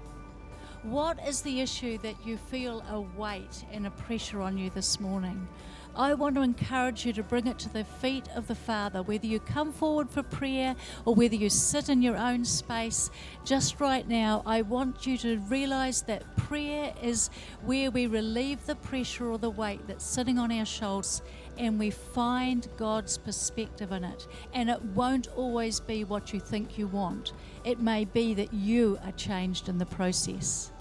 What 0.82 1.18
is 1.28 1.42
the 1.42 1.60
issue 1.60 1.98
that 1.98 2.24
you 2.24 2.38
feel 2.38 2.82
a 2.88 3.02
weight 3.02 3.66
and 3.70 3.86
a 3.86 3.90
pressure 3.90 4.40
on 4.40 4.56
you 4.56 4.70
this 4.70 4.98
morning? 4.98 5.46
I 5.94 6.14
want 6.14 6.36
to 6.36 6.40
encourage 6.40 7.04
you 7.04 7.12
to 7.12 7.22
bring 7.22 7.46
it 7.48 7.58
to 7.58 7.68
the 7.68 7.84
feet 7.84 8.26
of 8.34 8.46
the 8.46 8.54
Father, 8.54 9.02
whether 9.02 9.26
you 9.26 9.40
come 9.40 9.72
forward 9.72 10.08
for 10.08 10.22
prayer 10.22 10.74
or 11.04 11.14
whether 11.14 11.34
you 11.34 11.50
sit 11.50 11.90
in 11.90 12.00
your 12.00 12.16
own 12.16 12.46
space. 12.46 13.10
Just 13.44 13.78
right 13.78 14.08
now, 14.08 14.42
I 14.46 14.62
want 14.62 15.06
you 15.06 15.18
to 15.18 15.36
realize 15.50 16.00
that 16.02 16.34
prayer 16.36 16.94
is 17.02 17.28
where 17.62 17.90
we 17.90 18.06
relieve 18.06 18.64
the 18.64 18.76
pressure 18.76 19.30
or 19.30 19.36
the 19.36 19.50
weight 19.50 19.86
that's 19.86 20.06
sitting 20.06 20.38
on 20.38 20.50
our 20.50 20.64
shoulders 20.64 21.20
and 21.60 21.78
we 21.78 21.90
find 21.90 22.66
God's 22.78 23.18
perspective 23.18 23.92
in 23.92 24.02
it. 24.02 24.26
And 24.54 24.70
it 24.70 24.82
won't 24.82 25.28
always 25.36 25.78
be 25.78 26.04
what 26.04 26.32
you 26.32 26.40
think 26.40 26.78
you 26.78 26.86
want, 26.86 27.32
it 27.64 27.78
may 27.78 28.06
be 28.06 28.32
that 28.34 28.54
you 28.54 28.98
are 29.04 29.12
changed 29.12 29.68
in 29.68 29.76
the 29.76 29.86
process. 29.86 30.72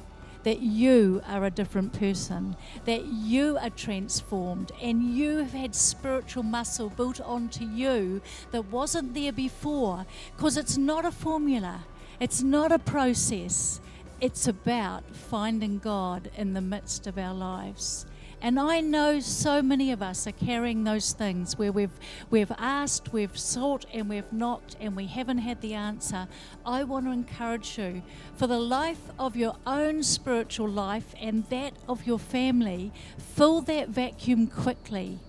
That 0.43 0.61
you 0.61 1.21
are 1.27 1.43
a 1.43 1.51
different 1.51 1.91
person, 1.91 2.55
that 2.85 3.05
you 3.05 3.57
are 3.61 3.69
transformed, 3.69 4.71
and 4.81 5.03
you 5.03 5.39
have 5.39 5.51
had 5.51 5.75
spiritual 5.75 6.43
muscle 6.43 6.89
built 6.89 7.19
onto 7.19 7.65
you 7.65 8.21
that 8.51 8.71
wasn't 8.71 9.13
there 9.13 9.33
before. 9.33 10.05
Because 10.33 10.55
it's 10.55 10.77
not 10.77 11.03
a 11.03 11.11
formula, 11.11 11.83
it's 12.21 12.41
not 12.41 12.71
a 12.71 12.79
process, 12.79 13.81
it's 14.21 14.47
about 14.47 15.03
finding 15.13 15.77
God 15.77 16.31
in 16.37 16.53
the 16.53 16.61
midst 16.61 17.05
of 17.05 17.17
our 17.17 17.33
lives 17.33 18.05
And 18.41 18.59
I 18.59 18.79
know 18.79 19.19
so 19.19 19.61
many 19.61 19.91
of 19.91 20.01
us 20.01 20.25
are 20.25 20.31
carrying 20.31 20.83
those 20.83 21.11
things 21.11 21.57
where 21.57 21.71
we've 21.71 21.99
we've 22.29 22.51
asked, 22.57 23.11
we've 23.11 23.37
sought, 23.37 23.85
and 23.93 24.09
we've 24.09 24.31
knocked, 24.31 24.77
and 24.79 24.95
we 24.95 25.07
haven't 25.07 25.39
had 25.39 25.61
the 25.61 25.73
answer. 25.73 26.27
I 26.65 26.83
want 26.83 27.05
to 27.05 27.11
encourage 27.11 27.77
you 27.77 28.01
for 28.35 28.47
the 28.47 28.59
life 28.59 29.01
of 29.17 29.35
your 29.35 29.55
own 29.67 30.03
spiritual 30.03 30.69
life 30.69 31.13
and 31.19 31.43
that 31.49 31.73
of 31.87 32.07
your 32.07 32.19
family, 32.19 32.93
fill 33.17 33.61
that 33.61 33.89
vacuum 33.89 34.47
quickly 34.47 35.19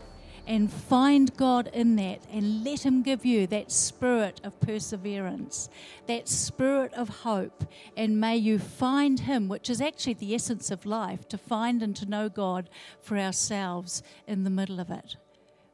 and 0.51 0.73
find 0.73 1.37
God 1.37 1.71
in 1.73 1.95
that 1.95 2.27
and 2.33 2.65
let 2.65 2.85
Him 2.85 3.05
give 3.05 3.25
you 3.25 3.47
that 3.47 3.71
spirit 3.71 4.41
of 4.43 4.59
perseverance, 4.59 5.69
that 6.09 6.29
spirit 6.29 6.93
of 6.95 7.09
hope, 7.09 7.65
and 7.97 8.21
may 8.21 8.37
you 8.37 8.59
find 8.59 9.21
Him, 9.21 9.47
which 9.47 9.71
is 9.71 9.81
actually 9.81 10.15
the 10.15 10.35
essence 10.35 10.73
of 10.73 10.85
life, 10.85 11.29
to 11.29 11.39
find 11.39 11.85
and 11.85 11.95
to 11.95 12.05
know 12.05 12.29
God 12.29 12.69
for 13.01 13.17
ourselves 13.17 14.03
in 14.27 14.43
the 14.43 14.51
middle 14.51 14.81
of 14.81 14.91
it. 14.91 15.15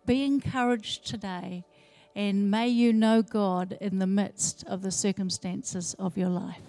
Be 0.04 0.26
encouraged 0.26 1.06
today, 1.06 1.64
and 2.14 2.50
may 2.50 2.68
you 2.68 2.92
know 2.92 3.22
God 3.22 3.78
in 3.80 3.98
the 3.98 4.06
midst 4.06 4.62
of 4.66 4.82
the 4.82 4.90
circumstances 4.90 5.96
of 5.98 6.18
your 6.18 6.28
life. 6.28 6.60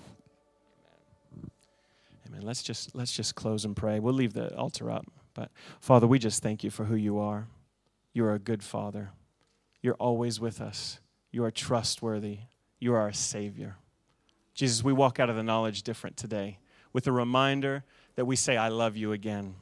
Amen. 2.25 2.41
Let's 2.41 2.63
just 2.63 2.95
let's 2.95 3.11
just 3.11 3.35
close 3.35 3.65
and 3.65 3.75
pray. 3.75 3.99
We'll 3.99 4.13
leave 4.13 4.31
the 4.31 4.55
altar 4.55 4.89
up. 4.89 5.05
But 5.33 5.51
Father, 5.81 6.07
we 6.07 6.19
just 6.19 6.41
thank 6.41 6.63
you 6.63 6.69
for 6.69 6.85
who 6.85 6.95
you 6.95 7.19
are. 7.19 7.47
You 8.17 8.25
are 8.25 8.33
a 8.33 8.39
good 8.39 8.63
Father. 8.63 9.11
You're 9.83 9.93
always 9.93 10.39
with 10.39 10.59
us. 10.59 10.99
You 11.31 11.43
are 11.43 11.51
trustworthy. 11.51 12.39
You 12.79 12.95
are 12.95 12.99
our 12.99 13.13
Savior. 13.13 13.75
Jesus, 14.55 14.83
we 14.83 14.91
walk 14.91 15.19
out 15.19 15.29
of 15.29 15.35
the 15.35 15.43
knowledge 15.43 15.83
different 15.83 16.17
today 16.17 16.57
with 16.93 17.05
a 17.05 17.11
reminder 17.11 17.83
that 18.15 18.25
we 18.25 18.35
say, 18.35 18.57
I 18.57 18.69
love 18.69 18.97
you 18.97 19.11
again. 19.11 19.53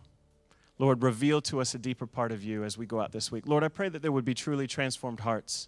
Lord, 0.80 1.04
reveal 1.04 1.42
to 1.42 1.60
us 1.60 1.76
a 1.76 1.78
deeper 1.78 2.08
part 2.08 2.32
of 2.32 2.46
you 2.46 2.64
as 2.64 2.78
we 2.78 2.86
go 2.86 3.02
out 3.02 3.12
this 3.12 3.30
week. 3.30 3.46
Lord, 3.46 3.62
I 3.62 3.68
pray 3.68 3.90
that 3.90 4.02
there 4.02 4.14
would 4.14 4.24
be 4.24 4.34
truly 4.34 4.68
transformed 4.68 5.20
hearts. 5.20 5.68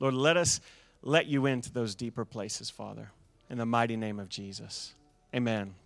Lord, 0.00 0.14
let 0.14 0.36
us 0.36 0.60
let 1.02 1.26
you 1.26 1.46
into 1.46 1.72
those 1.72 1.94
deeper 1.94 2.24
places, 2.24 2.70
Father, 2.70 3.12
in 3.48 3.56
the 3.56 3.66
mighty 3.66 3.96
name 3.96 4.18
of 4.18 4.28
Jesus. 4.28 4.96
Amen. 5.32 5.76